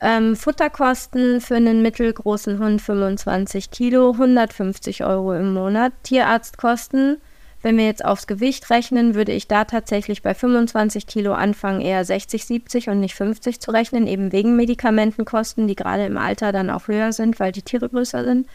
Ähm, 0.00 0.36
Futterkosten 0.36 1.40
für 1.40 1.56
einen 1.56 1.82
mittelgroßen 1.82 2.58
Hund 2.58 2.80
25 2.80 3.70
Kilo, 3.70 4.12
150 4.12 5.04
Euro 5.04 5.34
im 5.34 5.52
Monat. 5.52 5.92
Tierarztkosten, 6.04 7.18
wenn 7.62 7.76
wir 7.76 7.84
jetzt 7.84 8.04
aufs 8.04 8.26
Gewicht 8.26 8.70
rechnen, 8.70 9.14
würde 9.14 9.32
ich 9.32 9.46
da 9.46 9.64
tatsächlich 9.64 10.22
bei 10.22 10.32
25 10.34 11.06
Kilo 11.06 11.34
anfangen, 11.34 11.82
eher 11.82 12.02
60, 12.02 12.46
70 12.46 12.88
und 12.88 13.00
nicht 13.00 13.14
50 13.14 13.60
zu 13.60 13.70
rechnen, 13.70 14.06
eben 14.06 14.32
wegen 14.32 14.56
Medikamentenkosten, 14.56 15.68
die 15.68 15.76
gerade 15.76 16.06
im 16.06 16.16
Alter 16.16 16.52
dann 16.52 16.70
auch 16.70 16.88
höher 16.88 17.12
sind, 17.12 17.38
weil 17.38 17.52
die 17.52 17.62
Tiere 17.62 17.90
größer 17.90 18.24
sind. 18.24 18.46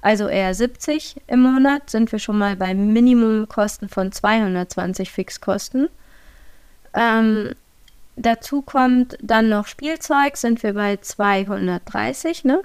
Also 0.00 0.26
eher 0.26 0.52
70 0.54 1.16
im 1.28 1.40
Monat 1.40 1.90
sind 1.90 2.10
wir 2.10 2.18
schon 2.18 2.38
mal 2.38 2.56
bei 2.56 2.74
Minimumkosten 2.74 3.88
von 3.88 4.10
220 4.10 5.12
Fixkosten. 5.12 5.88
Ähm, 6.94 7.50
Dazu 8.20 8.62
kommt 8.62 9.16
dann 9.22 9.48
noch 9.48 9.68
Spielzeug, 9.68 10.36
sind 10.36 10.64
wir 10.64 10.74
bei 10.74 10.96
230, 10.96 12.42
ne? 12.44 12.62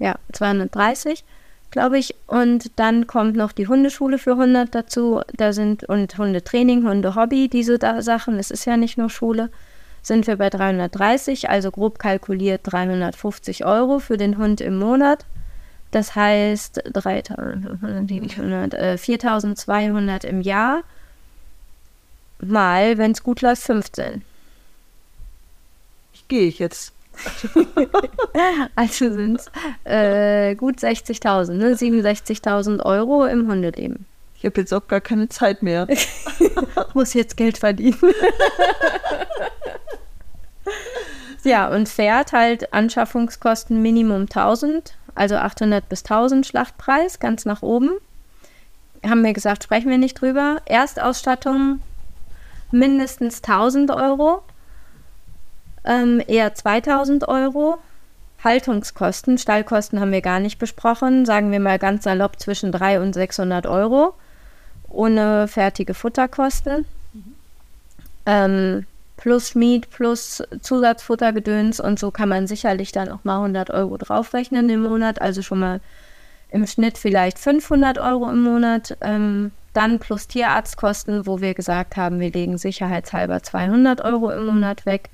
Ja, 0.00 0.16
230, 0.32 1.22
glaube 1.70 1.98
ich. 1.98 2.16
Und 2.26 2.72
dann 2.74 3.06
kommt 3.06 3.36
noch 3.36 3.52
die 3.52 3.68
Hundeschule 3.68 4.18
für 4.18 4.32
100 4.32 4.74
dazu. 4.74 5.20
Da 5.36 5.52
sind 5.52 5.84
und 5.84 6.18
Hundetraining, 6.18 6.88
Hundehobby, 6.88 7.48
diese 7.48 7.78
da 7.78 8.02
Sachen. 8.02 8.40
Es 8.40 8.50
ist 8.50 8.64
ja 8.64 8.76
nicht 8.76 8.98
nur 8.98 9.10
Schule. 9.10 9.50
Sind 10.02 10.26
wir 10.26 10.38
bei 10.38 10.50
330, 10.50 11.48
also 11.48 11.70
grob 11.70 12.00
kalkuliert 12.00 12.62
350 12.64 13.64
Euro 13.64 14.00
für 14.00 14.16
den 14.16 14.38
Hund 14.38 14.60
im 14.60 14.76
Monat. 14.76 15.24
Das 15.92 16.16
heißt 16.16 16.88
3.400, 16.88 18.74
äh, 18.74 18.94
4.200 18.96 20.26
im 20.26 20.40
Jahr 20.40 20.82
mal, 22.48 22.98
wenn 22.98 23.12
es 23.12 23.22
gut 23.22 23.40
läuft, 23.40 23.62
15. 23.62 24.22
Ich 26.12 26.28
gehe 26.28 26.48
ich 26.48 26.58
jetzt. 26.58 26.92
also 28.74 29.12
sind 29.12 29.40
es 29.40 29.50
äh, 29.84 30.54
gut 30.56 30.78
60.000, 30.78 31.52
ne? 31.52 31.74
67.000 31.74 32.84
Euro 32.84 33.24
im 33.26 33.46
Hundeleben. 33.48 34.06
Ich 34.44 34.44
habe 34.44 34.60
jetzt 34.60 34.74
auch 34.74 34.86
gar 34.88 35.00
keine 35.00 35.28
Zeit 35.28 35.62
mehr. 35.62 35.86
Muss 36.94 37.14
jetzt 37.14 37.36
Geld 37.36 37.56
verdienen. 37.56 37.98
ja, 41.44 41.68
und 41.68 41.88
Pferd 41.88 42.32
halt 42.32 42.72
Anschaffungskosten 42.74 43.80
Minimum 43.80 44.22
1000, 44.22 44.94
also 45.14 45.36
800 45.36 45.88
bis 45.88 46.02
1000 46.02 46.46
Schlachtpreis, 46.46 47.20
ganz 47.20 47.46
nach 47.46 47.62
oben. 47.62 47.92
Haben 49.02 49.24
wir 49.24 49.32
gesagt, 49.32 49.64
sprechen 49.64 49.90
wir 49.90 49.98
nicht 49.98 50.20
drüber. 50.20 50.60
Erstausstattung 50.66 51.80
mindestens 52.74 53.42
1000 53.42 53.90
Euro, 53.90 54.42
ähm, 55.84 56.22
eher 56.26 56.54
2000 56.54 57.28
Euro. 57.28 57.78
Haltungskosten, 58.42 59.38
Stallkosten 59.38 60.00
haben 60.00 60.12
wir 60.12 60.20
gar 60.20 60.38
nicht 60.38 60.58
besprochen, 60.58 61.24
sagen 61.24 61.50
wir 61.50 61.60
mal 61.60 61.78
ganz 61.78 62.04
salopp 62.04 62.38
zwischen 62.38 62.72
300 62.72 63.02
und 63.02 63.12
600 63.14 63.66
Euro, 63.66 64.14
ohne 64.90 65.48
fertige 65.48 65.94
Futterkosten. 65.94 66.84
Mhm. 67.14 67.34
Ähm, 68.26 68.86
plus 69.16 69.50
Schmied, 69.50 69.88
plus 69.88 70.42
Zusatzfuttergedöns 70.60 71.80
und 71.80 71.98
so 71.98 72.10
kann 72.10 72.28
man 72.28 72.46
sicherlich 72.46 72.92
dann 72.92 73.08
auch 73.08 73.24
mal 73.24 73.36
100 73.36 73.70
Euro 73.70 73.96
draufrechnen 73.96 74.68
im 74.68 74.82
Monat, 74.82 75.22
also 75.22 75.40
schon 75.40 75.60
mal 75.60 75.80
im 76.54 76.68
Schnitt 76.68 76.98
vielleicht 76.98 77.38
500 77.40 77.98
Euro 77.98 78.30
im 78.30 78.42
Monat. 78.42 78.96
Ähm, 79.00 79.50
dann 79.72 79.98
plus 79.98 80.28
Tierarztkosten, 80.28 81.26
wo 81.26 81.40
wir 81.40 81.52
gesagt 81.52 81.96
haben, 81.96 82.20
wir 82.20 82.30
legen 82.30 82.58
sicherheitshalber 82.58 83.42
200 83.42 84.02
Euro 84.04 84.30
im 84.30 84.46
Monat 84.46 84.86
weg. 84.86 85.10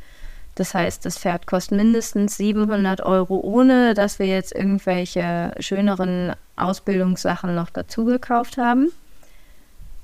Das 0.55 0.75
heißt, 0.75 1.07
das 1.07 1.19
Pferd 1.19 1.47
kostet 1.47 1.79
mindestens 1.79 2.37
700 2.37 3.01
Euro, 3.01 3.41
ohne 3.41 3.95
dass 3.95 4.19
wir 4.19 4.27
jetzt 4.27 4.55
irgendwelche 4.55 5.55
schöneren 5.61 6.35
Ausbildungssachen 6.57 7.55
noch 7.55 7.71
dazu 7.71 8.05
gekauft 8.05 8.59
haben. 8.59 8.93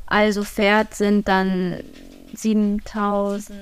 Also 0.06 0.42
Pferd 0.42 0.94
sind 0.94 1.28
dann 1.28 1.80
7000, 2.32 3.58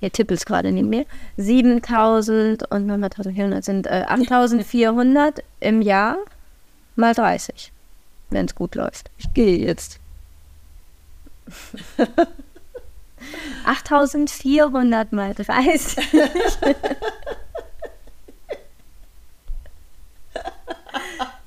hier 0.00 0.10
tippelt 0.10 0.40
es 0.40 0.46
gerade 0.46 0.72
neben 0.72 0.88
mir, 0.88 1.06
7000 1.36 2.70
und 2.70 2.90
1400 2.90 3.64
sind 3.64 3.86
äh, 3.86 4.04
8400 4.08 5.42
im 5.60 5.82
Jahr 5.82 6.16
mal 6.96 7.14
30 7.14 7.72
wenn 8.30 8.46
es 8.46 8.54
gut 8.54 8.74
läuft. 8.74 9.10
Ich 9.18 9.34
gehe 9.34 9.58
jetzt. 9.58 9.98
8400 13.64 15.12
mal 15.12 15.34
30. 15.34 15.96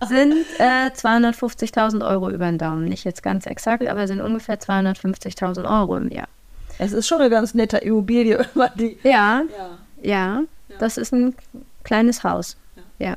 sind 0.08 0.45
äh, 0.58 0.89
250.000 0.89 2.06
Euro 2.06 2.30
über 2.30 2.45
den 2.45 2.58
Daumen. 2.58 2.86
Nicht 2.86 3.04
jetzt 3.06 3.22
ganz 3.24 3.45
exakt, 3.45 3.88
aber 3.88 4.08
sind 4.08 4.20
ungefähr 4.20 4.60
250.000 4.60 5.64
Euro 5.80 5.95
im 5.97 6.10
Jahr. 6.10 6.28
Es 6.82 6.94
ist 6.94 7.08
schon 7.08 7.22
eine 7.22 7.30
ganz 7.30 7.54
nette 7.54 7.78
Immobilie. 7.78 8.44
Die 8.76 8.98
ja, 9.04 9.44
ja, 9.56 9.78
ja, 10.02 10.44
das 10.80 10.98
ist 10.98 11.14
ein 11.14 11.36
kleines 11.84 12.24
Haus. 12.24 12.58
Ja. 12.98 13.10
ja. 13.10 13.16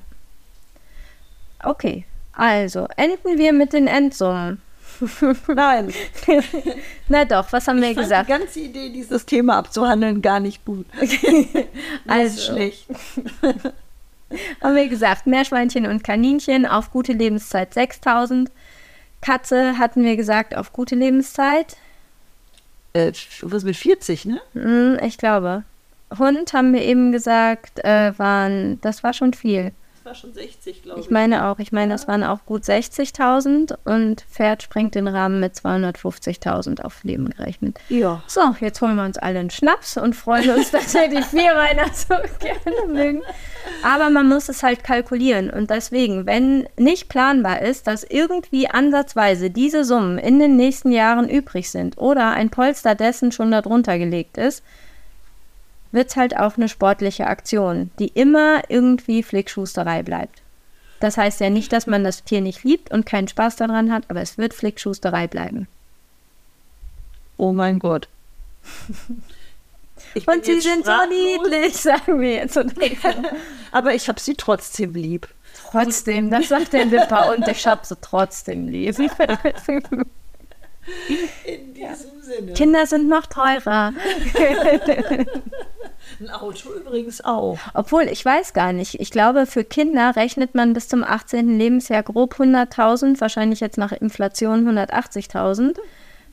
Okay, 1.63 2.05
Also, 2.35 2.89
enden 2.99 3.39
wir 3.39 3.55
mit 3.55 3.73
den 3.73 3.87
Endsummen. 3.87 4.61
Nein. 5.49 5.95
Na 7.09 7.25
doch, 7.25 7.51
was 7.55 7.67
haben 7.67 7.81
wir 7.81 7.93
ich 7.93 7.97
gesagt? 7.97 8.29
die 8.29 8.33
ganze 8.33 8.61
Idee, 8.61 8.91
dieses 8.91 9.25
Thema 9.25 9.57
abzuhandeln, 9.57 10.21
gar 10.21 10.41
nicht 10.41 10.63
gut. 10.67 10.85
also, 12.07 12.53
schlecht. 12.53 12.87
haben 14.61 14.77
wir 14.77 14.89
gesagt, 14.89 15.27
Meerschweinchen 15.27 15.87
und 15.87 16.05
Kaninchen 16.05 16.67
auf 16.67 16.91
gute 16.91 17.15
Lebenszeit 17.15 17.73
6000. 17.73 18.51
Katze 19.23 19.79
hatten 19.79 20.05
wir 20.05 20.17
gesagt 20.17 20.55
auf 20.55 20.71
gute 20.75 20.97
Lebenszeit. 20.97 21.79
Äh, 22.95 23.13
was 23.43 23.65
mit 23.65 23.77
40, 23.77 24.25
ne? 24.25 24.41
Mm, 24.55 25.05
ich 25.05 25.19
glaube. 25.19 25.65
Hund 26.19 26.53
haben 26.53 26.73
wir 26.73 26.83
eben 26.83 27.13
gesagt, 27.13 27.85
äh, 27.85 28.17
waren, 28.19 28.81
das 28.81 29.03
war 29.03 29.13
schon 29.13 29.35
viel 29.35 29.73
war 30.05 30.15
schon 30.15 30.33
60, 30.33 30.83
glaube 30.83 31.01
ich. 31.01 31.07
Ich 31.07 31.11
meine 31.11 31.47
auch. 31.47 31.59
Ich 31.59 31.73
meine, 31.73 31.93
das 31.93 32.07
waren 32.09 32.23
auch 32.23 32.45
gut 32.47 32.63
60.000 32.63 33.77
und 33.85 34.23
Pferd 34.23 34.63
sprengt 34.63 34.95
den 34.95 35.09
Rahmen 35.09 35.41
mit 35.41 35.55
250.000 35.55 36.83
auf 36.83 37.03
Leben 37.05 37.31
gerechnet. 37.31 37.79
Ja. 37.89 38.23
So, 38.27 38.55
jetzt 38.61 38.81
holen 38.81 38.97
wir 38.97 39.05
uns 39.05 39.19
alle 39.19 39.39
einen 39.39 39.51
Schnaps 39.51 39.97
und 39.97 40.15
freuen 40.15 40.51
uns, 40.51 40.71
dass 40.71 40.95
wir 40.95 41.09
die 41.09 41.23
Vierbeiner 41.23 41.87
so 41.93 42.15
gerne 42.39 42.93
mögen. 42.93 43.23
Aber 43.83 44.11
man 44.11 44.29
muss 44.29 44.49
es 44.49 44.63
halt 44.63 44.85
kalkulieren. 44.85 45.51
Und 45.51 45.71
deswegen, 45.71 46.27
wenn 46.27 46.69
nicht 46.77 47.09
planbar 47.09 47.63
ist, 47.63 47.87
dass 47.87 48.05
irgendwie 48.05 48.69
ansatzweise 48.69 49.51
diese 49.51 49.85
Summen 49.85 50.19
in 50.19 50.39
den 50.39 50.57
nächsten 50.57 50.93
Jahren 50.93 51.29
übrig 51.29 51.71
sind 51.71 51.99
oder 51.99 52.31
ein 52.31 52.51
Polster 52.51 52.95
dessen 52.95 53.33
schon 53.33 53.51
darunter 53.51 53.99
gelegt 53.99 54.39
ist, 54.39 54.63
wird 55.95 56.11
es 56.11 56.17
halt 56.17 56.37
auch 56.37 56.57
eine 56.57 56.69
sportliche 56.69 57.27
Aktion, 57.27 57.91
die 57.99 58.09
immer 58.09 58.63
irgendwie 58.69 59.23
Flickschusterei 59.23 60.03
bleibt. 60.03 60.43
Das 61.01 61.17
heißt 61.17 61.41
ja 61.41 61.51
nicht, 61.51 61.73
dass 61.73 61.87
man 61.87 62.05
das 62.05 62.25
Tier 62.25 62.41
nicht 62.41 62.65
liebt 62.65 62.91
und 62.91 63.07
keinen 63.07 63.29
Spaß 63.29 63.57
daran 63.57 63.93
hat, 63.93 64.05
aber 64.09 64.21
es 64.21 64.39
wird 64.39 64.55
Flickschusterei 64.55 65.27
bleiben. 65.27 65.69
Oh 67.37 67.53
mein 67.53 67.79
Gott. 67.79 68.09
und 70.27 70.45
sie 70.45 70.61
sind 70.61 70.85
so 70.85 70.93
niedlich, 71.09 71.77
sagen 71.77 72.21
wir 72.21 72.35
jetzt. 72.35 72.59
aber 73.73 73.95
ich 73.95 74.09
habe 74.09 74.21
sie 74.21 74.35
trotzdem 74.35 74.95
lieb. 74.95 75.29
Trotzdem, 75.71 76.31
das 76.31 76.49
sagt 76.49 76.73
der 76.73 76.91
Wipper 76.91 77.35
und 77.35 77.47
ich 77.49 77.67
habe 77.67 77.85
sie 77.85 77.97
trotzdem 78.01 78.69
lieb. 78.69 78.97
In 81.45 81.75
diesem 81.75 82.23
Sinne. 82.23 82.53
Kinder 82.53 82.87
sind 82.87 83.09
noch 83.09 83.27
teurer. 83.27 83.93
Ein 86.21 86.31
Auto 86.31 86.71
übrigens 86.73 87.25
auch. 87.25 87.59
Obwohl, 87.73 88.05
ich 88.05 88.25
weiß 88.25 88.53
gar 88.53 88.73
nicht. 88.73 89.01
Ich 89.01 89.11
glaube, 89.11 89.47
für 89.47 89.65
Kinder 89.65 90.17
rechnet 90.17 90.55
man 90.55 90.73
bis 90.73 90.89
zum 90.89 91.03
18. 91.05 91.59
Lebensjahr 91.59 92.03
grob 92.03 92.35
100.000, 92.35 93.21
wahrscheinlich 93.21 93.61
jetzt 93.61 93.79
nach 93.79 93.93
Inflation 93.93 94.69
180.000. 94.69 95.77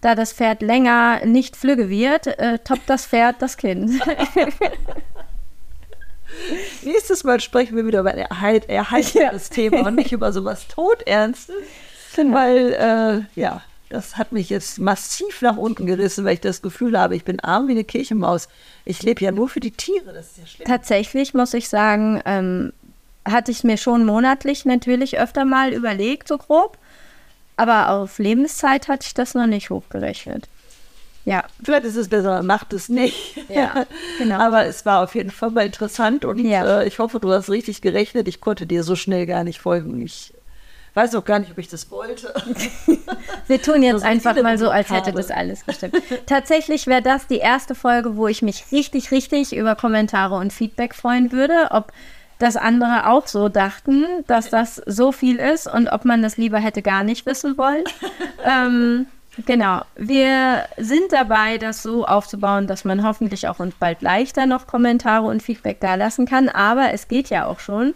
Da 0.02 0.16
das 0.16 0.34
Pferd 0.34 0.62
länger 0.62 1.26
nicht 1.26 1.56
flügge 1.56 1.90
wird, 1.90 2.28
äh, 2.28 2.60
toppt 2.60 2.90
das 2.90 3.06
Pferd 3.06 3.36
das 3.40 3.58
Kind. 3.58 3.92
Nächstes 6.84 7.24
Mal 7.24 7.40
sprechen 7.40 7.76
wir 7.76 7.86
wieder 7.86 8.00
über 8.00 8.12
ein 8.12 8.18
erheiterndes 8.18 9.14
ja. 9.50 9.56
Thema 9.56 9.88
und 9.88 9.96
nicht 9.96 10.12
über 10.12 10.32
sowas 10.34 10.68
Todernstes. 10.68 11.56
Weil, 12.16 12.74
äh, 12.74 13.40
ja, 13.40 13.62
das 13.92 14.18
hat 14.18 14.32
mich 14.32 14.50
jetzt 14.50 14.80
massiv 14.80 15.42
nach 15.42 15.58
unten 15.58 15.86
gerissen, 15.86 16.24
weil 16.26 16.36
ich 16.36 16.42
das 16.42 16.62
Gefühl 16.62 16.98
habe, 16.98 17.16
ich 17.16 17.26
bin 17.26 17.39
arm 17.42 17.68
wie 17.68 17.74
eine 17.74 17.84
Kirchenmaus. 17.84 18.48
Ich 18.86 19.04
lebe 19.04 19.24
ja 19.24 19.32
nur 19.32 19.50
für 19.50 19.60
die 19.60 19.72
Tiere, 19.72 20.14
das 20.14 20.32
ist 20.32 20.38
ja 20.38 20.48
schlimm. 20.48 20.68
Tatsächlich 20.68 21.34
muss 21.34 21.54
ich 21.54 21.68
sagen, 21.68 22.22
ähm, 22.26 22.74
hatte 23.26 23.52
ich 23.52 23.64
mir 23.64 23.78
schon 23.78 24.06
monatlich 24.06 24.66
natürlich 24.66 25.20
öfter 25.20 25.46
mal 25.46 25.74
überlegt, 25.74 26.28
so 26.28 26.38
grob. 26.38 26.78
Aber 27.58 27.89
auf 27.89 28.18
Lebenszeit 28.18 28.88
hatte 28.88 29.06
ich 29.06 29.14
das 29.14 29.36
noch 29.36 29.46
nicht 29.46 29.70
hochgerechnet. 29.70 30.48
Ja. 31.26 31.44
Vielleicht 31.64 31.86
ist 31.86 31.98
es 31.98 32.08
besser, 32.08 32.42
macht 32.42 32.74
es 32.74 32.89
nicht. 32.89 33.38
Ja, 33.50 33.86
genau. 34.18 34.39
Aber 34.39 34.66
es 34.66 34.86
war 34.86 35.04
auf 35.04 35.14
jeden 35.14 35.30
Fall 35.30 35.52
mal 35.52 35.66
interessant 35.66 36.26
und 36.26 36.39
ja. 36.39 36.82
äh, 36.82 36.88
ich 36.88 36.98
hoffe, 36.98 37.20
du 37.20 37.32
hast 37.32 37.50
richtig 37.50 37.82
gerechnet. 37.82 38.28
Ich 38.28 38.42
konnte 38.42 38.66
dir 38.66 38.84
so 38.84 38.96
schnell 38.96 39.28
gar 39.28 39.44
nicht 39.44 39.60
folgen. 39.60 40.02
Ich 40.02 40.34
weiß 40.94 41.16
auch 41.16 41.24
gar 41.24 41.39
nicht, 41.39 41.52
ob 41.52 41.58
ich 41.58 41.70
das 41.70 41.89
wollte. 41.89 42.34
Wir 43.48 43.62
tun 43.62 43.82
jetzt 43.84 44.04
einfach 44.04 44.39
mal 44.42 44.58
so, 44.58 44.70
als 44.70 44.89
hätte 44.89 45.14
das 45.14 45.32
alles 45.32 45.66
gestimmt. 45.66 45.96
Tatsächlich 46.26 46.88
wäre 46.88 47.02
das 47.02 47.28
die 47.28 47.38
erste 47.38 47.76
Folge, 47.76 48.18
wo 48.18 48.28
ich 48.28 48.42
mich 48.42 48.66
richtig, 48.72 49.12
richtig 49.12 49.56
über 49.56 49.76
Kommentare 49.76 50.36
und 50.36 50.52
Feedback 50.52 50.94
freuen 50.96 51.32
würde, 51.32 51.68
ob 51.72 51.92
das 52.39 52.58
andere 52.58 53.08
auch 53.08 53.28
so 53.28 53.50
dachten, 53.50 54.06
dass 54.28 54.50
das 54.50 54.82
so 54.86 55.12
viel 55.12 55.38
ist 55.38 55.68
und 55.68 55.88
ob 55.89 56.06
man 56.06 56.22
das 56.22 56.38
lieber 56.38 56.60
hätte 56.60 56.82
gar 56.82 57.04
nicht 57.04 57.26
wissen 57.26 57.58
wollen. 57.58 57.84
ähm, 58.44 59.06
genau. 59.46 59.84
Wir 59.96 60.66
sind 60.78 61.12
dabei, 61.12 61.58
das 61.58 61.84
so 61.84 62.06
aufzubauen, 62.06 62.68
dass 62.68 62.84
man 62.84 63.04
hoffentlich 63.04 63.48
auch 63.48 63.60
uns 63.60 63.76
bald 63.76 64.02
leichter 64.02 64.46
noch 64.46 64.68
Kommentare 64.68 65.28
und 65.28 65.44
Feedback 65.44 65.80
da 65.80 65.96
lassen 65.96 66.26
kann. 66.26 66.50
Aber 66.50 66.92
es 66.92 67.08
geht 67.08 67.30
ja 67.30 67.46
auch 67.46 67.60
schon 67.60 67.94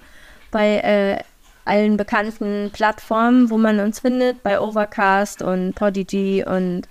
bei 0.52 0.78
äh, 0.78 1.24
allen 1.66 1.98
bekannten 1.98 2.72
Plattformen, 2.72 3.50
wo 3.50 3.58
man 3.58 3.80
uns 3.80 4.00
findet, 4.00 4.44
bei 4.44 4.60
Overcast 4.60 5.42
und 5.42 5.74
Podigy 5.76 6.44
und 6.46 6.84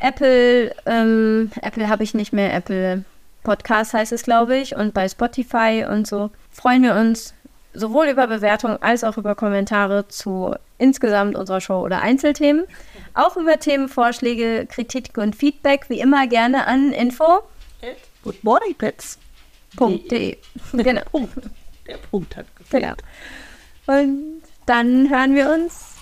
Apple. 0.00 0.74
Ähm, 0.86 1.50
Apple 1.62 1.88
habe 1.88 2.02
ich 2.02 2.14
nicht 2.14 2.32
mehr, 2.32 2.52
Apple 2.52 3.04
Podcast 3.42 3.94
heißt 3.94 4.12
es, 4.12 4.24
glaube 4.24 4.56
ich, 4.56 4.74
und 4.74 4.92
bei 4.92 5.08
Spotify 5.08 5.86
und 5.88 6.06
so 6.06 6.30
freuen 6.50 6.82
wir 6.82 6.96
uns 6.96 7.34
sowohl 7.74 8.06
über 8.06 8.26
Bewertungen 8.26 8.82
als 8.82 9.04
auch 9.04 9.18
über 9.18 9.34
Kommentare 9.34 10.08
zu 10.08 10.54
insgesamt 10.78 11.36
unserer 11.36 11.60
Show 11.60 11.80
oder 11.80 12.00
Einzelthemen. 12.00 12.64
Auch 13.14 13.36
über 13.36 13.58
Themenvorschläge, 13.58 14.66
Kritik 14.66 15.16
und 15.16 15.36
Feedback, 15.36 15.88
wie 15.88 16.00
immer 16.00 16.26
gerne 16.26 16.66
an 16.66 16.92
info 16.92 17.42
goodmorningpets.de. 18.26 20.36
Genau. 20.72 21.28
Der 21.86 21.98
Punkt 22.10 22.36
hat 22.36 22.46
gefehlt. 22.56 22.82
Genau. 22.82 22.94
Und 23.86 24.42
dann 24.66 25.08
hören 25.10 25.34
wir 25.34 25.50
uns 25.50 25.94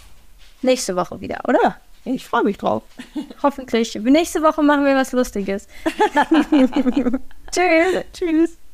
nächste 0.63 0.97
Woche 0.97 1.21
wieder, 1.21 1.41
oder? 1.47 1.77
Ich 2.05 2.27
freue 2.27 2.45
mich 2.45 2.59
drauf. 2.59 2.83
Hoffentlich. 3.43 3.95
Nächste 3.95 4.43
Woche 4.43 4.63
machen 4.63 4.85
wir 4.85 4.95
was 4.95 5.13
Lustiges. 5.13 5.69
Tschüss. 7.51 8.05
Tschüss. 8.13 8.59